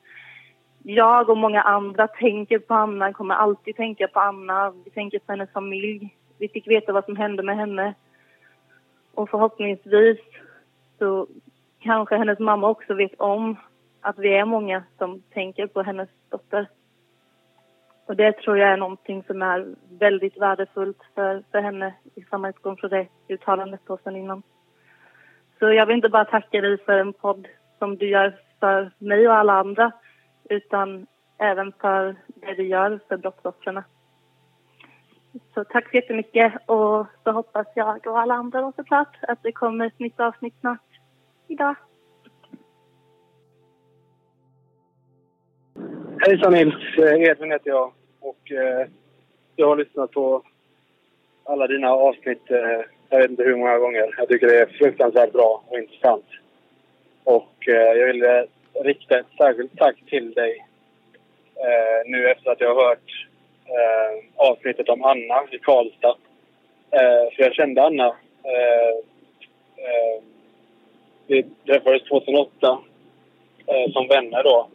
jag 0.84 1.30
och 1.30 1.38
många 1.38 1.62
andra 1.62 2.08
tänker 2.08 2.60
på 2.60 2.74
Anna, 2.74 3.14
kommer 3.14 3.36
alltid 3.36 3.76
tänka 3.76 4.08
på 4.08 4.20
Anna. 4.20 4.74
Vi 4.86 4.92
tänker 4.92 5.20
på 5.20 5.32
hennes 5.32 5.52
familj. 5.52 6.16
Vi 6.38 6.48
fick 6.48 6.68
veta 6.68 6.94
vad 6.94 7.06
som 7.06 7.16
hände 7.16 7.44
med 7.44 7.58
henne. 7.58 7.94
Och 9.14 9.30
förhoppningsvis 9.30 10.20
så 11.00 11.28
kanske 11.80 12.18
hennes 12.18 12.40
mamma 12.40 12.68
också 12.70 12.94
vet 12.94 13.20
om 13.20 13.58
att 14.02 14.20
vi 14.20 14.34
är 14.34 14.46
många 14.46 14.84
som 14.98 15.22
tänker 15.22 15.68
på 15.68 15.84
hennes 15.84 16.10
dotter. 16.30 16.68
Och 18.06 18.16
det 18.16 18.38
tror 18.38 18.58
jag 18.58 18.70
är 18.70 18.78
någonting 18.78 19.24
som 19.24 19.42
är 19.42 19.68
väldigt 19.90 20.38
värdefullt 20.38 21.02
för, 21.16 21.44
för 21.52 21.62
henne 21.62 21.94
i 22.16 22.20
utgångspunkt 22.20 22.82
från 22.82 22.90
det 22.90 23.08
uttalandet 23.28 23.82
då 23.88 23.98
sen 24.04 24.16
innan. 24.16 24.44
Så 25.60 25.74
jag 25.74 25.86
vill 25.86 25.96
inte 25.96 26.10
bara 26.10 26.26
tacka 26.26 26.62
dig 26.62 26.78
för 26.78 26.98
en 26.98 27.14
podd 27.14 27.48
som 27.80 27.98
du 27.98 28.10
gör 28.10 28.40
för 28.60 28.92
mig 28.98 29.28
och 29.28 29.36
alla 29.36 29.54
andra 29.54 29.92
utan 30.50 31.08
även 31.38 31.72
för 31.72 32.16
det 32.26 32.54
du 32.54 32.64
gör 32.68 33.00
för 33.08 33.18
brottsoffren. 33.18 33.84
Så 35.54 35.64
tack 35.64 35.90
så 35.90 35.96
jättemycket 35.96 36.54
och 36.66 37.06
så 37.24 37.32
hoppas 37.32 37.68
jag 37.76 38.08
och 38.08 38.20
alla 38.20 38.34
andra 38.34 38.62
då 38.62 38.74
såklart 38.76 39.18
att 39.22 39.44
det 39.44 39.52
kommer 39.52 39.86
ett 39.86 40.00
nytt 40.00 40.20
avsnitt 40.20 40.60
snart 40.60 40.89
idag. 41.50 41.76
Hejsan 46.28 46.54
Nils, 46.54 46.98
eh, 46.98 47.22
Edvin 47.22 47.52
heter 47.52 47.70
jag 47.70 47.92
och 48.20 48.52
eh, 48.52 48.88
jag 49.56 49.68
har 49.68 49.76
lyssnat 49.76 50.12
på 50.12 50.44
alla 51.44 51.68
dina 51.68 51.92
avsnitt, 51.92 52.52
eh, 52.52 52.82
jag 53.10 53.20
vet 53.20 53.30
inte 53.30 53.44
hur 53.44 53.56
många 53.56 53.78
gånger. 53.78 54.16
Jag 54.18 54.28
tycker 54.28 54.48
det 54.48 54.60
är 54.60 54.66
fruktansvärt 54.66 55.32
bra 55.32 55.64
och 55.68 55.80
intressant. 55.80 56.26
Och 57.24 57.68
eh, 57.68 57.94
jag 58.00 58.08
vill 58.08 58.24
eh, 58.24 58.44
rikta 58.84 59.20
ett 59.20 59.26
särskilt 59.38 59.78
tack 59.78 59.96
till 60.10 60.34
dig 60.34 60.66
eh, 61.56 62.10
nu 62.10 62.30
efter 62.30 62.52
att 62.52 62.62
jag 62.62 62.76
har 62.76 62.90
hört 62.90 63.26
avsnittet 64.36 64.90
om 64.90 65.04
Anna 65.04 65.44
i 65.52 65.60
Karlstad. 65.60 66.16
För 67.36 67.44
jag 67.44 67.54
kände 67.54 67.84
Anna. 67.84 68.16
Vi 71.30 71.46
träffades 71.66 72.04
2008 72.04 72.80
eh, 73.68 73.92
som 73.94 74.08
vänner 74.08 74.44
då. 74.44 74.68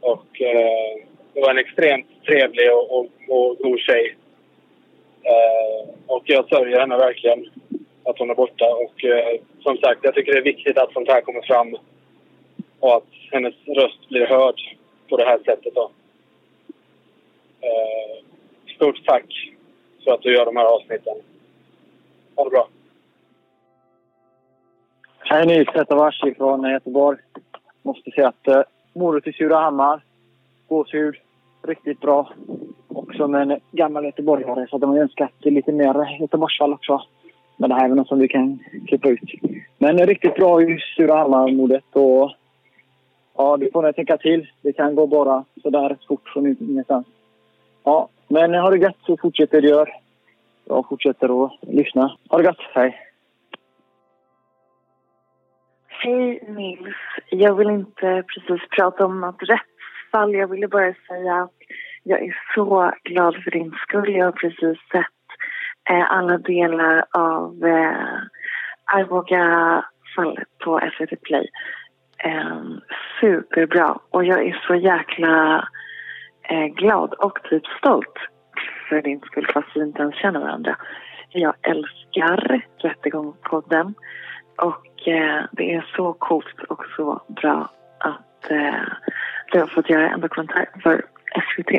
Och 0.00 0.42
eh, 0.42 1.02
det 1.32 1.40
var 1.40 1.50
en 1.50 1.58
extremt 1.58 2.06
trevlig 2.24 2.72
och, 2.72 2.98
och, 2.98 3.06
och 3.28 3.56
god 3.58 3.80
tjej. 3.80 4.16
Eh, 5.22 5.88
och 6.06 6.22
jag 6.24 6.48
sörjer 6.48 6.80
henne 6.80 6.96
verkligen 6.96 7.50
att 8.04 8.18
hon 8.18 8.30
är 8.30 8.34
borta. 8.34 8.74
Och 8.74 9.04
eh, 9.04 9.40
som 9.62 9.76
sagt, 9.76 10.00
jag 10.02 10.14
tycker 10.14 10.32
det 10.32 10.38
är 10.38 10.54
viktigt 10.54 10.78
att 10.78 10.92
sånt 10.92 11.08
här 11.08 11.20
kommer 11.20 11.42
fram 11.42 11.76
och 12.80 12.96
att 12.96 13.08
hennes 13.30 13.54
röst 13.66 14.08
blir 14.08 14.26
hörd 14.26 14.60
på 15.08 15.16
det 15.16 15.24
här 15.24 15.38
sättet. 15.38 15.74
Då. 15.74 15.90
Eh, 17.60 18.24
stort 18.74 19.04
tack 19.04 19.52
för 20.04 20.12
att 20.12 20.22
du 20.22 20.34
gör 20.34 20.44
de 20.44 20.56
här 20.56 20.64
avsnitten. 20.64 21.16
Ha 22.36 22.44
det 22.44 22.50
bra. 22.50 22.68
Hej 25.28 25.46
Nils, 25.46 25.68
Detta 25.74 25.94
var 25.94 26.04
Vashi 26.04 26.34
från 26.34 26.70
Göteborg. 26.70 27.18
Måste 27.82 28.10
säga 28.10 28.28
att 28.28 28.48
eh, 28.48 28.62
morot 28.92 29.26
i 29.26 29.32
Surahammar, 29.32 30.00
gåshud, 30.68 31.14
riktigt 31.62 32.00
bra. 32.00 32.32
Och 32.88 33.14
som 33.14 33.34
en 33.34 33.60
gammal 33.72 34.04
göteborgare 34.04 34.66
så 34.68 34.76
hade 34.76 34.86
man 34.86 34.98
önskat 34.98 35.30
lite 35.38 35.72
mer 35.72 36.20
Göteborgsfall 36.20 36.72
också. 36.72 37.02
Men 37.56 37.70
det 37.70 37.76
här 37.76 37.84
är 37.84 37.88
väl 37.88 37.96
något 37.96 38.08
som 38.08 38.18
vi 38.18 38.28
kan 38.28 38.58
klippa 38.88 39.08
ut. 39.08 39.20
Men 39.78 40.06
riktigt 40.06 40.34
bra 40.34 40.62
i 40.62 40.78
Surahammar-modet 40.96 41.84
och 41.92 42.32
ja, 43.36 43.56
du 43.56 43.70
får 43.70 43.82
nog 43.82 43.96
tänka 43.96 44.16
till. 44.16 44.48
Det 44.62 44.72
kan 44.72 44.94
gå 44.94 45.06
bara 45.06 45.44
sådär 45.62 45.96
fort 46.08 46.28
från 46.28 46.46
ingenstans. 46.46 47.06
Ja, 47.84 48.08
men 48.28 48.54
har 48.54 48.70
det 48.70 48.78
gött 48.78 48.98
så 49.06 49.16
fortsätter 49.16 49.60
du 49.60 49.68
gör. 49.68 49.94
Jag 50.64 50.88
fortsätter 50.88 51.44
att 51.44 51.52
lyssna. 51.60 52.16
Ha 52.28 52.38
det 52.38 52.44
gött, 52.44 52.60
hej! 52.74 53.05
Hej 55.98 56.40
Nils. 56.48 56.96
Jag 57.30 57.54
vill 57.54 57.70
inte 57.70 58.24
precis 58.34 58.68
prata 58.68 59.04
om 59.04 59.20
något 59.20 59.42
rättsfall. 59.42 60.34
Jag 60.34 60.50
ville 60.50 60.68
bara 60.68 60.94
säga 61.08 61.34
att 61.34 61.58
jag 62.02 62.22
är 62.22 62.36
så 62.54 62.92
glad 63.04 63.34
för 63.44 63.50
din 63.50 63.72
skull. 63.72 64.14
Jag 64.14 64.24
har 64.24 64.32
precis 64.32 64.78
sett 64.92 65.06
eh, 65.90 66.12
alla 66.12 66.38
delar 66.38 67.04
av 67.10 67.64
eh, 67.64 68.18
Arboga-fallet 68.84 70.48
på 70.64 70.80
SVT 70.92 71.22
Play. 71.22 71.48
Eh, 72.18 72.62
superbra. 73.20 73.98
Och 74.10 74.24
jag 74.24 74.46
är 74.46 74.62
så 74.66 74.74
jäkla 74.74 75.68
eh, 76.48 76.66
glad 76.66 77.12
och 77.12 77.38
typ 77.50 77.66
stolt 77.66 78.18
för 78.88 79.02
din 79.02 79.20
skull 79.20 79.46
fast 79.54 79.68
vi 79.74 79.80
inte 79.80 80.02
ens 80.02 80.16
känner 80.16 80.40
varandra. 80.40 80.76
Jag 81.28 81.54
älskar 81.62 82.62
Rättegångspodden. 82.78 83.94
Och 84.58 85.08
eh, 85.08 85.44
det 85.52 85.74
är 85.74 85.86
så 85.96 86.12
coolt 86.12 86.62
och 86.68 86.84
så 86.96 87.22
bra 87.28 87.70
att 87.98 88.50
eh, 88.50 88.86
du 89.52 89.60
har 89.60 89.66
fått 89.66 89.90
göra 89.90 90.10
en 90.10 90.20
dokumentär 90.20 90.68
för 90.82 91.04
SVT. 91.34 91.70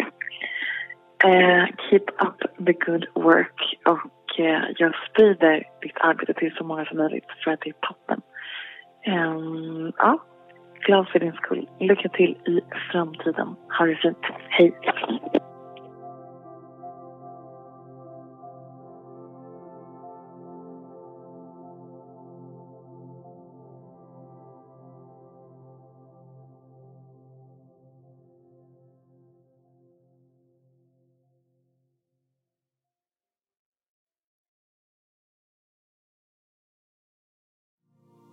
Eh, 1.23 1.65
keep 1.89 2.05
up 2.19 2.65
the 2.65 2.73
good 2.73 3.05
work 3.13 3.77
och 3.85 4.39
eh, 4.39 4.63
jag 4.77 4.95
sprider 5.09 5.63
ditt 5.81 5.97
arbete 5.99 6.33
till 6.33 6.55
så 6.57 6.63
många 6.63 6.85
som 6.85 6.97
möjligt 6.97 7.25
för 7.43 7.51
att 7.51 7.61
det 7.61 7.69
är 7.69 7.87
toppen. 7.87 8.21
Ehm, 9.05 9.91
ja, 9.97 10.19
glad 10.85 11.07
för 11.07 11.19
din 11.19 11.33
skull. 11.33 11.69
Lycka 11.79 12.09
till 12.09 12.37
i 12.45 12.61
framtiden. 12.91 13.55
Ha 13.77 13.85
det 13.85 13.95
fint. 13.95 14.17
Hej! 14.49 14.73